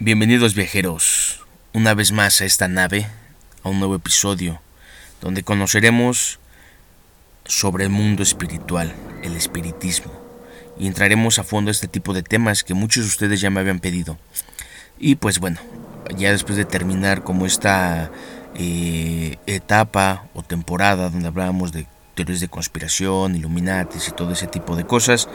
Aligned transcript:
Bienvenidos 0.00 0.54
viajeros, 0.54 1.44
una 1.72 1.92
vez 1.92 2.12
más 2.12 2.40
a 2.40 2.44
esta 2.44 2.68
nave, 2.68 3.08
a 3.64 3.68
un 3.68 3.80
nuevo 3.80 3.96
episodio, 3.96 4.60
donde 5.20 5.42
conoceremos 5.42 6.38
sobre 7.44 7.82
el 7.82 7.90
mundo 7.90 8.22
espiritual, 8.22 8.94
el 9.24 9.34
espiritismo, 9.34 10.12
y 10.78 10.86
entraremos 10.86 11.40
a 11.40 11.42
fondo 11.42 11.70
a 11.70 11.72
este 11.72 11.88
tipo 11.88 12.14
de 12.14 12.22
temas 12.22 12.62
que 12.62 12.74
muchos 12.74 13.02
de 13.02 13.08
ustedes 13.08 13.40
ya 13.40 13.50
me 13.50 13.58
habían 13.58 13.80
pedido. 13.80 14.18
Y 15.00 15.16
pues 15.16 15.40
bueno, 15.40 15.58
ya 16.16 16.30
después 16.30 16.56
de 16.56 16.64
terminar 16.64 17.24
como 17.24 17.44
esta 17.44 18.12
eh, 18.54 19.34
etapa 19.46 20.28
o 20.32 20.44
temporada 20.44 21.10
donde 21.10 21.26
hablábamos 21.26 21.72
de 21.72 21.88
teorías 22.14 22.38
de 22.38 22.48
conspiración, 22.48 23.34
Illuminatis 23.34 24.06
y 24.06 24.12
todo 24.12 24.30
ese 24.32 24.46
tipo 24.46 24.76
de 24.76 24.84
cosas, 24.84 25.28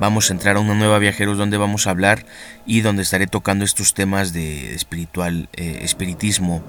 vamos 0.00 0.30
a 0.30 0.32
entrar 0.32 0.56
a 0.56 0.60
una 0.60 0.74
nueva 0.74 0.98
viajeros 0.98 1.38
donde 1.38 1.56
vamos 1.56 1.86
a 1.86 1.90
hablar 1.90 2.24
y 2.66 2.80
donde 2.80 3.02
estaré 3.02 3.26
tocando 3.26 3.64
estos 3.64 3.94
temas 3.94 4.32
de 4.32 4.74
espiritual, 4.74 5.48
eh, 5.54 5.80
espiritismo, 5.82 6.62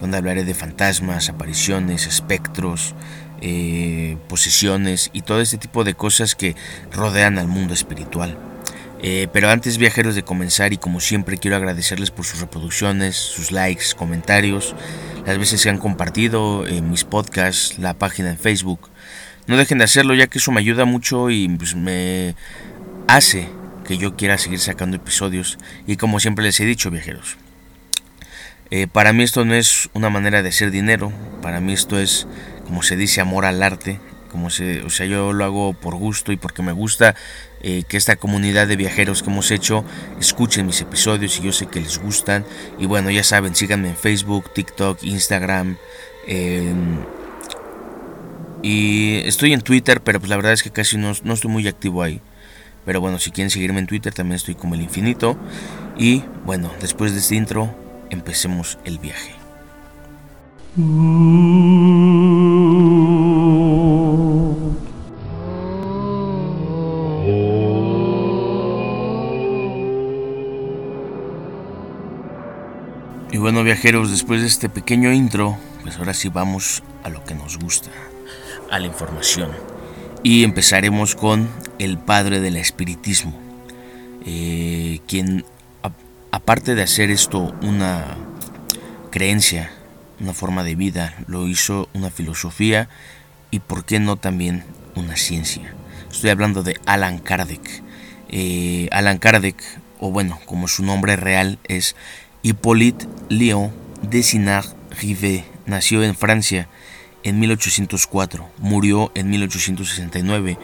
donde 0.00 0.16
hablaré 0.16 0.44
de 0.44 0.54
fantasmas, 0.54 1.28
apariciones, 1.28 2.06
espectros, 2.06 2.94
eh, 3.40 4.16
posesiones 4.28 5.10
y 5.12 5.22
todo 5.22 5.40
este 5.40 5.58
tipo 5.58 5.84
de 5.84 5.94
cosas 5.94 6.34
que 6.34 6.56
rodean 6.92 7.38
al 7.38 7.48
mundo 7.48 7.74
espiritual. 7.74 8.38
Eh, 9.04 9.26
pero 9.32 9.50
antes 9.50 9.78
viajeros 9.78 10.14
de 10.14 10.22
comenzar 10.22 10.72
y 10.72 10.76
como 10.76 11.00
siempre 11.00 11.36
quiero 11.36 11.56
agradecerles 11.56 12.12
por 12.12 12.24
sus 12.24 12.40
reproducciones, 12.40 13.16
sus 13.16 13.50
likes, 13.50 13.86
comentarios, 13.96 14.76
las 15.26 15.38
veces 15.38 15.62
que 15.62 15.70
han 15.70 15.78
compartido 15.78 16.64
mis 16.82 17.02
podcasts, 17.02 17.78
la 17.80 17.94
página 17.94 18.30
en 18.30 18.38
Facebook. 18.38 18.91
No 19.46 19.56
dejen 19.56 19.78
de 19.78 19.84
hacerlo 19.84 20.14
ya 20.14 20.28
que 20.28 20.38
eso 20.38 20.52
me 20.52 20.60
ayuda 20.60 20.84
mucho 20.84 21.30
y 21.30 21.48
pues, 21.48 21.74
me 21.74 22.34
hace 23.08 23.48
que 23.86 23.98
yo 23.98 24.16
quiera 24.16 24.38
seguir 24.38 24.60
sacando 24.60 24.96
episodios. 24.96 25.58
Y 25.86 25.96
como 25.96 26.20
siempre 26.20 26.44
les 26.44 26.60
he 26.60 26.64
dicho, 26.64 26.90
viajeros, 26.90 27.36
eh, 28.70 28.86
para 28.86 29.12
mí 29.12 29.22
esto 29.22 29.44
no 29.44 29.54
es 29.54 29.90
una 29.92 30.10
manera 30.10 30.42
de 30.42 30.48
hacer 30.48 30.70
dinero, 30.70 31.12
para 31.42 31.60
mí 31.60 31.72
esto 31.72 31.98
es, 31.98 32.26
como 32.64 32.82
se 32.82 32.96
dice, 32.96 33.20
amor 33.20 33.44
al 33.44 33.62
arte. 33.62 34.00
Como 34.30 34.48
se, 34.48 34.82
o 34.82 34.88
sea, 34.88 35.04
yo 35.04 35.34
lo 35.34 35.44
hago 35.44 35.74
por 35.74 35.94
gusto 35.94 36.32
y 36.32 36.38
porque 36.38 36.62
me 36.62 36.72
gusta 36.72 37.14
eh, 37.60 37.82
que 37.86 37.98
esta 37.98 38.16
comunidad 38.16 38.66
de 38.66 38.76
viajeros 38.76 39.22
que 39.22 39.28
hemos 39.28 39.50
hecho 39.50 39.84
escuchen 40.18 40.64
mis 40.64 40.80
episodios 40.80 41.38
y 41.38 41.42
yo 41.42 41.52
sé 41.52 41.66
que 41.66 41.82
les 41.82 41.98
gustan. 41.98 42.46
Y 42.78 42.86
bueno, 42.86 43.10
ya 43.10 43.24
saben, 43.24 43.54
síganme 43.54 43.90
en 43.90 43.96
Facebook, 43.96 44.50
TikTok, 44.54 45.02
Instagram. 45.02 45.76
Y 48.62 49.16
estoy 49.24 49.52
en 49.52 49.60
Twitter, 49.62 50.02
pero 50.02 50.20
pues 50.20 50.30
la 50.30 50.36
verdad 50.36 50.52
es 50.52 50.62
que 50.62 50.70
casi 50.70 50.96
no, 50.96 51.12
no 51.24 51.34
estoy 51.34 51.50
muy 51.50 51.66
activo 51.66 52.02
ahí. 52.02 52.20
Pero 52.84 53.00
bueno, 53.00 53.18
si 53.18 53.30
quieren 53.30 53.50
seguirme 53.50 53.80
en 53.80 53.86
Twitter 53.86 54.12
también 54.12 54.36
estoy 54.36 54.54
como 54.54 54.74
el 54.74 54.82
infinito. 54.82 55.36
Y 55.96 56.24
bueno, 56.44 56.70
después 56.80 57.12
de 57.12 57.18
este 57.18 57.36
intro, 57.36 57.74
empecemos 58.10 58.78
el 58.84 58.98
viaje. 58.98 59.34
Y 73.32 73.38
bueno 73.38 73.64
viajeros, 73.64 74.10
después 74.10 74.40
de 74.40 74.46
este 74.46 74.68
pequeño 74.68 75.12
intro, 75.12 75.58
pues 75.82 75.96
ahora 75.98 76.14
sí 76.14 76.28
vamos 76.28 76.82
a 77.04 77.10
lo 77.10 77.22
que 77.24 77.34
nos 77.34 77.58
gusta, 77.58 77.90
a 78.72 78.80
la 78.80 78.86
información. 78.86 79.50
Y 80.24 80.42
empezaremos 80.42 81.14
con 81.14 81.48
el 81.78 81.98
padre 81.98 82.40
del 82.40 82.56
espiritismo, 82.56 83.38
eh, 84.24 85.00
quien 85.06 85.44
aparte 86.30 86.74
de 86.74 86.82
hacer 86.82 87.10
esto 87.10 87.54
una 87.62 88.16
creencia, 89.10 89.70
una 90.18 90.32
forma 90.32 90.64
de 90.64 90.74
vida, 90.74 91.14
lo 91.26 91.46
hizo 91.46 91.88
una 91.92 92.10
filosofía 92.10 92.88
y 93.50 93.60
por 93.60 93.84
qué 93.84 94.00
no 94.00 94.16
también 94.16 94.64
una 94.96 95.16
ciencia. 95.16 95.74
Estoy 96.10 96.30
hablando 96.30 96.62
de 96.62 96.80
Alan 96.86 97.18
Kardec. 97.18 97.82
Eh, 98.30 98.88
Alan 98.90 99.18
Kardec, 99.18 99.62
o 100.00 100.10
bueno, 100.10 100.40
como 100.46 100.66
su 100.66 100.82
nombre 100.82 101.16
real 101.16 101.58
es 101.64 101.94
Hippolyte 102.42 103.06
Léon 103.28 103.70
Desinard-Rivet, 104.02 105.44
nació 105.66 106.02
en 106.02 106.14
Francia 106.14 106.68
en 107.22 107.38
1804, 107.40 108.48
murió 108.58 109.12
en 109.14 109.30
1869, 109.30 110.58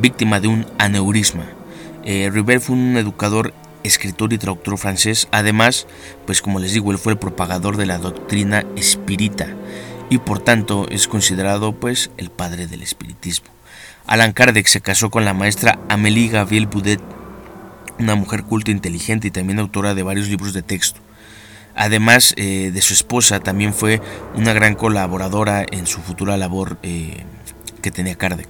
víctima 0.00 0.40
de 0.40 0.48
un 0.48 0.66
aneurisma. 0.78 1.44
Eh, 2.04 2.30
fue 2.60 2.76
un 2.76 2.96
educador, 2.96 3.54
escritor 3.82 4.32
y 4.32 4.38
traductor 4.38 4.78
francés, 4.78 5.28
además, 5.30 5.86
pues 6.26 6.42
como 6.42 6.58
les 6.58 6.72
digo, 6.72 6.92
él 6.92 6.98
fue 6.98 7.12
el 7.12 7.18
propagador 7.18 7.76
de 7.76 7.86
la 7.86 7.98
doctrina 7.98 8.64
espírita 8.76 9.48
y 10.10 10.18
por 10.18 10.38
tanto 10.40 10.88
es 10.90 11.08
considerado 11.08 11.72
pues 11.72 12.10
el 12.16 12.30
padre 12.30 12.66
del 12.66 12.82
espiritismo. 12.82 13.48
Alan 14.06 14.32
Kardec 14.32 14.66
se 14.66 14.80
casó 14.80 15.10
con 15.10 15.24
la 15.24 15.34
maestra 15.34 15.78
Amélie 15.88 16.28
Gabriel 16.28 16.66
Boudet, 16.66 17.00
una 17.98 18.14
mujer 18.14 18.44
culta, 18.44 18.70
inteligente 18.70 19.28
y 19.28 19.30
también 19.30 19.58
autora 19.58 19.94
de 19.94 20.02
varios 20.02 20.28
libros 20.28 20.52
de 20.52 20.62
texto. 20.62 21.00
Además 21.78 22.34
eh, 22.36 22.72
de 22.74 22.82
su 22.82 22.92
esposa, 22.92 23.38
también 23.38 23.72
fue 23.72 24.02
una 24.34 24.52
gran 24.52 24.74
colaboradora 24.74 25.64
en 25.70 25.86
su 25.86 26.00
futura 26.00 26.36
labor 26.36 26.76
eh, 26.82 27.22
que 27.82 27.92
tenía 27.92 28.16
Kardec. 28.16 28.48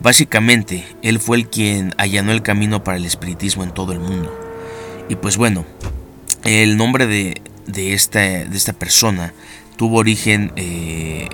Básicamente, 0.00 0.84
él 1.02 1.20
fue 1.20 1.36
el 1.36 1.48
quien 1.48 1.94
allanó 1.98 2.32
el 2.32 2.42
camino 2.42 2.82
para 2.82 2.96
el 2.96 3.04
espiritismo 3.04 3.62
en 3.62 3.70
todo 3.70 3.92
el 3.92 4.00
mundo. 4.00 4.36
Y 5.08 5.14
pues 5.14 5.36
bueno, 5.36 5.64
el 6.42 6.76
nombre 6.76 7.06
de, 7.06 7.40
esta, 7.94 8.18
de 8.18 8.56
esta, 8.56 8.72
persona 8.72 9.32
tuvo 9.76 9.98
origen 9.98 10.52
eh, 10.56 11.28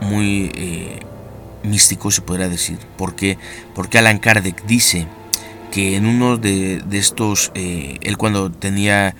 muy 0.00 1.00
místico, 1.64 2.12
se 2.12 2.22
podría 2.22 2.48
decir. 2.48 2.78
porque 2.96 3.36
Porque 3.74 3.98
Alan 3.98 4.20
Kardec 4.20 4.64
dice 4.64 5.08
que 5.72 5.96
en 5.96 6.06
uno 6.06 6.36
de, 6.36 6.82
de 6.86 6.98
estos, 6.98 7.50
él 7.54 8.16
cuando 8.16 8.52
tenía 8.52 9.16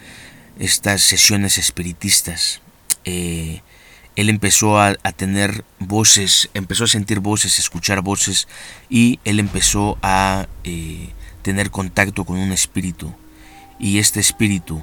estas 0.58 1.02
sesiones 1.02 1.58
espiritistas. 1.58 2.60
Eh, 3.04 3.62
él 4.14 4.28
empezó 4.28 4.78
a, 4.78 4.94
tener 5.16 5.64
voces, 5.78 6.50
empezó 6.54 6.84
a 6.84 6.88
sentir 6.88 7.20
voces, 7.20 7.58
escuchar 7.58 8.02
voces 8.02 8.46
y 8.90 9.18
él 9.24 9.40
empezó 9.40 9.96
a 10.02 10.46
eh, 10.64 11.08
tener 11.42 11.70
contacto 11.70 12.24
con 12.24 12.38
un 12.38 12.52
espíritu. 12.52 13.14
Y 13.78 13.98
este 13.98 14.20
espíritu 14.20 14.82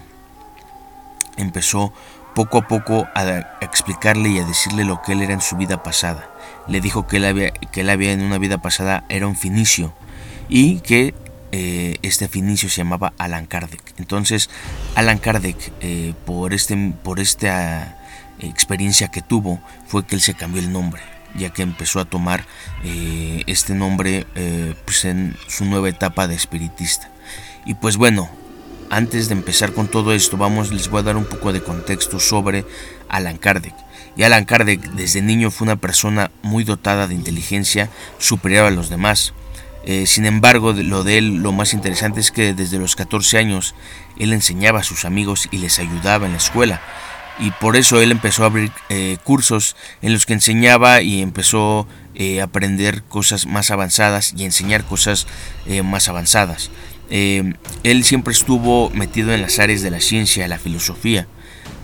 empezó 1.37 1.93
poco 2.33 2.57
a 2.59 2.67
poco 2.67 3.07
a, 3.15 3.57
explicarle 3.61 4.29
y 4.29 4.39
a 4.39 4.45
decirle 4.45 4.83
lo 4.83 5.01
que 5.01 5.13
él 5.13 5.21
era 5.21 5.33
en 5.33 5.41
su 5.41 5.57
vida 5.57 5.83
pasada. 5.83 6.29
Le 6.67 6.81
dijo 6.81 7.07
que 7.07 7.17
él 7.17 7.25
había, 7.25 7.51
que 7.51 7.81
él 7.81 7.89
había 7.89 8.11
en 8.11 8.21
una 8.21 8.37
vida 8.39 8.59
pasada 8.59 9.03
era 9.09 9.27
un 9.27 9.35
finicio 9.35 9.93
y 10.47 10.79
que 10.79 11.13
eh, 11.51 11.97
este 12.01 12.27
finicio 12.27 12.69
se 12.69 12.77
llamaba 12.77 13.13
Alan 13.17 13.45
Kardec. 13.45 13.81
Entonces, 13.97 14.49
Alan 14.95 15.17
Kardec, 15.17 15.71
eh, 15.81 16.13
por, 16.25 16.53
este, 16.53 16.93
por 17.03 17.19
esta 17.19 17.97
experiencia 18.39 19.09
que 19.09 19.21
tuvo, 19.21 19.59
fue 19.87 20.05
que 20.05 20.15
él 20.15 20.21
se 20.21 20.33
cambió 20.33 20.61
el 20.61 20.71
nombre, 20.71 21.01
ya 21.35 21.49
que 21.49 21.61
empezó 21.61 21.99
a 21.99 22.05
tomar 22.05 22.45
eh, 22.83 23.43
este 23.47 23.73
nombre 23.73 24.25
pues 24.85 25.05
en 25.05 25.35
su 25.47 25.65
nueva 25.65 25.89
etapa 25.89 26.27
de 26.27 26.35
espiritista. 26.35 27.09
Y 27.65 27.73
pues 27.73 27.97
bueno, 27.97 28.29
antes 28.89 29.27
de 29.27 29.33
empezar 29.33 29.73
con 29.73 29.87
todo 29.87 30.13
esto, 30.13 30.37
vamos, 30.37 30.71
les 30.71 30.89
voy 30.89 31.01
a 31.01 31.03
dar 31.03 31.17
un 31.17 31.25
poco 31.25 31.51
de 31.51 31.61
contexto 31.61 32.19
sobre 32.19 32.65
Alan 33.09 33.37
Kardec. 33.37 33.73
Y 34.15 34.23
Alan 34.23 34.45
Kardec 34.45 34.81
desde 34.91 35.21
niño 35.21 35.51
fue 35.51 35.65
una 35.65 35.75
persona 35.75 36.31
muy 36.41 36.63
dotada 36.63 37.07
de 37.07 37.15
inteligencia 37.15 37.89
superior 38.17 38.65
a 38.65 38.71
los 38.71 38.89
demás. 38.89 39.33
Eh, 39.89 40.05
sin 40.05 40.27
embargo, 40.27 40.71
lo 40.73 41.03
de 41.03 41.17
él, 41.17 41.37
lo 41.37 41.51
más 41.51 41.73
interesante 41.73 42.19
es 42.19 42.29
que 42.29 42.53
desde 42.53 42.77
los 42.77 42.95
14 42.95 43.39
años 43.39 43.73
él 44.19 44.33
enseñaba 44.33 44.81
a 44.81 44.83
sus 44.83 45.03
amigos 45.03 45.47
y 45.49 45.57
les 45.57 45.79
ayudaba 45.79 46.27
en 46.27 46.33
la 46.33 46.37
escuela. 46.37 46.79
Y 47.39 47.49
por 47.49 47.75
eso 47.75 47.99
él 47.99 48.11
empezó 48.11 48.43
a 48.43 48.47
abrir 48.47 48.71
eh, 48.89 49.17
cursos 49.23 49.75
en 50.03 50.13
los 50.13 50.27
que 50.27 50.33
enseñaba 50.33 51.01
y 51.01 51.23
empezó 51.23 51.87
eh, 52.13 52.39
a 52.39 52.43
aprender 52.43 53.01
cosas 53.01 53.47
más 53.47 53.71
avanzadas 53.71 54.35
y 54.37 54.45
enseñar 54.45 54.85
cosas 54.85 55.25
más 55.83 56.07
avanzadas. 56.07 56.69
él 57.09 58.03
siempre 58.03 58.33
estuvo 58.33 58.91
metido 58.91 59.33
en 59.33 59.41
las 59.41 59.57
áreas 59.57 59.81
de 59.81 59.89
la 59.89 60.01
ciencia, 60.01 60.47
la 60.47 60.59
filosofía. 60.59 61.25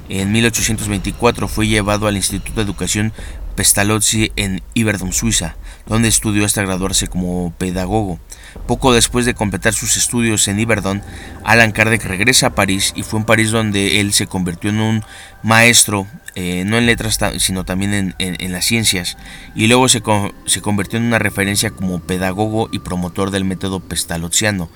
En 0.10 0.32
1824 0.32 1.48
fue 1.48 1.68
llevado 1.68 2.06
al 2.08 2.18
Instituto 2.18 2.58
de 2.58 2.62
Educación 2.62 3.14
Pestalozzi 3.56 4.32
en 4.36 4.62
Iberdon, 4.76 5.12
Suiza, 5.12 5.56
donde 5.86 6.08
estudió 6.08 6.46
hasta 6.46 6.64
graduarse 6.64 7.08
como 7.08 7.54
pedagogo. 7.58 8.20
Poco 8.68 8.94
después 8.94 9.26
de 9.26 9.34
completar 9.36 9.74
sus 9.74 9.98
estudios 9.98 10.48
en 10.48 10.60
Iberdon, 10.60 11.02
Alan 11.44 11.72
Kardec 11.72 12.04
regresa 12.06 12.48
a 12.48 12.56
París 12.56 12.94
y 12.96 13.04
fue 13.04 13.20
en 13.20 13.26
París 13.26 13.52
donde 13.52 14.00
él 14.00 14.14
se 14.14 14.28
convirtió 14.28 14.70
en 14.70 14.80
un 14.80 15.04
maestro, 15.44 16.08
eh, 16.36 16.64
no 16.66 16.78
en 16.78 16.86
letras, 16.86 17.20
sino 17.38 17.66
también 17.66 18.16
en, 18.18 18.52
las 18.52 18.66
ciencias, 18.66 19.18
y 19.56 19.68
luego 19.68 19.88
se, 19.88 20.02
se, 20.46 20.62
convirtió 20.62 20.98
en 20.98 21.06
una 21.06 21.20
referencia 21.20 21.70
como 21.70 22.00
pedagogo 22.00 22.70
y 22.72 22.80
promotor 22.80 23.32
del 23.32 23.46
método 23.46 23.80
pestalozziano. 23.80 24.70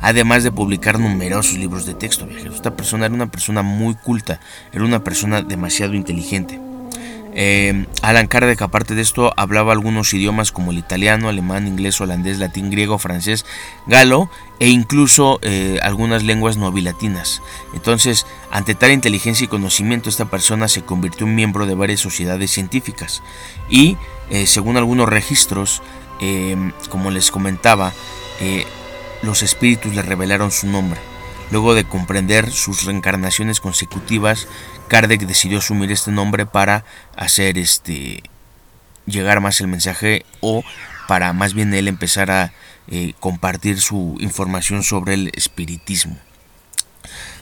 además 0.00 0.44
de 0.44 0.52
publicar 0.52 1.00
numerosos 1.00 1.58
libros 1.58 1.84
de 1.84 1.94
texto, 1.94 2.26
viajeros. 2.26 2.56
Esta 2.56 2.76
persona 2.76 3.06
era 3.06 3.14
una 3.14 3.30
persona 3.30 3.62
muy 3.62 3.94
culta, 3.94 4.40
era 4.72 4.84
una 4.84 5.02
persona 5.02 5.42
demasiado 5.42 5.94
inteligente. 5.94 6.60
Eh, 7.34 7.86
Alan 8.02 8.26
Kardec, 8.26 8.60
aparte 8.62 8.94
de 8.94 9.02
esto, 9.02 9.32
hablaba 9.36 9.72
algunos 9.72 10.12
idiomas 10.14 10.50
como 10.52 10.72
el 10.72 10.78
italiano, 10.78 11.28
alemán, 11.28 11.66
inglés, 11.66 12.00
holandés, 12.00 12.38
latín, 12.38 12.70
griego, 12.70 12.98
francés, 12.98 13.44
galo 13.86 14.30
e 14.58 14.68
incluso 14.68 15.38
eh, 15.42 15.78
algunas 15.82 16.24
lenguas 16.24 16.56
novilatinas. 16.56 17.42
Entonces, 17.74 18.26
ante 18.50 18.74
tal 18.74 18.92
inteligencia 18.92 19.44
y 19.44 19.48
conocimiento, 19.48 20.08
esta 20.08 20.24
persona 20.24 20.68
se 20.68 20.82
convirtió 20.82 21.26
en 21.26 21.34
miembro 21.34 21.66
de 21.66 21.74
varias 21.74 22.00
sociedades 22.00 22.50
científicas 22.50 23.22
y, 23.68 23.96
eh, 24.30 24.46
según 24.46 24.76
algunos 24.76 25.08
registros, 25.08 25.82
como 26.88 27.12
les 27.12 27.30
comentaba, 27.30 27.92
los 29.22 29.44
espíritus 29.44 29.94
le 29.94 30.02
revelaron 30.02 30.50
su 30.50 30.66
nombre. 30.66 31.00
Luego 31.50 31.74
de 31.74 31.84
comprender 31.84 32.50
sus 32.50 32.84
reencarnaciones 32.84 33.60
consecutivas, 33.60 34.48
Kardec 34.88 35.22
decidió 35.22 35.58
asumir 35.58 35.90
este 35.90 36.10
nombre 36.10 36.46
para 36.46 36.84
hacer 37.16 37.58
este 37.58 38.22
llegar 39.06 39.40
más 39.40 39.60
el 39.60 39.68
mensaje 39.68 40.26
o 40.40 40.62
para 41.08 41.32
más 41.32 41.54
bien 41.54 41.72
él 41.72 41.88
empezar 41.88 42.30
a 42.30 42.52
eh, 42.88 43.14
compartir 43.18 43.80
su 43.80 44.16
información 44.20 44.82
sobre 44.82 45.14
el 45.14 45.30
espiritismo. 45.34 46.18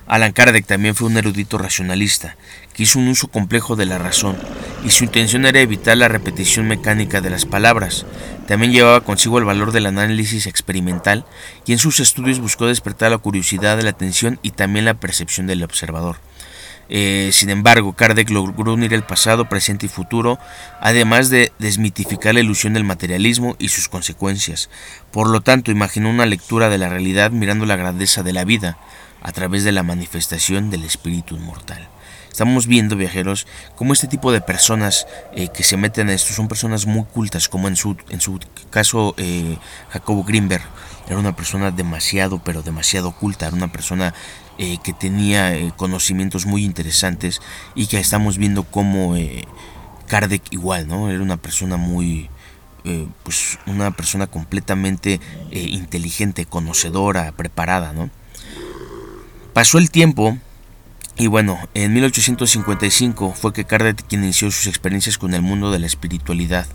Alan 0.06 0.32
Kardec 0.32 0.66
también 0.66 0.94
fue 0.94 1.08
un 1.08 1.16
erudito 1.16 1.58
racionalista, 1.58 2.36
que 2.72 2.84
hizo 2.84 3.00
un 3.00 3.08
uso 3.08 3.26
complejo 3.26 3.74
de 3.74 3.86
la 3.86 3.98
razón, 3.98 4.36
y 4.84 4.90
su 4.90 5.02
intención 5.02 5.46
era 5.46 5.60
evitar 5.60 5.96
la 5.96 6.06
repetición 6.06 6.68
mecánica 6.68 7.20
de 7.20 7.30
las 7.30 7.44
palabras. 7.44 8.06
También 8.46 8.72
llevaba 8.72 9.00
consigo 9.00 9.38
el 9.38 9.44
valor 9.44 9.72
del 9.72 9.86
análisis 9.86 10.46
experimental, 10.46 11.24
y 11.66 11.72
en 11.72 11.78
sus 11.78 12.00
estudios 12.00 12.38
buscó 12.38 12.66
despertar 12.66 13.10
la 13.10 13.18
curiosidad, 13.18 13.80
la 13.80 13.90
atención 13.90 14.38
y 14.42 14.50
también 14.50 14.84
la 14.84 14.94
percepción 14.94 15.46
del 15.46 15.64
observador. 15.64 16.16
Eh, 16.88 17.30
sin 17.32 17.50
embargo, 17.50 17.94
Kardec 17.94 18.30
logró 18.30 18.74
unir 18.74 18.94
el 18.94 19.02
pasado, 19.02 19.48
presente 19.48 19.86
y 19.86 19.88
futuro, 19.88 20.38
además 20.80 21.30
de 21.30 21.52
desmitificar 21.58 22.34
la 22.34 22.40
ilusión 22.40 22.74
del 22.74 22.84
materialismo 22.84 23.56
y 23.58 23.68
sus 23.68 23.88
consecuencias. 23.88 24.70
Por 25.10 25.28
lo 25.28 25.40
tanto, 25.40 25.72
imaginó 25.72 26.10
una 26.10 26.26
lectura 26.26 26.68
de 26.68 26.78
la 26.78 26.88
realidad 26.88 27.32
mirando 27.32 27.66
la 27.66 27.76
grandeza 27.76 28.22
de 28.22 28.32
la 28.32 28.44
vida 28.44 28.78
a 29.22 29.32
través 29.32 29.64
de 29.64 29.72
la 29.72 29.82
manifestación 29.82 30.70
del 30.70 30.84
espíritu 30.84 31.34
inmortal. 31.34 31.88
Estamos 32.36 32.66
viendo, 32.66 32.96
viajeros, 32.96 33.46
cómo 33.76 33.94
este 33.94 34.08
tipo 34.08 34.30
de 34.30 34.42
personas 34.42 35.06
eh, 35.34 35.48
que 35.48 35.62
se 35.62 35.78
meten 35.78 36.10
a 36.10 36.12
esto 36.12 36.34
son 36.34 36.48
personas 36.48 36.84
muy 36.84 37.04
cultas, 37.04 37.48
como 37.48 37.66
en 37.66 37.76
su, 37.76 37.96
en 38.10 38.20
su 38.20 38.38
caso 38.68 39.14
eh, 39.16 39.56
Jacobo 39.88 40.22
Grimberg 40.22 40.60
era 41.08 41.18
una 41.18 41.34
persona 41.34 41.70
demasiado, 41.70 42.42
pero 42.44 42.60
demasiado 42.60 43.12
culta, 43.12 43.46
era 43.46 43.56
una 43.56 43.72
persona 43.72 44.12
eh, 44.58 44.76
que 44.84 44.92
tenía 44.92 45.56
eh, 45.56 45.72
conocimientos 45.78 46.44
muy 46.44 46.62
interesantes 46.62 47.40
y 47.74 47.86
que 47.86 47.98
estamos 47.98 48.36
viendo 48.36 48.64
como 48.64 49.14
Kardec 50.06 50.42
igual, 50.50 50.88
¿no? 50.88 51.08
Era 51.08 51.22
una 51.22 51.38
persona 51.38 51.78
muy, 51.78 52.28
pues 53.22 53.58
una 53.64 53.92
persona 53.92 54.26
completamente 54.26 55.20
inteligente, 55.52 56.44
conocedora, 56.44 57.32
preparada, 57.32 57.94
¿no? 57.94 58.10
Pasó 59.54 59.78
el 59.78 59.90
tiempo 59.90 60.36
y 61.16 61.26
bueno, 61.28 61.58
en 61.74 61.94
1855 61.94 63.32
fue 63.34 63.52
que 63.52 63.64
Kardec 63.64 64.04
inició 64.10 64.50
sus 64.50 64.66
experiencias 64.66 65.18
con 65.18 65.34
el 65.34 65.42
mundo 65.42 65.70
de 65.70 65.78
la 65.78 65.86
espiritualidad. 65.86 66.66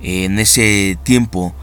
En 0.00 0.38
ese 0.38 0.96
tiempo, 1.02 1.54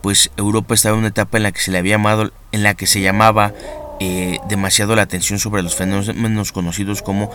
pues 0.00 0.30
Europa 0.36 0.74
estaba 0.74 0.94
en 0.94 1.00
una 1.00 1.08
etapa 1.08 1.36
en 1.36 1.42
la 1.42 1.52
que 1.52 1.60
se 1.60 1.70
le 1.70 1.78
había 1.78 1.94
llamado, 1.94 2.32
en 2.52 2.62
la 2.62 2.74
que 2.74 2.86
se 2.86 3.00
llamaba 3.00 3.52
eh, 4.00 4.38
demasiado 4.48 4.96
la 4.96 5.02
atención 5.02 5.38
sobre 5.38 5.62
los 5.62 5.76
fenómenos 5.76 6.50
conocidos 6.50 7.02
como 7.02 7.30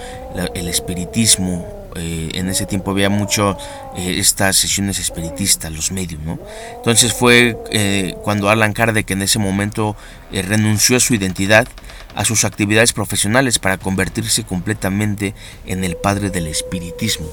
el 0.54 0.68
espiritismo. 0.68 1.66
Eh, 1.96 2.30
en 2.34 2.50
ese 2.50 2.66
tiempo 2.66 2.92
había 2.92 3.10
mucho 3.10 3.58
eh, 3.98 4.16
estas 4.18 4.56
sesiones 4.56 5.00
espiritistas, 5.00 5.72
los 5.72 5.92
medios, 5.92 6.22
¿no? 6.22 6.40
Entonces 6.78 7.14
fue 7.14 7.58
cuando 8.24 8.50
Alan 8.50 8.74
Kardec 8.74 9.10
en 9.12 9.22
ese 9.22 9.40
momento 9.40 9.96
renunció 10.32 10.98
a 10.98 11.00
su 11.00 11.14
identidad, 11.14 11.68
a 12.16 12.26
sus 12.26 12.46
actividades 12.46 12.94
profesionales 12.94 13.60
para 13.60 13.78
convertirse 13.78 14.44
completamente 14.44 15.34
en 15.66 15.84
el 15.84 15.96
padre 15.96 16.30
del 16.30 16.48
espiritismo. 16.48 17.28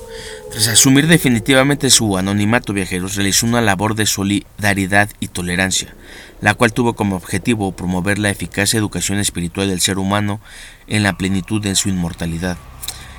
Tras 0.51 0.69
asumir 0.69 1.07
definitivamente 1.07 1.91
su 1.91 2.17
anonimato 2.17 2.73
viajeros, 2.73 3.17
realizó 3.17 3.47
una 3.47 3.61
labor 3.61 3.95
de 3.95 4.07
solidaridad 4.07 5.09
y 5.21 5.29
tolerancia 5.29 5.95
la 6.41 6.55
cual 6.55 6.73
tuvo 6.73 6.95
como 6.95 7.17
objetivo 7.17 7.73
promover 7.73 8.19
la 8.19 8.31
eficaz 8.31 8.75
educación 8.75 9.19
espiritual 9.19 9.69
del 9.69 9.81
ser 9.81 9.99
humano 9.99 10.41
en 10.87 11.03
la 11.03 11.17
plenitud 11.17 11.63
de 11.63 11.75
su 11.75 11.89
inmortalidad. 11.89 12.57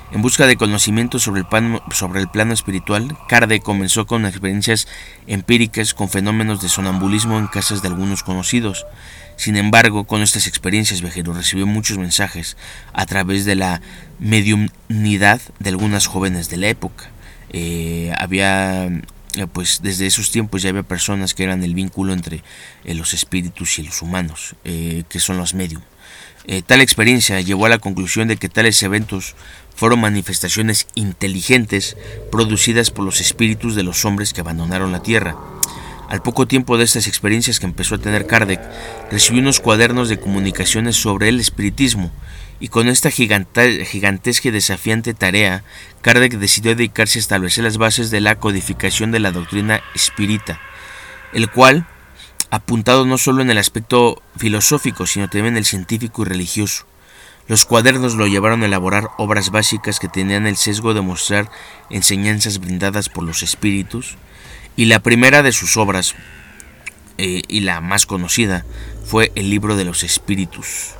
En 0.10 0.22
busca 0.22 0.48
de 0.48 0.56
conocimiento 0.56 1.20
sobre 1.20 1.42
el, 1.42 1.48
plano, 2.30 2.54
espiritual, 2.54 3.18
Kardec 3.28 3.62
comenzó 3.62 4.08
con 4.08 4.26
experiencias 4.26 4.88
empíricas 5.28 5.94
con 5.94 6.08
fenómenos 6.08 6.62
de 6.62 6.70
sonambulismo 6.70 7.38
en 7.38 7.48
casas 7.48 7.82
de 7.82 7.90
algunos 7.90 8.24
conocidos. 8.24 8.86
Sin 9.36 9.58
embargo, 9.58 10.06
con 10.06 10.22
estas 10.22 10.48
experiencias 10.48 11.02
viajeros 11.02 11.36
recibió 11.36 11.68
muchos 11.68 11.98
mensajes 11.98 12.56
a 12.94 13.06
través 13.06 13.44
de 13.44 13.56
la 13.56 13.82
mediumnidad 14.18 15.42
de 15.60 15.70
algunas 15.70 16.08
jóvenes 16.08 16.50
de 16.50 16.58
la 16.58 16.70
época. 16.70 17.12
Eh, 17.50 18.14
había 18.18 18.86
eh, 18.86 19.02
pues 19.52 19.82
desde 19.84 20.06
esos 20.06 20.32
tiempos 20.32 20.62
ya 20.62 20.70
había 20.70 20.84
personas 20.84 21.34
que 21.34 21.44
eran 21.44 21.64
el 21.64 21.74
vínculo 21.74 22.14
entre 22.14 22.44
eh, 22.86 22.94
los 22.94 23.14
espíritus 23.14 23.78
y 23.80 23.84
los 23.84 24.02
humanos, 24.02 24.56
que 24.64 25.20
son 25.20 25.38
los 25.38 25.54
medium. 25.54 25.82
tal 26.66 26.80
experiencia 26.80 27.42
llevó 27.42 27.66
a 27.66 27.70
la 27.70 27.80
conclusión 27.80 28.30
de 28.30 28.38
que 28.38 28.48
tales 28.48 28.82
eventos 28.84 29.36
fueron 29.78 30.02
manifestaciones 30.02 30.88
inteligentes 30.96 31.96
producidas 32.32 32.90
por 32.90 33.06
los 33.06 33.22
espíritus 33.22 33.76
de 33.76 33.84
los 33.84 34.04
hombres 34.06 34.34
que 34.34 34.42
abandonaron 34.42 34.92
la 34.92 35.04
Tierra. 35.04 35.38
Al 36.10 36.24
poco 36.24 36.48
tiempo 36.48 36.78
de 36.78 36.84
estas 36.84 37.06
experiencias 37.06 37.60
que 37.60 37.68
empezó 37.68 37.96
a 37.96 38.00
tener 38.00 38.26
Kardec, 38.26 38.60
recibió 39.12 39.42
unos 39.42 39.60
cuadernos 39.60 40.10
de 40.10 40.20
comunicaciones 40.20 40.96
sobre 40.96 41.30
el 41.30 41.40
espiritismo, 41.40 42.12
y 42.60 42.70
con 42.70 42.88
esta 42.88 43.12
gigantesca 43.12 44.48
y 44.48 44.52
desafiante 44.52 45.14
tarea, 45.14 45.64
Kardec 46.02 46.34
decidió 46.34 46.76
dedicarse 46.76 47.20
a 47.20 47.22
establecer 47.22 47.64
las 47.64 47.78
bases 47.78 48.10
de 48.10 48.20
la 48.20 48.36
codificación 48.36 49.12
de 49.12 49.20
la 49.20 49.32
doctrina 49.32 49.84
espírita, 49.94 50.60
el 51.34 51.52
cual, 51.52 51.86
apuntado 52.50 53.06
no 53.06 53.20
solo 53.20 53.44
en 53.44 53.52
el 53.52 53.60
aspecto 53.60 54.24
filosófico, 54.38 55.06
sino 55.06 55.28
también 55.28 55.54
en 55.54 55.58
el 55.58 55.66
científico 55.66 56.24
y 56.24 56.26
religioso. 56.26 56.88
Los 57.48 57.64
cuadernos 57.64 58.16
lo 58.16 58.28
llevaron 58.28 58.62
a 58.62 58.66
elaborar 58.66 59.10
obras 59.18 59.52
básicas 59.52 60.00
que 60.00 60.10
tenían 60.10 60.48
el 60.48 60.58
sesgo 60.58 60.94
de 60.94 61.00
mostrar 61.00 61.50
enseñanzas 61.90 62.60
brindadas 62.60 63.08
por 63.08 63.24
los 63.24 63.42
espíritus, 63.42 64.18
y 64.76 64.86
la 64.86 65.00
primera 65.00 65.44
de 65.44 65.54
sus 65.54 65.78
obras, 65.78 66.14
eh, 67.18 67.44
y 67.48 67.62
la 67.62 67.80
más 67.80 68.06
conocida, 68.06 68.66
fue 69.06 69.32
el 69.36 69.50
libro 69.50 69.78
de 69.78 69.86
los 69.86 70.04
espíritus, 70.04 70.92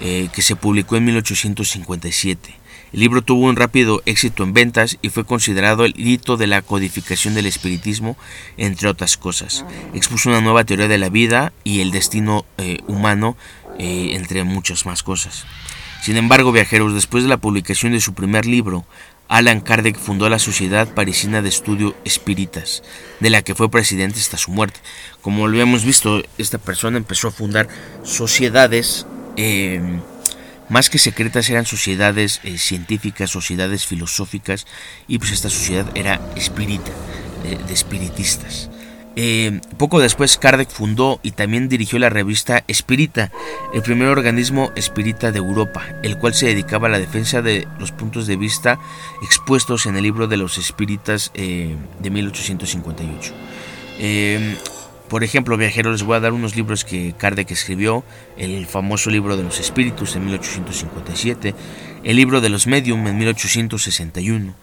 eh, 0.00 0.28
que 0.32 0.40
se 0.40 0.54
publicó 0.54 0.96
en 0.96 1.04
1857. 1.06 2.54
El 2.92 3.00
libro 3.00 3.22
tuvo 3.22 3.46
un 3.46 3.56
rápido 3.56 4.02
éxito 4.06 4.44
en 4.44 4.52
ventas 4.52 4.98
y 5.02 5.08
fue 5.08 5.24
considerado 5.24 5.84
el 5.84 5.94
hito 5.96 6.36
de 6.36 6.46
la 6.46 6.62
codificación 6.62 7.34
del 7.34 7.46
espiritismo, 7.46 8.16
entre 8.56 8.88
otras 8.88 9.16
cosas. 9.16 9.64
Expuso 9.94 10.28
una 10.28 10.42
nueva 10.42 10.64
teoría 10.64 10.88
de 10.88 10.98
la 10.98 11.08
vida 11.08 11.52
y 11.64 11.80
el 11.80 11.90
destino 11.90 12.46
eh, 12.58 12.78
humano, 12.86 13.36
entre 13.78 14.44
muchas 14.44 14.86
más 14.86 15.02
cosas. 15.02 15.44
Sin 16.02 16.18
embargo, 16.18 16.52
viajeros, 16.52 16.92
después 16.92 17.22
de 17.22 17.30
la 17.30 17.38
publicación 17.38 17.92
de 17.92 18.00
su 18.00 18.12
primer 18.12 18.44
libro, 18.44 18.84
Alan 19.28 19.60
Kardec 19.60 19.96
fundó 19.96 20.28
la 20.28 20.38
Sociedad 20.38 20.92
Parisina 20.92 21.40
de 21.40 21.48
Estudio 21.48 21.94
Espíritas, 22.04 22.82
de 23.20 23.30
la 23.30 23.40
que 23.40 23.54
fue 23.54 23.70
presidente 23.70 24.18
hasta 24.18 24.36
su 24.36 24.50
muerte. 24.50 24.80
Como 25.22 25.46
lo 25.46 25.54
habíamos 25.54 25.84
visto, 25.84 26.22
esta 26.36 26.58
persona 26.58 26.98
empezó 26.98 27.28
a 27.28 27.32
fundar 27.32 27.68
sociedades 28.02 29.06
Em, 29.36 30.00
más 30.68 30.90
que 30.90 30.98
secretas 30.98 31.48
eran 31.50 31.66
sociedades 31.66 32.40
eh, 32.44 32.58
científicas, 32.58 33.30
sociedades 33.30 33.86
filosóficas 33.86 34.66
y 35.08 35.18
pues 35.18 35.32
esta 35.32 35.50
sociedad 35.50 35.86
era 35.94 36.20
espírita, 36.36 36.92
de, 37.42 37.72
espiritistas. 37.72 38.70
Em, 39.14 39.60
poco 39.76 40.00
después 40.00 40.38
Kardec 40.38 40.70
fundó 40.70 41.20
y 41.22 41.32
también 41.32 41.68
dirigió 41.68 41.98
la 41.98 42.08
revista 42.08 42.64
Espírita, 42.66 43.30
el 43.74 43.82
primer 43.82 44.08
organismo 44.08 44.72
espírita 44.74 45.32
de 45.32 45.38
Europa, 45.38 45.84
el 46.02 46.16
cual 46.16 46.32
se 46.32 46.46
dedicaba 46.46 46.88
a 46.88 46.90
la 46.90 46.98
defensa 46.98 47.42
de 47.42 47.68
los 47.78 47.92
puntos 47.92 48.26
de 48.26 48.36
vista 48.36 48.78
expuestos 49.22 49.84
en 49.84 49.96
el 49.96 50.02
libro 50.02 50.28
de 50.28 50.38
los 50.38 50.56
espíritas 50.56 51.30
eh, 51.34 51.76
de 52.00 52.10
1858. 52.10 53.34
Por 55.12 55.24
ejemplo, 55.24 55.58
viajeros, 55.58 55.92
les 55.92 56.02
voy 56.04 56.16
a 56.16 56.20
dar 56.20 56.32
unos 56.32 56.56
libros 56.56 56.86
que 56.86 57.12
Kardec 57.18 57.50
escribió, 57.50 58.02
el 58.38 58.64
famoso 58.64 59.10
libro 59.10 59.36
de 59.36 59.42
los 59.42 59.60
espíritus 59.60 60.16
en 60.16 60.24
1857, 60.24 61.54
el 62.02 62.16
libro 62.16 62.40
de 62.40 62.48
los 62.48 62.66
medium 62.66 63.06
en 63.06 63.18
1861, 63.18 64.54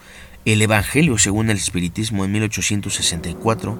el 0.45 0.61
Evangelio 0.63 1.19
según 1.19 1.51
el 1.51 1.57
espiritismo 1.57 2.25
en 2.25 2.31
1864 2.31 3.77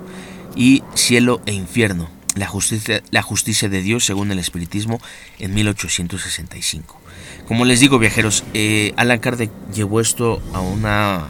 y 0.56 0.84
Cielo 0.96 1.42
e 1.46 1.54
Infierno, 1.54 2.10
la 2.36 2.48
justicia, 2.48 3.02
la 3.12 3.22
justicia 3.22 3.70
de 3.70 3.82
Dios 3.82 4.06
según 4.06 4.32
el 4.32 4.40
espiritismo 4.40 5.00
en 5.40 5.54
1865. 5.54 7.00
Como 7.48 7.66
les 7.66 7.80
digo 7.80 8.00
viajeros, 8.00 8.44
eh, 8.54 8.94
Alan 8.96 9.20
Kardec 9.20 9.50
llevó 9.74 10.02
esto 10.02 10.42
a 10.54 10.62
una 10.62 11.28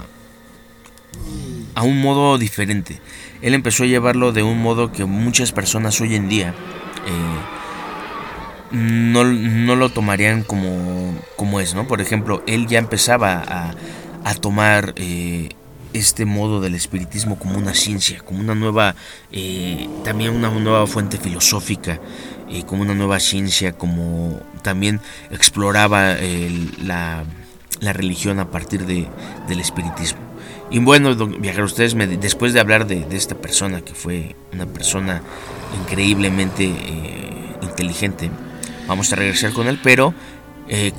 a 1.75 1.83
un 1.83 2.01
modo 2.01 2.38
diferente. 2.38 2.99
Él 3.41 3.53
empezó 3.53 3.83
a 3.83 3.88
llevarlo 3.88 4.31
de 4.31 4.43
un 4.43 4.61
modo 4.61 4.91
que 4.91 5.05
muchas 5.05 5.51
personas 5.51 6.01
hoy 6.01 6.15
en 6.15 6.27
día 6.27 6.53
eh, 7.07 8.75
no, 8.75 9.23
lo 9.23 9.89
tomarían 9.89 10.43
como, 10.43 11.17
como 11.38 11.59
es, 11.59 11.73
¿no? 11.73 11.88
Por 11.88 12.01
ejemplo, 12.01 12.43
él 12.47 12.67
ya 12.67 12.79
empezaba 12.79 13.41
a, 13.47 13.73
a 14.23 14.33
tomar 14.35 14.93
eh, 14.97 15.49
este 15.93 16.25
modo 16.25 16.62
del 16.62 16.75
espiritismo 16.75 17.38
como 17.38 17.58
una 17.58 17.74
ciencia, 17.74 18.19
como 18.19 18.39
una 18.39 18.55
nueva, 18.55 18.96
eh, 19.31 19.88
también 20.03 20.36
una 20.36 20.50
nueva 20.50 20.86
fuente 20.88 21.17
filosófica, 21.17 22.00
eh, 22.50 22.63
como 22.65 22.81
una 22.81 22.93
nueva 22.93 23.19
ciencia, 23.19 23.74
como 23.74 24.39
también 24.62 25.00
exploraba 25.31 26.15
la, 26.84 27.24
religión 27.81 28.39
a 28.39 28.51
partir 28.51 28.86
de, 28.86 29.08
del 29.48 29.60
espiritismo. 29.60 30.19
Y 30.72 30.79
bueno, 30.79 31.15
viajeros, 31.15 31.72
ustedes 31.72 31.96
me, 31.96 32.05
después 32.05 32.53
de 32.53 32.60
hablar 32.60 32.86
de, 32.86 33.05
esta 33.12 33.36
persona, 33.36 33.81
que 33.81 33.93
fue 33.93 34.36
una 34.53 34.67
persona 34.67 35.22
increíblemente 35.81 36.65
eh, 36.65 37.55
inteligente, 37.62 38.29
vamos 38.88 39.12
a 39.13 39.15
regresar 39.15 39.53
con 39.53 39.67
él, 39.67 39.79
pero 39.81 40.13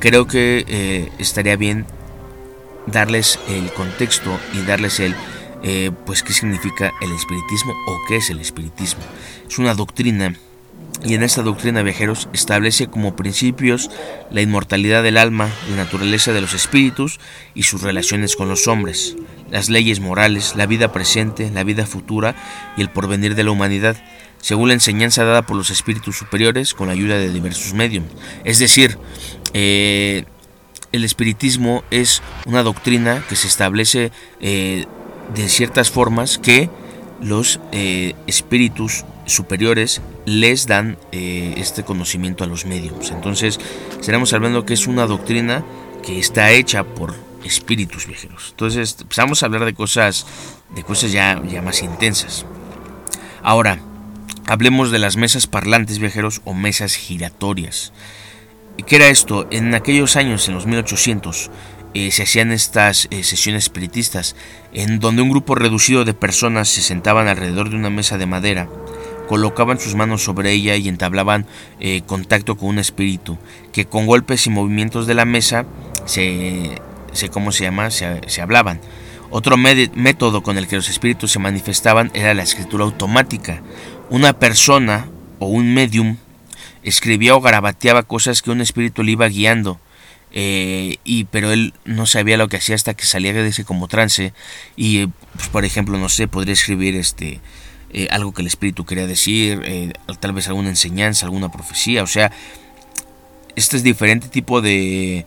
creo 0.01 0.27
que 0.27 1.13
estaría 1.19 1.55
bien 1.55 1.87
darles 2.91 3.39
el 3.49 3.73
contexto 3.73 4.39
y 4.53 4.63
darles 4.63 5.01
el 5.01 5.15
eh, 5.63 5.91
pues 6.07 6.23
qué 6.23 6.33
significa 6.33 6.93
el 7.01 7.13
espiritismo 7.13 7.75
o 7.87 7.99
qué 8.09 8.17
es 8.17 8.31
el 8.31 8.41
espiritismo. 8.41 9.03
Es 9.49 9.59
una 9.59 9.75
doctrina 9.75 10.35
y 11.05 11.15
en 11.15 11.23
esta 11.23 11.43
doctrina 11.43 11.83
viajeros 11.83 12.29
establece 12.33 12.89
como 12.89 13.17
principios 13.17 13.91
la 14.31 14.43
inmortalidad 14.43 15.03
del 15.03 15.17
alma, 15.17 15.49
la 15.71 15.77
naturaleza 15.77 16.33
de 16.33 16.43
los 16.43 16.53
espíritus 16.53 17.21
y 17.55 17.63
sus 17.63 17.83
relaciones 17.83 18.37
con 18.37 18.49
los 18.49 18.69
hombres, 18.69 19.17
las 19.51 19.71
leyes 19.71 20.01
morales, 20.01 20.55
la 20.57 20.67
vida 20.67 20.93
presente, 20.93 21.51
la 21.51 21.65
vida 21.65 21.87
futura 21.87 22.35
y 22.77 22.83
el 22.83 22.91
porvenir 22.91 23.35
de 23.35 23.45
la 23.45 23.51
humanidad, 23.51 23.97
según 24.43 24.69
la 24.69 24.75
enseñanza 24.75 25.25
dada 25.25 25.43
por 25.43 25.57
los 25.57 25.71
espíritus 25.71 26.17
superiores 26.17 26.75
con 26.75 26.89
la 26.89 26.93
ayuda 26.93 27.17
de 27.17 27.33
diversos 27.33 27.73
medios. 27.73 28.05
Es 28.45 28.59
decir, 28.59 28.99
eh, 29.55 30.25
el 30.93 31.05
espiritismo 31.05 31.83
es 31.91 32.23
una 32.47 32.63
doctrina 32.63 33.23
que 33.29 33.37
se 33.37 33.47
establece 33.47 34.13
eh, 34.41 34.87
de 35.35 35.49
ciertas 35.49 35.91
formas 35.91 36.39
que 36.39 36.71
los 37.21 37.61
eh, 37.73 38.15
espíritus 38.27 39.05
superiores 39.27 40.01
les 40.25 40.67
dan 40.67 40.97
eh, 41.13 41.55
este 41.57 41.85
conocimiento 41.85 42.45
a 42.45 42.47
los 42.47 42.67
medios. 42.67 43.11
Entonces, 43.11 43.61
estaremos 43.99 44.33
hablando 44.33 44.65
que 44.65 44.75
es 44.75 44.87
una 44.87 45.07
doctrina 45.07 45.65
que 46.03 46.19
está 46.19 46.51
hecha 46.51 46.85
por 46.85 47.15
espíritus 47.45 48.07
viajeros. 48.07 48.49
Entonces, 48.51 48.97
empezamos 49.01 49.43
a 49.43 49.47
hablar 49.47 49.65
de 49.65 49.75
cosas, 49.75 50.27
de 50.75 50.83
cosas 50.83 51.13
ya, 51.13 51.41
ya 51.49 51.63
más 51.63 51.83
intensas. 51.83 52.47
Ahora, 53.43 53.79
hablemos 54.47 54.91
de 54.91 54.99
las 54.99 55.17
mesas 55.17 55.47
parlantes 55.47 55.99
viajeros 55.99 56.41
o 56.45 56.55
mesas 56.55 56.95
giratorias. 56.95 57.93
¿Qué 58.87 58.97
era 58.97 59.09
esto? 59.09 59.47
En 59.51 59.75
aquellos 59.75 60.17
años, 60.17 60.49
en 60.49 60.55
los 60.55 60.67
1800, 60.67 61.51
eh, 61.95 62.11
se 62.11 62.23
hacían 62.23 62.53
estas 62.53 63.09
eh, 63.11 63.23
sesiones 63.25 63.65
espiritistas, 63.65 64.37
en 64.73 65.01
donde 65.01 65.23
un 65.23 65.31
grupo 65.31 65.55
reducido 65.55 66.05
de 66.05 66.15
personas 66.15 66.69
se 66.69 66.83
sentaban 66.83 67.29
alrededor 67.29 67.71
de 67.71 67.77
una 67.77 67.91
mesa 67.91 68.19
de 68.19 68.27
madera, 68.27 68.69
colocaban 69.29 69.79
sus 69.79 69.95
manos 69.95 70.23
sobre 70.23 70.53
ella 70.53 70.77
y 70.77 70.89
entablaban 70.89 71.47
eh, 71.81 72.03
contacto 72.07 72.57
con 72.57 72.69
un 72.69 72.79
espíritu, 72.79 73.39
que 73.73 73.87
con 73.87 74.07
golpes 74.07 74.47
y 74.47 74.51
movimientos 74.51 75.07
de 75.07 75.15
la 75.15 75.25
mesa 75.25 75.67
se, 76.05 76.81
¿cómo 77.31 77.53
se 77.53 77.65
llama? 77.65 77.91
Se, 77.91 78.21
se 78.27 78.43
hablaban. 78.43 78.81
Otro 79.31 79.57
método 79.57 80.43
con 80.43 80.59
el 80.59 80.67
que 80.67 80.77
los 80.77 80.89
espíritus 80.89 81.31
se 81.31 81.39
manifestaban 81.39 82.11
era 82.15 82.35
la 82.35 82.43
escritura 82.43 82.85
automática. 82.85 83.63
Una 84.11 84.33
persona 84.33 85.07
o 85.39 85.47
un 85.47 85.73
medium 85.73 86.17
escribía 86.83 87.37
o 87.37 87.41
garabateaba 87.41 88.03
cosas 88.03 88.43
que 88.43 88.51
un 88.51 88.61
espíritu 88.61 89.03
le 89.03 89.13
iba 89.13 89.29
guiando. 89.29 89.79
Eh, 90.33 90.99
y 91.03 91.25
pero 91.25 91.53
él 91.53 91.75
no 91.85 92.07
sabía 92.07 92.37
lo 92.37 92.49
que 92.49 92.59
hacía 92.59 92.77
hasta 92.77 92.95
que 92.95 93.05
salía 93.05 93.33
de 93.33 93.49
ese 93.49 93.65
como 93.65 93.89
trance. 93.89 94.33
Y 94.77 95.07
pues, 95.07 95.49
por 95.49 95.65
ejemplo 95.65 95.99
no 95.99 96.09
sé 96.09 96.29
podría 96.29 96.53
escribir 96.53 96.97
este 96.97 97.41
eh, 97.93 98.09
algo 98.11 98.33
que 98.33 98.43
el 98.43 98.47
espíritu 98.47 98.85
quería 98.85 99.07
decir 99.07 99.63
eh, 99.65 99.93
tal 100.21 100.33
vez 100.33 100.47
alguna 100.49 100.69
enseñanza 100.69 101.27
alguna 101.27 101.51
profecía. 101.51 102.03
O 102.03 102.07
sea 102.07 102.31
este 103.57 103.77
es 103.77 103.83
diferente 103.83 104.29
tipo 104.29 104.61
de 104.61 105.27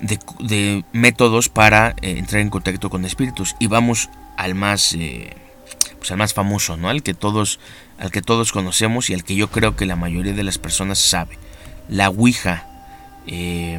de, 0.00 0.18
de 0.38 0.84
métodos 0.92 1.50
para 1.50 1.94
entrar 2.00 2.40
en 2.40 2.48
contacto 2.48 2.88
con 2.88 3.04
espíritus. 3.04 3.54
Y 3.58 3.66
vamos 3.66 4.08
al 4.36 4.54
más 4.54 4.96
pues 5.98 6.10
al 6.10 6.16
más 6.16 6.32
famoso 6.32 6.78
no 6.78 6.88
al 6.88 7.02
que 7.02 7.12
todos 7.12 7.60
al 7.98 8.10
que 8.10 8.22
todos 8.22 8.52
conocemos 8.52 9.10
y 9.10 9.14
al 9.14 9.22
que 9.22 9.34
yo 9.34 9.50
creo 9.50 9.76
que 9.76 9.84
la 9.84 9.96
mayoría 9.96 10.32
de 10.32 10.42
las 10.42 10.56
personas 10.56 10.98
sabe. 10.98 11.38
La 11.88 12.08
Ouija, 12.08 12.66
eh, 13.26 13.78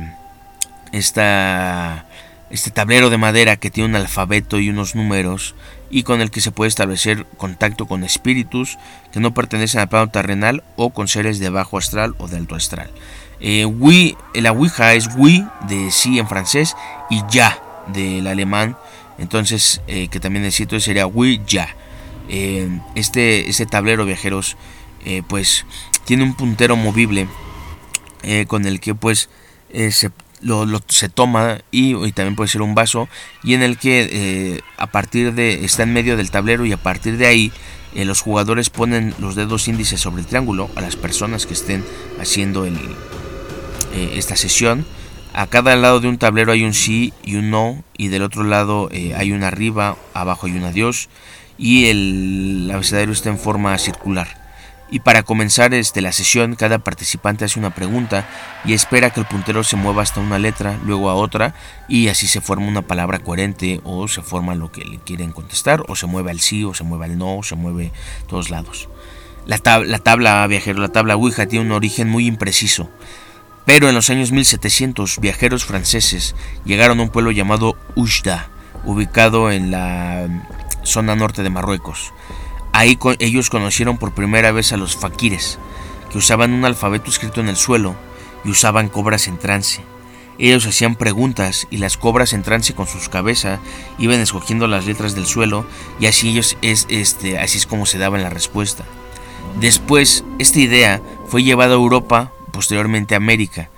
este 0.92 2.72
tablero 2.74 3.10
de 3.10 3.18
madera 3.18 3.58
que 3.58 3.72
tiene 3.72 3.90
un 3.90 3.96
alfabeto 3.96 4.60
y 4.60 4.70
unos 4.70 4.96
números 4.96 5.56
y 5.90 6.04
con 6.04 6.22
el 6.22 6.32
que 6.32 6.42
se 6.42 6.52
puede 6.52 6.70
establecer 6.70 7.26
contacto 7.38 7.86
con 7.86 8.04
espíritus 8.04 8.78
que 9.12 9.20
no 9.20 9.34
pertenecen 9.34 9.82
al 9.82 9.90
plano 9.90 10.10
terrenal 10.10 10.64
o 10.78 10.92
con 10.92 11.08
seres 11.08 11.40
de 11.40 11.50
bajo 11.50 11.78
astral 11.78 12.16
o 12.18 12.28
de 12.28 12.38
alto 12.38 12.56
astral. 12.56 12.90
Eh, 13.42 13.68
la 14.36 14.52
Ouija 14.52 14.94
es 14.94 15.10
oui 15.18 15.46
de 15.68 15.92
sí 15.92 16.20
en 16.20 16.28
francés 16.28 16.76
y 17.10 17.22
ya 17.30 17.60
del 17.88 18.28
alemán, 18.28 18.78
entonces 19.18 19.82
eh, 19.88 20.08
que 20.08 20.20
también 20.20 20.44
necesito 20.44 20.80
sería 20.80 21.06
Ouija. 21.08 21.76
Eh, 22.30 22.70
este, 22.96 23.50
este 23.50 23.66
tablero 23.66 24.06
viajeros 24.06 24.56
eh, 25.06 25.24
pues 25.28 25.66
tiene 26.06 26.24
un 26.24 26.36
puntero 26.36 26.76
movible 26.76 27.28
con 28.48 28.68
el 28.68 28.80
que 28.80 28.94
pues 28.94 29.30
se, 29.72 30.12
lo, 30.42 30.66
se 30.88 31.10
toma 31.10 31.60
y, 31.72 31.94
también 32.12 32.36
puede 32.36 32.50
ser 32.50 32.62
un 32.62 32.76
vaso 32.76 33.08
y 33.44 33.54
en 33.54 33.64
el 33.64 33.78
que 33.78 34.62
a 34.78 34.88
partir 34.88 35.34
de 35.34 35.66
está 35.66 35.84
en 35.84 35.94
medio 35.94 36.18
del 36.18 36.32
tablero 36.32 36.66
y 36.66 36.72
a 36.72 36.78
partir 36.78 37.18
de 37.18 37.28
ahí 37.28 37.52
los 37.94 38.22
jugadores 38.22 38.70
ponen 38.70 39.14
los 39.20 39.36
dedos 39.36 39.68
índices 39.68 40.00
sobre 40.00 40.22
el 40.22 40.28
triángulo 40.28 40.70
a 40.76 40.82
las 40.82 40.96
personas 40.96 41.46
que 41.46 41.54
estén 41.54 41.84
haciendo 42.20 42.66
el, 42.66 42.78
esta 43.94 44.36
sesión 44.36 44.86
a 45.34 45.48
cada 45.48 45.76
lado 45.76 46.00
de 46.00 46.08
un 46.08 46.18
tablero 46.18 46.52
hay 46.52 46.64
un 46.64 46.74
sí 46.74 47.14
y 47.24 47.36
un 47.36 47.52
no 47.52 47.84
y 47.98 48.08
del 48.08 48.24
otro 48.24 48.44
lado 48.44 48.90
hay 49.16 49.32
un 49.32 49.44
arriba 49.44 49.98
abajo 50.14 50.48
hay 50.48 50.54
un 50.54 50.64
adiós 50.64 51.10
y 51.62 51.86
el 51.86 52.72
abecedario 52.74 53.14
está 53.14 53.30
en 53.30 53.38
forma 53.38 53.78
circular. 53.78 54.41
Y 54.92 55.00
para 55.00 55.24
comenzar 55.24 55.74
este, 55.74 56.02
la 56.02 56.12
sesión, 56.12 56.56
cada 56.56 56.80
participante 56.80 57.46
hace 57.46 57.58
una 57.58 57.74
pregunta 57.74 58.28
y 58.66 58.74
espera 58.74 59.10
que 59.10 59.22
el 59.22 59.26
puntero 59.26 59.64
se 59.64 59.78
mueva 59.78 60.04
hasta 60.04 60.20
una 60.20 60.38
letra, 60.38 60.78
luego 60.86 61.10
a 61.10 61.16
otra, 61.16 61.56
y 61.88 62.10
así 62.10 62.28
se 62.28 62.42
forma 62.42 62.68
una 62.68 62.82
palabra 62.82 63.20
coherente 63.20 63.80
o 63.86 64.10
se 64.10 64.22
forma 64.22 64.54
lo 64.54 64.70
que 64.70 64.84
le 64.84 65.00
quieren 65.00 65.32
contestar, 65.32 65.82
o 65.88 65.96
se 65.96 66.08
mueve 66.08 66.32
al 66.32 66.42
sí, 66.42 66.66
o 66.66 66.74
se 66.74 66.84
mueve 66.84 67.06
al 67.06 67.18
no, 67.18 67.38
o 67.38 67.44
se 67.44 67.56
mueve 67.56 67.94
a 68.22 68.28
todos 68.28 68.50
lados. 68.50 68.90
La, 69.46 69.62
la 69.80 70.00
tabla 70.00 70.46
viajero, 70.48 70.82
la 70.82 70.90
tabla 70.90 71.16
Ouija 71.16 71.46
tiene 71.46 71.66
un 71.66 71.72
origen 71.72 72.10
muy 72.10 72.28
impreciso, 72.28 72.90
pero 73.64 73.88
en 73.88 73.96
los 73.96 74.10
años 74.10 74.34
1700 74.34 75.20
viajeros 75.22 75.64
franceses 75.64 76.36
llegaron 76.66 77.00
a 77.00 77.04
un 77.04 77.10
pueblo 77.10 77.32
llamado 77.32 77.78
Ujda, 77.96 78.50
ubicado 78.84 79.52
en 79.52 79.72
la 79.72 80.28
zona 80.84 81.16
norte 81.16 81.44
de 81.44 81.50
Marruecos. 81.50 82.12
Ahí 82.74 82.98
ellos 83.20 83.50
conocieron 83.50 83.98
por 83.98 84.14
primera 84.14 84.52
vez 84.52 84.72
a 84.72 84.78
los 84.78 84.96
faquires, 84.96 85.60
que 86.12 86.18
usaban 86.18 86.54
un 86.54 86.66
alfabeto 86.66 87.10
escrito 87.10 87.42
en 87.42 87.50
el 87.50 87.58
suelo 87.58 87.96
y 88.44 88.50
usaban 88.50 88.90
cobras 88.90 89.28
en 89.28 89.38
trance. 89.38 89.82
Ellos 90.38 90.66
hacían 90.66 90.96
preguntas 90.96 91.68
y 91.70 91.78
las 91.78 91.98
cobras 91.98 92.34
en 92.34 92.42
trance 92.42 92.74
con 92.74 92.88
sus 92.88 93.10
cabezas 93.10 93.60
iban 94.00 94.20
escogiendo 94.20 94.68
las 94.68 94.86
letras 94.86 95.14
del 95.14 95.26
suelo 95.28 95.66
y 96.00 96.08
así 96.08 96.30
ellos 96.30 96.58
es 96.62 96.88
este 96.90 97.38
así 97.38 97.60
es 97.60 97.68
como 97.68 97.86
se 97.86 98.00
daba 98.00 98.18
la 98.18 98.30
respuesta. 98.30 98.84
Después, 99.60 100.24
esta 100.40 100.60
idea 100.60 101.02
fue 101.28 101.44
llevada 101.44 101.74
a 101.74 101.78
Europa, 101.78 102.32
posteriormente 102.52 103.14
a 103.14 103.18
América, 103.18 103.70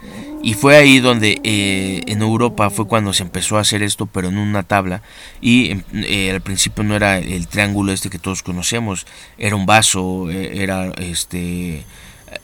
y 0.43 0.55
fue 0.55 0.75
ahí 0.75 0.99
donde 0.99 1.39
eh, 1.43 2.01
en 2.05 2.21
Europa 2.21 2.69
fue 2.69 2.85
cuando 2.85 3.13
se 3.13 3.23
empezó 3.23 3.57
a 3.57 3.61
hacer 3.61 3.81
esto, 3.81 4.05
pero 4.07 4.27
en 4.27 4.37
una 4.37 4.63
tabla. 4.63 5.01
Y 5.41 5.77
eh, 5.93 6.31
al 6.31 6.41
principio 6.41 6.83
no 6.83 6.95
era 6.95 7.17
el 7.17 7.47
triángulo 7.47 7.93
este 7.93 8.09
que 8.09 8.19
todos 8.19 8.43
conocemos, 8.43 9.07
era 9.37 9.55
un 9.55 9.65
vaso, 9.65 10.29
eh, 10.29 10.61
era 10.61 10.91
este 10.97 11.85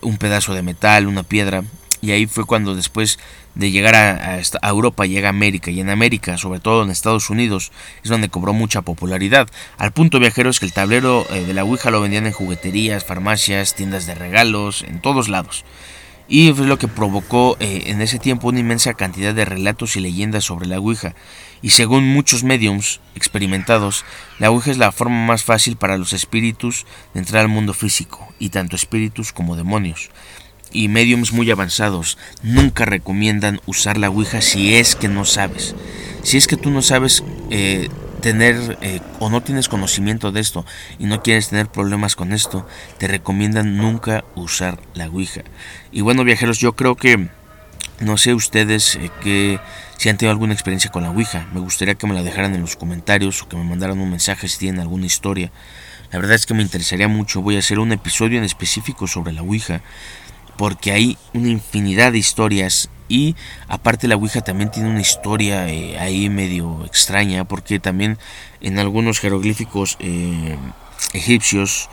un 0.01 0.17
pedazo 0.17 0.53
de 0.53 0.61
metal, 0.61 1.07
una 1.07 1.23
piedra. 1.23 1.63
y 2.01 2.11
ahí 2.11 2.25
fue 2.25 2.45
cuando 2.45 2.73
después 2.73 3.19
de 3.55 3.71
llegar 3.71 3.95
a, 3.95 4.39
Europa 4.69 5.05
llega 5.05 5.27
a 5.27 5.31
América 5.31 5.69
y 5.69 5.81
en 5.81 5.89
América, 5.89 6.37
sobre 6.37 6.61
todo 6.61 6.83
en 6.83 6.91
Estados 6.91 7.29
Unidos, 7.29 7.73
es 8.03 8.09
donde 8.09 8.29
cobró 8.29 8.53
mucha 8.53 8.81
popularidad. 8.81 9.49
Al 9.77 9.91
punto 9.91 10.19
viajeros 10.19 10.59
que 10.59 10.65
el 10.65 10.71
tablero 10.73 11.25
eh, 11.29 11.43
de 11.43 11.53
la 11.53 11.65
Ouija 11.65 11.91
lo 11.91 11.99
vendían 11.99 12.25
en 12.25 12.31
jugueterías, 12.31 13.03
farmacias, 13.03 13.75
tiendas 13.75 14.05
de 14.05 14.15
regalos, 14.15 14.83
en 14.83 15.01
todos 15.01 15.27
lados. 15.27 15.65
Y 16.31 16.53
fue 16.53 16.67
lo 16.67 16.77
que 16.77 16.87
provocó 16.87 17.57
eh, 17.59 17.85
en 17.87 18.01
ese 18.01 18.19
tiempo 18.19 18.49
una 18.49 18.59
inmensa 18.59 18.93
cantidad 18.93 19.33
de 19.33 19.45
relatos 19.45 19.95
y 19.95 19.99
leyendas 19.99 20.45
sobre 20.45 20.67
la 20.67 20.79
Ouija. 20.79 21.15
Y 21.63 21.71
según 21.71 22.07
muchos 22.07 22.43
mediums 22.43 23.01
experimentados, 23.15 24.05
la 24.37 24.51
Ouija 24.51 24.69
es 24.69 24.77
la 24.77 24.91
forma 24.91 25.25
más 25.25 25.43
fácil 25.43 25.75
para 25.75 25.97
los 25.97 26.13
espíritus 26.13 26.85
de 27.15 27.21
entrar 27.21 27.41
al 27.41 27.49
mundo 27.49 27.73
físico, 27.73 28.31
y 28.37 28.49
tanto 28.49 28.75
espíritus 28.75 29.33
como 29.33 29.55
demonios 29.55 30.11
y 30.71 30.87
mediums 30.87 31.33
muy 31.33 31.49
avanzados 31.49 32.17
nunca 32.43 32.85
recomiendan 32.85 33.59
usar 33.65 33.97
la 33.97 34.09
Ouija 34.09 34.41
si 34.41 34.75
es 34.75 34.95
que 34.95 35.07
no 35.07 35.25
sabes. 35.25 35.75
Si 36.21 36.37
es 36.37 36.47
que 36.47 36.57
tú 36.57 36.69
no 36.69 36.81
sabes 36.81 37.23
eh, 37.49 37.89
tener 38.19 38.77
eh, 38.81 38.99
o 39.19 39.29
no 39.29 39.41
tienes 39.41 39.69
conocimiento 39.69 40.31
de 40.31 40.41
esto 40.41 40.65
y 40.97 41.05
no 41.05 41.21
quieres 41.21 41.49
tener 41.49 41.67
problemas 41.67 42.15
con 42.15 42.33
esto, 42.33 42.67
te 42.97 43.07
recomiendan 43.07 43.77
nunca 43.77 44.23
usar 44.35 44.79
la 44.93 45.07
Ouija. 45.07 45.41
Y 45.91 46.01
bueno, 46.01 46.23
viajeros, 46.23 46.59
yo 46.59 46.73
creo 46.73 46.95
que 46.95 47.29
no 47.99 48.17
sé 48.17 48.33
ustedes 48.33 48.95
eh, 48.95 49.11
que 49.21 49.59
si 49.97 50.09
han 50.09 50.17
tenido 50.17 50.31
alguna 50.31 50.53
experiencia 50.53 50.91
con 50.91 51.03
la 51.03 51.11
Ouija. 51.11 51.47
Me 51.53 51.59
gustaría 51.59 51.95
que 51.95 52.07
me 52.07 52.13
la 52.13 52.23
dejaran 52.23 52.55
en 52.55 52.61
los 52.61 52.75
comentarios 52.75 53.41
o 53.41 53.49
que 53.49 53.57
me 53.57 53.63
mandaran 53.63 53.99
un 53.99 54.09
mensaje 54.09 54.47
si 54.47 54.59
tienen 54.59 54.81
alguna 54.81 55.05
historia. 55.05 55.51
La 56.11 56.19
verdad 56.19 56.35
es 56.35 56.45
que 56.45 56.53
me 56.53 56.61
interesaría 56.61 57.07
mucho. 57.07 57.41
Voy 57.41 57.57
a 57.57 57.59
hacer 57.59 57.79
un 57.79 57.91
episodio 57.91 58.37
en 58.37 58.45
específico 58.45 59.07
sobre 59.07 59.33
la 59.33 59.41
Ouija 59.41 59.81
porque 60.57 60.91
hay 60.91 61.17
una 61.33 61.49
infinidad 61.49 62.11
de 62.11 62.17
historias 62.17 62.89
y 63.09 63.35
aparte 63.67 64.07
la 64.07 64.15
Ouija 64.15 64.41
también 64.41 64.71
tiene 64.71 64.89
una 64.89 65.01
historia 65.01 65.67
eh, 65.67 65.97
ahí 65.99 66.29
medio 66.29 66.85
extraña 66.85 67.43
porque 67.43 67.79
también 67.79 68.17
en 68.61 68.79
algunos 68.79 69.19
jeroglíficos 69.19 69.97
eh, 69.99 70.55
egipcios 71.13 71.89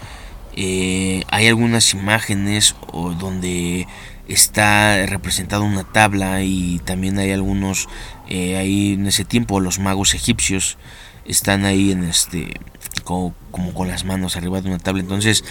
eh, 0.55 1.25
hay 1.29 1.49
algunas 1.49 1.93
imágenes 1.95 2.77
donde 3.19 3.89
está 4.29 5.07
representada 5.07 5.63
una 5.63 5.85
tabla 5.85 6.43
y 6.43 6.81
también 6.85 7.19
hay 7.19 7.33
algunos 7.33 7.89
ahí 8.29 8.95
en 8.95 9.07
ese 9.07 9.25
tiempo 9.25 9.61
los 9.61 9.79
magos 9.79 10.15
egipcios 10.15 10.79
están 11.25 11.65
ahí 11.65 11.93
en 11.93 12.05
este 12.05 12.61
como, 13.05 13.35
como 13.51 13.75
con 13.75 13.89
las 13.89 14.05
manos 14.05 14.37
arriba 14.37 14.61
de 14.61 14.69
una 14.69 14.79
tabla. 14.79 15.03
Entonces 15.03 15.45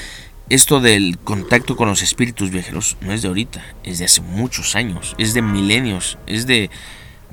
esto 0.50 0.80
del 0.80 1.18
contacto 1.18 1.76
con 1.76 1.88
los 1.88 2.02
espíritus 2.02 2.52
viajeros 2.52 2.98
no 3.02 3.12
es 3.12 3.22
de 3.22 3.30
ahorita, 3.30 3.64
es 3.84 4.00
de 4.00 4.06
hace 4.06 4.22
muchos 4.22 4.76
años, 4.76 5.16
es 5.18 5.34
de 5.34 5.42
milenios, 5.42 6.18
es 6.28 6.46
de... 6.46 6.70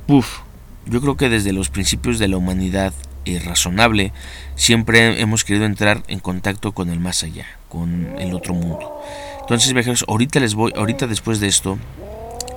Uf, 0.08 0.40
yo 0.86 1.00
creo 1.00 1.16
que 1.16 1.28
desde 1.28 1.52
los 1.52 1.68
principios 1.68 2.18
de 2.18 2.28
la 2.28 2.36
humanidad 2.38 2.94
eh, 3.24 3.38
razonable 3.38 4.12
siempre 4.56 5.20
hemos 5.20 5.44
querido 5.44 5.66
entrar 5.66 6.02
en 6.08 6.20
contacto 6.20 6.72
con 6.72 6.90
el 6.90 7.00
más 7.00 7.22
allá, 7.22 7.46
con 7.68 8.18
el 8.18 8.34
otro 8.34 8.54
mundo. 8.54 9.00
Entonces 9.40 9.72
viajeros, 9.72 10.04
ahorita 10.08 10.40
les 10.40 10.54
voy, 10.54 10.72
ahorita 10.74 11.06
después 11.06 11.38
de 11.38 11.48
esto, 11.48 11.78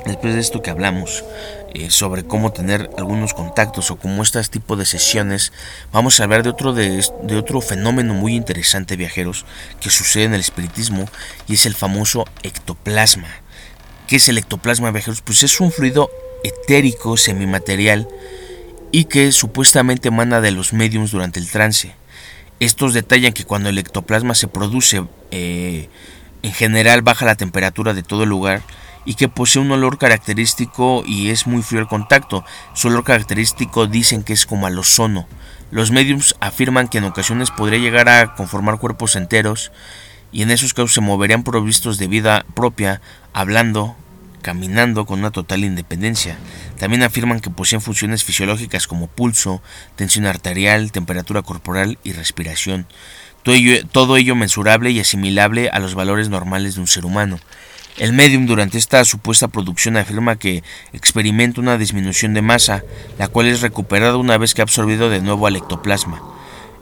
después 0.06 0.34
de 0.34 0.40
esto 0.40 0.62
que 0.62 0.70
hablamos 0.70 1.24
eh, 1.74 1.90
sobre 1.90 2.24
cómo 2.24 2.54
tener 2.54 2.90
algunos 2.98 3.34
contactos 3.34 3.92
o 3.92 3.98
cómo 3.98 4.24
este 4.24 4.42
tipo 4.44 4.78
de 4.78 4.86
sesiones, 4.86 5.52
vamos 5.92 6.20
a 6.20 6.24
hablar 6.24 6.44
de 6.44 6.50
otro, 6.50 6.74
de, 6.74 7.04
otro 7.38 7.60
fenómeno 7.60 8.14
muy 8.14 8.34
interesante, 8.34 8.96
viajeros, 8.96 9.46
que 9.82 9.90
sucede 9.90 10.24
en 10.24 10.34
el 10.34 10.40
espiritismo 10.40 11.10
y 11.48 11.56
es 11.56 11.66
el 11.66 11.76
famoso 11.76 12.26
ectoplasma. 12.44 13.28
¿Qué 14.08 14.18
es 14.18 14.30
el 14.30 14.38
ectoplasma, 14.38 14.92
viajeros? 14.92 15.22
Pues 15.22 15.44
es 15.44 15.60
un 15.60 15.72
fluido 15.72 16.10
etérico 16.44 17.18
semimaterial 17.18 18.08
y 18.92 19.06
que 19.06 19.34
supuestamente 19.34 20.08
emana 20.08 20.40
de 20.40 20.52
los 20.52 20.72
mediums 20.72 21.12
durante 21.12 21.40
el 21.42 21.50
trance. 21.50 21.94
Estos 22.62 22.94
detallan 22.94 23.34
que 23.34 23.44
cuando 23.44 23.68
el 23.68 23.78
ectoplasma 23.78 24.34
se 24.34 24.48
produce, 24.48 25.04
eh, 25.32 25.90
en 26.42 26.54
general 26.54 27.02
baja 27.02 27.26
la 27.26 27.36
temperatura 27.36 27.94
de 27.94 28.04
todo 28.04 28.24
el 28.24 28.30
lugar, 28.30 28.62
y 29.06 29.14
que 29.14 29.30
posee 29.30 29.62
un 29.62 29.72
olor 29.72 29.98
característico 29.98 31.04
y 31.06 31.30
es 31.30 31.48
muy 31.48 31.62
frío 31.62 31.80
al 31.80 31.88
contacto. 31.88 32.44
Su 32.74 32.88
olor 32.90 33.04
característico 33.04 33.88
dicen 33.88 34.24
que 34.24 34.34
es 34.34 34.46
como 34.46 34.68
al 34.68 34.78
ozono. 34.78 35.28
Los 35.72 35.92
mediums 35.92 36.36
afirman 36.40 36.88
que 36.88 36.98
en 36.98 37.06
ocasiones 37.06 37.52
podría 37.52 37.80
llegar 37.80 38.10
a 38.10 38.36
conformar 38.36 38.80
cuerpos 38.80 39.16
enteros 39.16 39.72
y 40.32 40.42
en 40.42 40.52
esos 40.52 40.74
casos 40.74 40.94
se 40.94 41.02
moverían 41.02 41.44
provistos 41.44 41.98
de 41.98 42.08
vida 42.08 42.46
propia, 42.56 43.02
hablando, 43.34 43.96
caminando 44.42 45.06
con 45.06 45.20
una 45.20 45.32
total 45.32 45.64
independencia. 45.64 46.38
También 46.78 47.04
afirman 47.04 47.40
que 47.40 47.50
poseen 47.50 47.82
funciones 47.82 48.24
fisiológicas 48.24 48.86
como 48.86 49.08
pulso, 49.08 49.62
tensión 49.96 50.26
arterial, 50.26 50.92
temperatura 50.92 51.42
corporal 51.42 51.98
y 52.04 52.12
respiración. 52.12 52.86
Todo 53.44 53.56
ello, 53.56 53.88
todo 53.88 54.18
ello 54.18 54.36
mensurable 54.36 54.92
y 54.92 55.00
asimilable 55.00 55.70
a 55.70 55.80
los 55.80 55.96
valores 55.96 56.30
normales 56.30 56.76
de 56.76 56.82
un 56.82 56.88
ser 56.88 57.06
humano. 57.06 57.40
El 57.98 58.12
medium 58.12 58.46
durante 58.46 58.78
esta 58.78 59.06
supuesta 59.06 59.48
producción 59.48 59.96
afirma 59.96 60.38
que 60.38 60.64
experimenta 60.92 61.62
una 61.62 61.78
disminución 61.78 62.34
de 62.34 62.42
masa, 62.42 62.84
la 63.18 63.30
cual 63.30 63.48
es 63.48 63.62
recuperada 63.62 64.18
una 64.18 64.38
vez 64.38 64.54
que 64.54 64.62
ha 64.62 64.64
absorbido 64.64 65.10
de 65.10 65.22
nuevo 65.22 65.48
al 65.48 65.56
ectoplasma. 65.56 66.22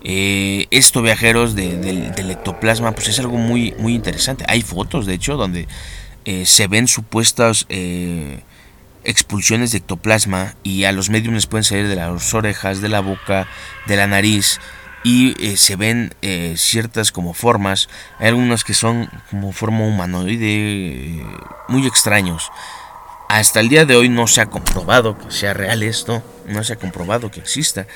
Eh, 0.04 0.68
esto, 0.72 1.04
viajeros, 1.04 1.56
del 1.56 2.32
ectoplasma, 2.32 2.94
pues 2.94 3.10
es 3.10 3.20
algo 3.20 3.38
muy, 3.38 3.76
muy 3.78 3.94
interesante. 3.94 4.44
Hay 4.48 4.64
fotos, 4.64 5.06
de 5.06 5.14
hecho, 5.14 5.38
donde 5.38 5.68
eh, 6.26 6.48
se 6.48 6.68
ven 6.68 6.88
supuestas 6.88 7.68
eh, 7.70 8.40
expulsiones 9.04 9.72
de 9.72 9.78
ectoplasma 9.78 10.56
y 10.64 10.86
a 10.86 10.92
los 10.92 11.12
mediums 11.12 11.46
pueden 11.46 11.64
salir 11.64 11.88
de 11.88 11.96
las 11.96 12.34
orejas, 12.34 12.82
de 12.82 12.90
la 12.90 13.02
boca, 13.02 13.48
de 13.86 13.98
la 13.98 14.08
nariz 14.08 14.60
y 15.04 15.36
eh, 15.46 15.58
se 15.58 15.76
ven 15.76 16.16
eh, 16.22 16.56
ciertas 16.58 17.12
como 17.12 17.34
formas, 17.34 17.90
hay 18.20 18.30
algunas 18.30 18.64
que 18.64 18.74
son 18.74 19.10
como 19.30 19.52
forma 19.52 19.86
humanoide, 19.86 21.20
eh, 21.20 21.26
muy 21.68 21.86
extraños. 21.86 22.52
Hasta 23.28 23.60
el 23.60 23.70
día 23.70 23.86
de 23.86 23.96
hoy 23.96 24.10
no 24.10 24.28
se 24.28 24.42
ha 24.42 24.46
comprobado 24.46 25.18
que 25.18 25.32
sea 25.32 25.54
real 25.54 25.84
esto, 25.84 26.24
no 26.48 26.64
se 26.64 26.74
ha 26.74 26.76
comprobado 26.78 27.32
que 27.32 27.40
exista, 27.40 27.88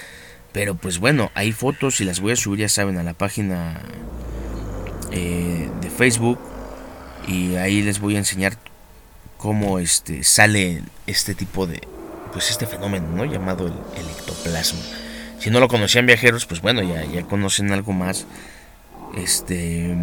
pero 0.52 0.76
pues 0.76 1.00
bueno, 1.00 1.32
hay 1.34 1.52
fotos 1.52 2.02
y 2.02 2.06
las 2.06 2.20
voy 2.20 2.34
a 2.34 2.36
subir, 2.36 2.62
ya 2.62 2.70
saben, 2.70 2.98
a 2.98 3.04
la 3.04 3.14
página 3.14 3.82
de 5.12 5.90
Facebook 5.96 6.38
y 7.28 7.56
ahí 7.56 7.82
les 7.82 8.00
voy 8.00 8.16
a 8.16 8.20
enseñar 8.20 8.58
cómo 9.38 9.80
este 9.80 10.24
sale 10.24 10.84
este 11.08 11.34
tipo 11.34 11.66
de 11.66 11.82
pues 12.34 12.52
este 12.52 12.68
fenómeno, 12.68 13.08
¿no? 13.10 13.26
llamado 13.26 13.68
el 13.68 14.10
ectoplasma. 14.10 15.07
Si 15.40 15.52
no 15.52 15.60
lo 15.60 15.68
conocían 15.68 16.06
viajeros, 16.06 16.46
pues 16.46 16.62
bueno, 16.62 16.82
ya, 16.82 17.24
conocen 17.24 17.72
algo 17.72 17.94
más. 17.94 18.26
Este. 19.16 19.96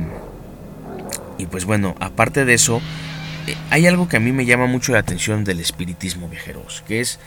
Y 1.38 1.46
pues 1.46 1.64
bueno, 1.64 1.96
aparte 1.98 2.44
de 2.44 2.54
eso, 2.54 2.80
eh, 3.46 3.56
hay 3.70 3.86
algo 3.86 4.08
que 4.08 4.16
a 4.16 4.20
mí 4.20 4.32
me 4.32 4.46
llama 4.46 4.66
mucho 4.66 4.92
la 4.92 5.00
atención 5.00 5.44
del 5.44 5.60
espiritismo 5.60 6.28
viajeros, 6.28 6.84
que 6.86 7.00
es 7.00 7.18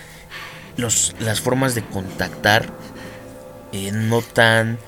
los, 0.77 1.15
las 1.19 1.41
formas 1.41 1.75
de 1.75 1.83
contactar, 1.83 2.69
eh, 3.73 3.91
no 3.91 4.21
tan. 4.21 4.79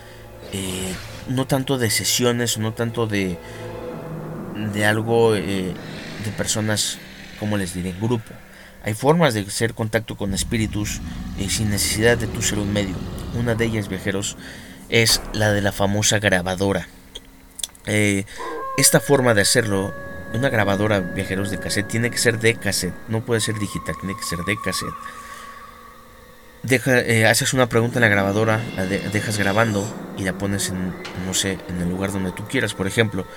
Eh, 0.53 0.93
no 1.27 1.45
tanto 1.45 1.77
de 1.77 1.89
sesiones, 1.89 2.58
no 2.58 2.73
tanto 2.73 3.05
de. 3.05 3.38
de 4.73 4.86
algo 4.86 5.34
de 5.34 5.73
personas, 6.38 6.97
como 7.39 7.58
les 7.58 7.73
diré, 7.73 7.93
grupo 7.99 8.34
hay 8.89 8.95
formas 8.95 9.36
de 9.36 9.41
hacer 9.41 9.75
contacto 9.75 10.17
con 10.17 10.34
espíritus 10.34 10.99
eh, 11.38 11.47
sin 11.47 11.69
necesidad 11.69 12.17
de 12.17 12.25
tu 12.25 12.41
ser 12.41 12.58
un 12.58 12.73
medio. 12.73 12.95
Una 13.36 13.54
de 13.54 13.65
ellas, 13.65 13.88
viajeros, 13.88 14.36
es 14.89 15.21
la 15.32 15.52
de 15.52 15.62
la 15.62 15.71
famosa 15.71 16.17
grabadora. 16.17 16.88
Eh, 17.86 18.25
esta 18.80 18.99
forma 18.99 19.36
de 19.36 19.43
hacerlo, 19.43 19.93
una 20.34 20.49
grabadora, 20.49 21.02
viajeros 21.02 21.52
de 21.52 21.60
cassette, 21.60 21.88
tiene 21.88 22.10
que 22.10 22.17
ser 22.17 22.39
de 22.39 22.56
cassette, 22.56 22.95
no 23.10 23.23
puede 23.23 23.41
ser 23.41 23.60
digital, 23.60 23.93
tiene 23.99 24.17
que 24.17 24.23
ser 24.23 24.39
de 24.39 24.58
cassette. 24.60 24.95
Deja, 26.63 26.99
eh, 27.02 27.28
haces 27.28 27.54
una 27.54 27.69
pregunta 27.69 27.99
en 27.99 28.02
la 28.02 28.10
grabadora, 28.10 28.60
la 28.75 28.88
dejas 28.88 29.38
grabando 29.38 29.88
y 30.17 30.23
la 30.23 30.34
pones 30.34 30.69
en, 30.69 30.95
no 31.28 31.36
sé, 31.36 31.60
en 31.69 31.80
el 31.80 31.89
lugar 31.89 32.12
donde 32.12 32.32
tú 32.32 32.47
quieras. 32.47 32.73
Por 32.73 32.88
ejemplo, 32.88 33.28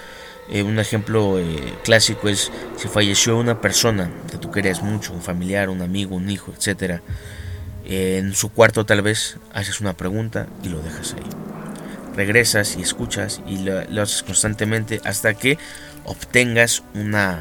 eh, 0.48 0.62
un 0.62 0.78
ejemplo 0.78 1.38
eh, 1.38 1.74
clásico 1.84 2.28
es 2.28 2.50
si 2.76 2.88
falleció 2.88 3.38
una 3.38 3.60
persona 3.60 4.10
que 4.30 4.38
tú 4.38 4.50
querías 4.50 4.82
mucho, 4.82 5.12
un 5.12 5.22
familiar, 5.22 5.68
un 5.68 5.82
amigo, 5.82 6.16
un 6.16 6.28
hijo, 6.30 6.52
etc. 6.52 7.00
en 7.84 8.34
su 8.34 8.50
cuarto 8.50 8.84
tal 8.84 9.02
vez 9.02 9.38
haces 9.52 9.80
una 9.80 9.94
pregunta 9.94 10.46
y 10.62 10.68
lo 10.68 10.82
dejas 10.82 11.14
ahí. 11.14 11.22
Regresas 12.16 12.76
y 12.76 12.82
escuchas 12.82 13.40
y 13.46 13.58
lo, 13.58 14.02
haces 14.02 14.22
constantemente 14.22 15.00
hasta 15.04 15.34
que 15.34 15.58
obtengas 16.04 16.82
una 16.94 17.38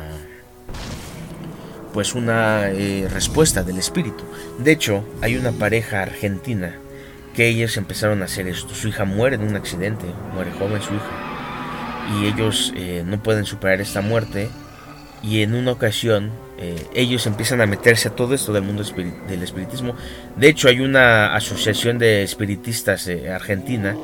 pues 1.93 2.15
una 2.15 2.69
eh, 2.69 3.09
respuesta 3.11 3.63
del 3.63 3.77
espíritu. 3.77 4.23
De 4.59 4.71
hecho, 4.71 5.03
hay 5.21 5.35
una 5.35 5.51
pareja 5.51 6.01
argentina 6.01 6.77
que 7.33 7.49
ellos 7.49 7.75
empezaron 7.75 8.21
a 8.21 8.25
hacer 8.25 8.47
esto. 8.47 8.73
Su 8.73 8.87
hija 8.87 9.03
muere 9.03 9.35
en 9.35 9.43
un 9.43 9.57
accidente, 9.57 10.05
muere 10.33 10.51
joven 10.51 10.81
su 10.81 10.93
hija 10.93 11.30
y 12.09 12.25
ellos 12.27 12.73
eh, 12.75 13.03
no 13.05 13.21
pueden 13.21 13.45
superar 13.45 13.81
esta 13.81 14.01
muerte 14.01 14.49
y 15.23 15.41
en 15.41 15.53
una 15.53 15.71
ocasión 15.71 16.31
eh, 16.57 16.87
ellos 16.93 17.27
empiezan 17.27 17.61
a 17.61 17.65
meterse 17.65 18.09
a 18.09 18.15
todo 18.15 18.33
esto 18.33 18.53
del 18.53 18.63
mundo 18.63 18.83
del 19.27 19.43
espiritismo. 19.43 19.95
De 20.35 20.47
hecho 20.47 20.67
hay 20.67 20.79
una 20.79 21.35
asociación 21.35 21.99
de 21.99 22.23
espiritistas 22.23 23.07
eh, 23.07 23.31
argentina 23.31 23.95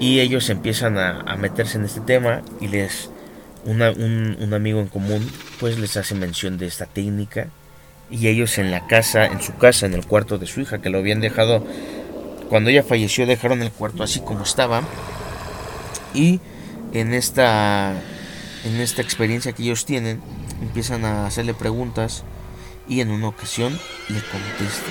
y 0.00 0.20
ellos 0.20 0.50
empiezan 0.50 0.98
a, 0.98 1.36
meterse 1.36 1.78
en 1.78 1.84
este 1.84 2.00
tema 2.00 2.42
y 2.60 2.68
les 2.68 3.10
un, 3.64 3.82
un, 3.82 4.54
amigo 4.54 4.80
en 4.80 4.88
común 4.88 5.28
pues 5.58 5.78
les 5.78 5.96
hace 5.96 6.14
mención 6.14 6.58
de 6.58 6.66
esta 6.66 6.86
técnica 6.86 7.48
y 8.10 8.28
ellos 8.28 8.58
en 8.58 8.70
la 8.70 8.86
casa, 8.86 9.26
en 9.26 9.40
su 9.40 9.56
casa, 9.56 9.86
en 9.86 9.94
el 9.94 10.06
cuarto 10.06 10.38
de 10.38 10.46
su 10.46 10.60
hija 10.60 10.80
que 10.80 10.90
lo 10.90 10.98
habían 10.98 11.20
dejado 11.20 11.66
cuando 12.48 12.70
ella 12.70 12.82
falleció 12.82 13.26
dejaron 13.26 13.62
el 13.62 13.72
cuarto 13.72 14.02
así 14.02 14.20
como 14.20 14.42
estaba 14.44 14.82
y 16.14 16.40
en 16.92 17.14
esta 17.14 17.92
en 18.64 18.80
esta 18.80 19.02
experiencia 19.02 19.52
que 19.52 19.62
ellos 19.62 19.84
tienen 19.84 20.20
empiezan 20.60 21.04
a 21.04 21.26
hacerle 21.26 21.54
preguntas 21.54 22.24
y 22.88 23.00
en 23.00 23.10
una 23.10 23.28
ocasión 23.28 23.78
le 24.08 24.20
contesta 24.20 24.90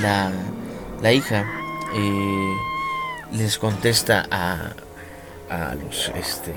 la, 0.00 0.32
la 1.00 1.12
hija 1.12 1.46
eh, 1.94 2.54
les 3.32 3.58
contesta 3.58 4.26
a, 4.30 4.74
a 5.50 5.74
los 5.74 6.10
este 6.14 6.54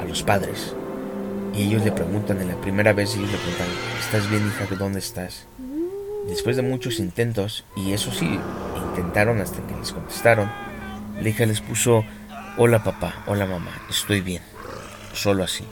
a 0.00 0.04
los 0.04 0.22
padres. 0.22 0.74
Y 1.54 1.62
ellos 1.62 1.84
le 1.84 1.92
preguntan 1.92 2.40
en 2.40 2.48
la 2.48 2.60
primera 2.60 2.92
vez 2.92 3.14
ellos 3.14 3.30
le 3.30 3.38
preguntan 3.38 3.68
estás 4.00 4.28
bien 4.28 4.46
hija 4.46 4.66
dónde 4.76 4.98
estás 4.98 5.46
después 6.28 6.56
de 6.56 6.62
muchos 6.62 6.98
intentos 6.98 7.64
y 7.76 7.92
eso 7.92 8.10
sí 8.10 8.38
intentaron 8.88 9.40
hasta 9.40 9.64
que 9.66 9.76
les 9.76 9.92
contestaron 9.92 10.50
la 11.20 11.28
hija 11.28 11.46
les 11.46 11.60
puso 11.60 12.04
hola 12.56 12.82
papá 12.82 13.22
hola 13.26 13.46
mamá 13.46 13.72
estoy 13.90 14.20
bien 14.20 14.42
solo 15.12 15.44
así 15.44 15.64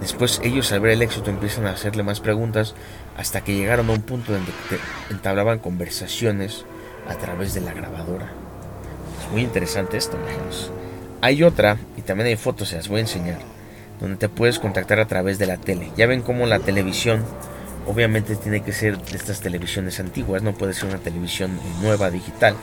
Después 0.00 0.40
ellos 0.44 0.70
al 0.72 0.80
ver 0.80 0.92
el 0.92 1.02
éxito 1.02 1.30
empiezan 1.30 1.66
a 1.66 1.70
hacerle 1.70 2.02
más 2.02 2.20
preguntas 2.20 2.74
hasta 3.16 3.42
que 3.42 3.54
llegaron 3.54 3.88
a 3.88 3.92
un 3.92 4.02
punto 4.02 4.32
donde 4.32 4.52
entablaban 5.08 5.60
conversaciones 5.60 6.64
a 7.08 7.14
través 7.14 7.54
de 7.54 7.60
la 7.60 7.72
grabadora. 7.72 8.30
Es 9.22 9.32
muy 9.32 9.42
interesante 9.42 9.96
esto, 9.96 10.16
imaginaos. 10.16 10.72
Hay 11.20 11.42
otra, 11.42 11.78
y 11.96 12.02
también 12.02 12.26
hay 12.26 12.36
fotos, 12.36 12.68
se 12.68 12.76
las 12.76 12.88
voy 12.88 12.98
a 12.98 13.02
enseñar, 13.02 13.38
donde 14.00 14.16
te 14.16 14.28
puedes 14.28 14.58
contactar 14.58 15.00
a 15.00 15.06
través 15.06 15.38
de 15.38 15.46
la 15.46 15.56
tele. 15.56 15.90
Ya 15.96 16.06
ven 16.06 16.20
cómo 16.20 16.46
la 16.46 16.58
televisión, 16.58 17.24
obviamente 17.86 18.36
tiene 18.36 18.62
que 18.62 18.72
ser 18.72 18.98
de 18.98 19.16
estas 19.16 19.40
televisiones 19.40 20.00
antiguas, 20.00 20.42
no 20.42 20.52
puede 20.52 20.74
ser 20.74 20.90
una 20.90 20.98
televisión 20.98 21.58
nueva, 21.80 22.10
digital. 22.10 22.56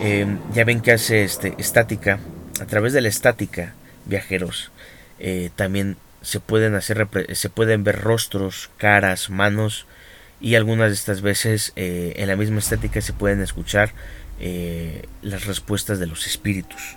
Em, 0.00 0.38
ya 0.54 0.64
ven 0.64 0.80
que 0.80 0.92
hace 0.92 1.24
este, 1.24 1.54
estática, 1.58 2.18
a 2.60 2.66
través 2.66 2.92
de 2.92 3.00
la 3.00 3.08
estática, 3.08 3.74
viajeros, 4.04 4.70
eh, 5.18 5.50
también 5.56 5.96
se 6.22 6.40
pueden 6.40 6.74
hacer 6.74 7.08
se 7.32 7.50
pueden 7.50 7.84
ver 7.84 8.00
rostros, 8.00 8.70
caras, 8.78 9.30
manos 9.30 9.86
y 10.40 10.54
algunas 10.54 10.88
de 10.88 10.94
estas 10.94 11.22
veces 11.22 11.72
eh, 11.76 12.14
en 12.16 12.28
la 12.28 12.36
misma 12.36 12.58
estética 12.58 13.00
se 13.00 13.12
pueden 13.12 13.40
escuchar 13.40 13.92
eh, 14.40 15.04
las 15.22 15.46
respuestas 15.46 15.98
de 15.98 16.06
los 16.06 16.26
espíritus. 16.26 16.96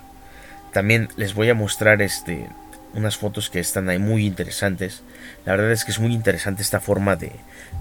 También 0.72 1.08
les 1.16 1.34
voy 1.34 1.48
a 1.48 1.54
mostrar 1.54 2.02
este 2.02 2.48
unas 2.92 3.16
fotos 3.16 3.50
que 3.50 3.60
están 3.60 3.88
ahí 3.88 3.98
muy 3.98 4.26
interesantes. 4.26 5.02
La 5.46 5.52
verdad 5.52 5.70
es 5.70 5.84
que 5.84 5.92
es 5.92 6.00
muy 6.00 6.12
interesante 6.12 6.62
esta 6.62 6.80
forma 6.80 7.16
de, 7.16 7.32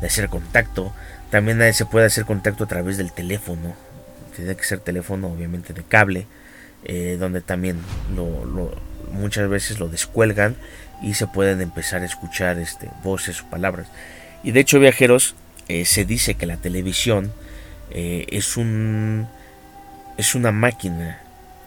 hacer 0.03 0.29
contacto. 0.29 0.93
También 1.31 1.73
se 1.73 1.85
puede 1.85 2.05
hacer 2.05 2.25
contacto 2.25 2.63
a 2.63 2.67
través 2.67 2.97
del 2.97 3.11
teléfono. 3.11 3.75
Tiene 4.35 4.55
que 4.55 4.63
ser 4.63 4.79
teléfono 4.79 5.27
obviamente 5.27 5.73
de 5.73 5.83
cable. 5.83 6.27
Eh, 6.85 7.17
donde 7.19 7.41
también 7.41 7.77
muchas 9.11 9.49
veces 9.49 9.79
lo 9.79 9.89
descuelgan 9.89 10.55
y 11.01 11.13
se 11.13 11.27
pueden 11.27 11.59
empezar 11.59 12.03
a 12.03 12.05
escuchar 12.05 12.57
este, 12.57 12.89
voces 13.03 13.41
o 13.41 13.49
palabras. 13.49 13.87
Y 14.43 14.51
de 14.51 14.61
hecho, 14.61 14.79
viajeros, 14.79 15.35
eh, 15.67 15.83
se 15.83 16.05
dice 16.05 16.35
que 16.35 16.45
la 16.45 16.57
televisión 16.57 17.33
eh, 17.91 18.25
es, 18.29 18.55
un, 18.55 19.27
es 20.17 20.35
una 20.35 20.51
máquina 20.51 21.21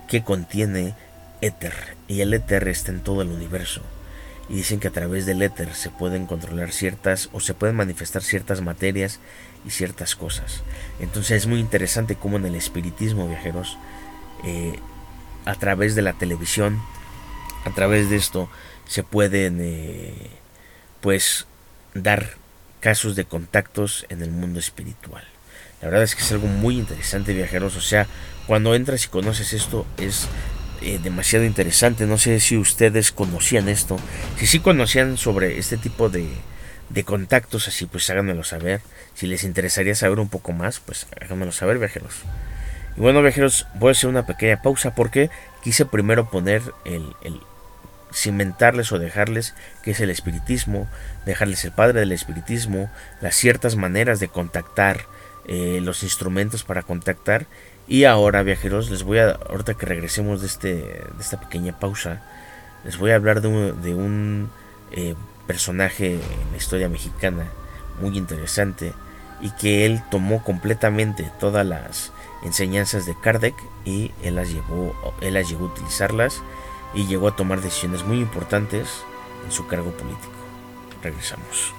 que 0.09 0.23
contiene 0.23 0.95
éter 1.43 1.75
y 2.09 2.23
el 2.23 2.33
éter 2.33 2.67
está 2.69 2.91
en 2.91 3.01
todo 3.01 3.21
el 3.21 3.29
universo. 3.29 3.83
Y 4.49 4.55
dicen 4.55 4.81
que 4.81 4.89
a 4.89 4.93
través 4.93 5.27
del 5.27 5.43
éter 5.43 5.75
se 5.75 5.91
pueden 5.91 6.27
controlar 6.27 6.73
ciertas 6.73 7.29
o 7.33 7.41
se 7.41 7.55
pueden 7.55 7.77
manifestar 7.77 8.23
ciertas 8.23 8.63
materias 8.63 9.21
y 9.67 9.71
ciertas 9.71 10.17
cosas. 10.17 10.63
Entonces 11.01 11.43
es 11.43 11.47
muy 11.47 11.61
interesante 11.61 12.17
cómo 12.17 12.39
en 12.39 12.47
el 12.47 12.55
espiritismo, 12.55 13.29
viajeros, 13.29 13.79
a 15.45 15.55
través 15.55 15.95
de 15.95 16.03
la 16.03 16.13
televisión, 16.13 16.81
a 17.65 17.71
través 17.71 18.11
de 18.11 18.17
esto, 18.17 18.51
se 18.87 19.03
pueden 19.03 19.59
eh, 19.61 20.15
pues 21.01 21.47
dar 21.95 22.37
casos 22.81 23.17
de 23.17 23.25
contactos 23.25 24.07
en 24.09 24.23
el 24.23 24.31
mundo 24.31 24.59
espiritual. 24.59 25.25
La 25.81 25.89
verdad 25.89 26.05
es 26.05 26.15
que 26.15 26.23
es 26.23 26.33
algo 26.33 26.47
muy 26.47 26.79
interesante, 26.79 27.33
viajeros. 27.33 27.77
O 27.77 27.81
sea, 27.81 28.07
cuando 28.47 28.75
entras 28.75 29.05
y 29.05 29.09
conoces 29.09 29.53
esto 29.53 29.87
es 29.99 30.29
eh, 30.81 30.99
demasiado 31.03 31.45
interesante. 31.45 32.07
No 32.07 32.19
sé 32.19 32.39
si 32.41 32.57
ustedes 32.57 33.13
conocían 33.13 33.69
esto. 33.69 33.97
Si 34.39 34.47
sí 34.47 34.61
conocían 34.61 35.17
sobre 35.17 35.59
este 35.59 35.77
tipo 35.77 36.09
de, 36.09 36.29
de 36.89 37.05
contactos, 37.05 37.69
así 37.69 37.87
pues 37.87 38.09
háganmelo 38.11 38.45
saber. 38.45 38.81
Si 39.15 39.27
les 39.27 39.45
interesaría 39.45 39.95
saber 39.95 40.19
un 40.19 40.29
poco 40.29 40.53
más, 40.53 40.81
pues 40.81 41.07
háganmelo 41.21 41.53
saber, 41.53 41.79
viajeros. 41.79 42.15
Y 42.97 43.01
bueno, 43.01 43.23
viajeros, 43.23 43.67
voy 43.75 43.89
a 43.89 43.93
hacer 43.93 44.11
una 44.11 44.27
pequeña 44.27 44.61
pausa 44.61 44.95
porque 44.95 45.31
quise 45.63 45.87
primero 45.87 46.29
poner 46.29 46.63
el, 46.85 47.15
cimentarles 48.13 48.93
o 48.93 48.99
dejarles 48.99 49.55
que 49.83 49.93
es 49.93 50.01
el 50.01 50.11
espiritismo, 50.11 50.89
dejarles 51.25 51.65
el 51.65 51.73
padre 51.73 52.01
del 52.01 52.13
espiritismo, 52.13 52.91
las 53.21 53.35
ciertas 53.35 53.77
maneras 53.77 54.21
de 54.21 54.29
contactar, 54.29 55.07
eh, 55.47 55.81
los 55.83 56.03
instrumentos 56.03 56.65
para 56.65 56.83
contactar. 56.83 57.47
Y 57.89 58.05
ahora, 58.05 58.43
viajeros, 58.43 58.91
les 58.91 59.03
voy 59.03 59.19
a, 59.19 59.31
ahorita 59.31 59.75
que 59.75 59.87
regresemos 59.87 60.41
de, 60.41 60.47
este, 60.47 60.75
de 60.75 61.21
esta 61.21 61.41
pequeña 61.41 61.79
pausa, 61.79 62.23
les 62.85 62.99
voy 62.99 63.13
a 63.13 63.17
hablar 63.17 63.41
de 63.41 63.49
un, 63.49 63.83
de 63.83 63.95
un 63.95 64.51
eh, 64.93 65.15
personaje 65.47 66.15
en 66.15 66.51
la 66.51 66.57
historia 66.57 66.89
mexicana 66.89 67.47
muy 68.01 68.17
interesante 68.17 68.93
y 69.41 69.51
que 69.51 69.87
él 69.87 70.03
tomó 70.11 70.43
completamente 70.45 71.31
todas 71.41 71.67
las 71.67 72.13
enseñanzas 72.45 73.07
de 73.07 73.15
Kardec 73.15 73.55
y 73.85 74.13
él 74.23 74.37
las 74.37 74.53
llevó, 74.53 74.95
él 75.21 75.35
las 75.35 75.49
llegó 75.49 75.67
a 75.67 75.69
utilizarlas 75.69 76.43
y 76.95 77.07
llegó 77.07 77.29
a 77.29 77.37
tomar 77.37 77.61
decisiones 77.61 78.05
muy 78.05 78.19
importantes 78.19 78.89
en 79.45 79.53
su 79.53 79.67
cargo 79.67 79.91
político. 79.93 80.33
Regresamos. 81.03 81.75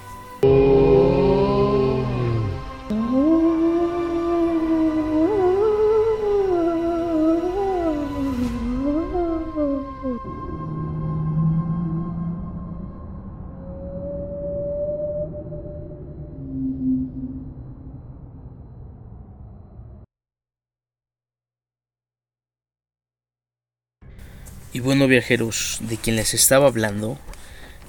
Y 24.74 24.80
bueno, 24.80 25.06
viajeros, 25.06 25.78
de 25.82 25.96
quien 25.98 26.16
les 26.16 26.34
estaba 26.34 26.66
hablando 26.66 27.16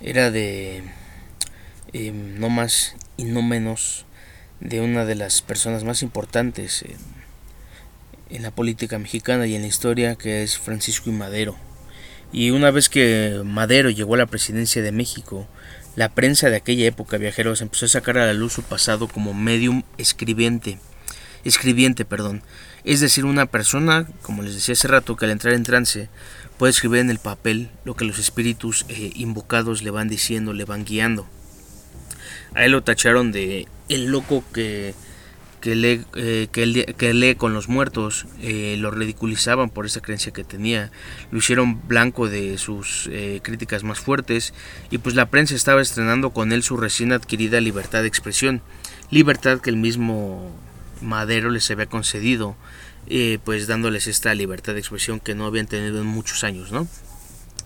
era 0.04 0.30
de 0.30 0.84
em, 1.94 2.40
no 2.40 2.50
más 2.50 2.96
y 3.18 3.24
no 3.24 3.42
menos 3.42 4.06
de 4.60 4.82
una 4.82 5.04
de 5.04 5.16
las 5.16 5.42
personas 5.42 5.84
más 5.84 6.04
importantes 6.04 6.86
en, 8.30 8.44
la 8.44 8.52
política 8.52 9.00
mexicana 9.00 9.48
y 9.48 9.56
en 9.56 9.64
la 9.64 9.68
historia, 9.68 10.16
que 10.16 10.44
es 10.44 10.60
Francisco 10.60 11.10
y 11.10 11.14
Madero. 11.14 11.56
Y 12.32 12.52
una 12.52 12.70
vez 12.70 12.88
que 12.88 13.42
Madero 13.44 13.90
llegó 13.90 14.14
a 14.14 14.20
la 14.20 14.28
presidencia 14.28 14.84
de 14.84 14.92
México, 14.92 15.48
la 15.96 16.10
prensa 16.14 16.52
de 16.52 16.58
aquella 16.58 16.86
época, 16.86 17.18
viajeros, 17.18 17.62
empezó 17.62 17.86
a 17.86 17.90
sacar 17.90 18.20
a 18.20 18.28
la 18.28 18.34
luz 18.34 18.54
su 18.54 18.62
pasado 18.62 19.08
como 19.08 19.34
medium 19.34 19.82
escribiente, 19.98 20.78
escribiente, 21.46 22.06
perdón. 22.06 22.44
Es 22.86 23.00
decir, 23.00 23.26
una 23.26 23.48
persona, 23.48 24.08
como 24.22 24.44
les 24.44 24.54
decía 24.54 24.74
hace 24.74 24.88
rato, 24.88 25.16
que 25.16 25.26
al 25.26 25.32
entrar 25.32 25.56
en 25.56 25.64
trance 25.64 26.08
puede 26.60 26.70
escribir 26.70 27.00
en 27.00 27.10
el 27.10 27.18
papel 27.18 27.70
lo 27.84 27.96
que 27.96 28.06
los 28.06 28.20
espíritus 28.20 28.86
eh, 28.90 29.12
invocados 29.16 29.82
le 29.82 29.90
van 29.90 30.08
diciendo, 30.08 30.54
le 30.54 30.66
van 30.66 30.86
guiando. 30.86 31.28
A 32.54 32.64
él 32.64 32.74
lo 32.74 32.84
tacharon 32.84 33.32
de 33.32 33.68
el 33.90 34.06
loco 34.06 34.44
que, 34.54 34.94
que, 35.62 35.74
lee, 35.74 36.06
eh, 36.16 36.48
que, 36.52 37.14
lee, 37.14 37.34
con 37.34 37.56
los 37.56 37.70
muertos, 37.70 38.28
eh, 38.40 38.78
lo 38.78 38.92
ridiculizaban 38.92 39.72
por 39.72 39.88
esa 39.88 40.02
creencia 40.02 40.32
que 40.32 40.44
tenía, 40.44 40.92
lo 41.32 41.40
hicieron 41.40 41.88
blanco 41.88 42.30
de 42.30 42.60
sus 42.60 43.10
críticas 43.42 43.84
más 43.84 44.00
fuertes 44.00 44.54
y 44.92 45.00
pues 45.00 45.16
la 45.16 45.32
prensa 45.32 45.56
estaba 45.56 45.82
estrenando 45.82 46.30
con 46.30 46.52
él 46.52 46.62
su 46.62 46.78
recién 46.78 47.14
adquirida 47.14 47.60
libertad 47.62 48.04
de 48.04 48.08
expresión, 48.08 48.62
libertad 49.10 49.60
que 49.60 49.72
el 49.72 49.78
mismo 49.78 50.56
Madero 51.02 51.50
les 51.50 51.70
había 51.72 51.88
concedido 51.88 52.56
eh, 53.08 53.40
pues 53.44 53.68
dándoles 53.68 54.08
esta 54.08 54.34
libertad 54.34 54.74
de 54.74 54.80
expresión 54.80 55.20
que 55.20 55.36
no 55.36 55.46
habían 55.46 55.68
tenido 55.68 56.00
en 56.00 56.08
muchos 56.08 56.44
años, 56.44 56.72
¿no? 56.72 56.88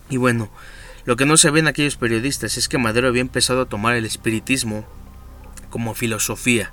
Y 0.08 0.16
bueno, 0.16 0.50
Lo 1.06 1.16
que 1.16 1.26
no 1.26 1.36
sabían 1.36 1.66
aquellos 1.66 1.96
periodistas 1.96 2.56
es 2.56 2.68
que 2.68 2.78
Madero 2.78 3.08
había 3.08 3.22
empezado 3.22 3.62
a 3.62 3.68
tomar 3.68 3.96
el 3.96 4.04
espiritismo 4.04 4.86
como 5.70 5.94
filosofía 5.94 6.72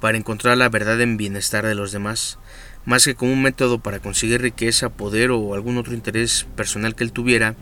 para 0.00 0.18
encontrar 0.18 0.58
la 0.58 0.68
verdad 0.68 1.00
en 1.00 1.16
bienestar 1.16 1.64
de 1.64 1.74
los 1.74 1.92
demás, 1.92 2.38
más 2.84 3.04
que 3.04 3.14
como 3.14 3.32
un 3.32 3.42
método 3.42 3.78
para 3.78 4.00
conseguir 4.00 4.42
riqueza, 4.42 4.90
poder 4.90 5.30
o 5.30 5.54
algún 5.54 5.78
otro 5.78 5.94
interés 5.94 6.46
personal 6.56 6.94
que 6.94 7.04
él 7.04 7.12
tuviera, 7.12 7.54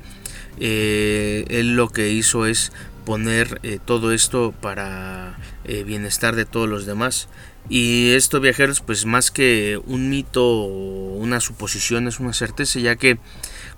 eh, 0.59 1.45
él 1.49 1.77
lo 1.77 1.91
que 1.91 2.11
hizo 2.11 2.47
es 2.47 2.73
poner 3.05 3.61
eh, 3.63 3.79
todo 3.85 4.13
esto 4.13 4.55
para 4.61 5.39
eh, 5.65 5.85
bienestar 5.85 6.37
de 6.37 6.47
todos 6.47 6.69
los 6.69 6.87
demás. 6.87 7.29
Y 7.69 8.13
esto, 8.15 8.41
viajeros, 8.41 8.81
pues 8.81 9.07
más 9.07 9.31
que 9.31 9.81
un 9.87 10.11
mito 10.11 10.45
o 10.45 11.15
una 11.17 11.41
suposición, 11.41 12.09
es 12.09 12.19
una 12.21 12.33
certeza, 12.33 12.81
ya 12.81 12.97
que 12.97 13.19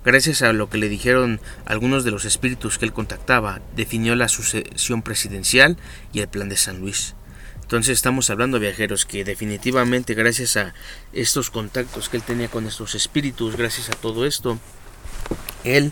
gracias 0.03 0.41
a 0.41 0.53
lo 0.53 0.69
que 0.69 0.77
le 0.77 0.89
dijeron 0.89 1.39
algunos 1.65 2.03
de 2.03 2.11
los 2.11 2.25
espíritus 2.25 2.77
que 2.77 2.85
él 2.85 2.93
contactaba, 2.93 3.61
definió 3.75 4.15
la 4.15 4.27
sucesión 4.27 5.01
presidencial 5.01 5.77
y 6.13 6.19
el 6.19 6.27
plan 6.27 6.49
de 6.49 6.57
San 6.57 6.79
Luis. 6.79 7.15
Entonces 7.61 7.93
estamos 7.93 8.29
hablando, 8.29 8.59
viajeros, 8.59 9.05
que 9.05 9.23
definitivamente 9.23 10.13
gracias 10.13 10.57
a 10.57 10.73
estos 11.13 11.49
contactos 11.49 12.09
que 12.09 12.17
él 12.17 12.23
tenía 12.23 12.47
con 12.47 12.67
estos 12.67 12.95
espíritus, 12.95 13.55
gracias 13.55 13.89
a 13.89 13.93
todo 13.93 14.25
esto, 14.25 14.59
él 15.63 15.91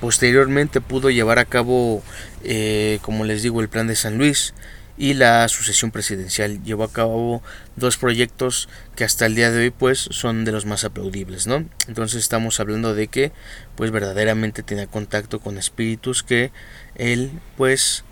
posteriormente 0.00 0.80
pudo 0.80 1.10
llevar 1.10 1.38
a 1.38 1.44
cabo, 1.44 2.02
eh, 2.44 2.98
como 3.02 3.24
les 3.24 3.42
digo, 3.42 3.60
el 3.60 3.68
plan 3.68 3.88
de 3.88 3.96
San 3.96 4.16
Luis 4.16 4.54
y 4.98 5.14
la 5.14 5.48
sucesión 5.48 5.92
presidencial. 5.92 6.62
Llevó 6.64 6.82
a 6.84 6.92
cabo 6.92 7.42
dos 7.76 7.96
proyectos 7.96 8.68
que 8.96 9.04
hasta 9.04 9.26
el 9.26 9.36
día 9.36 9.50
de 9.50 9.60
hoy 9.60 9.70
pues 9.70 10.08
son 10.10 10.44
de 10.44 10.52
los 10.52 10.66
más 10.66 10.84
aplaudibles, 10.84 11.46
¿no? 11.46 11.64
Entonces 11.86 12.20
estamos 12.20 12.58
hablando 12.58 12.94
de 12.94 13.06
que 13.06 13.32
pues 13.76 13.92
verdaderamente 13.92 14.64
tenía 14.64 14.88
contacto 14.88 15.38
con 15.38 15.56
espíritus 15.56 16.24
que 16.24 16.50
él 16.96 17.30
pues 17.56 18.02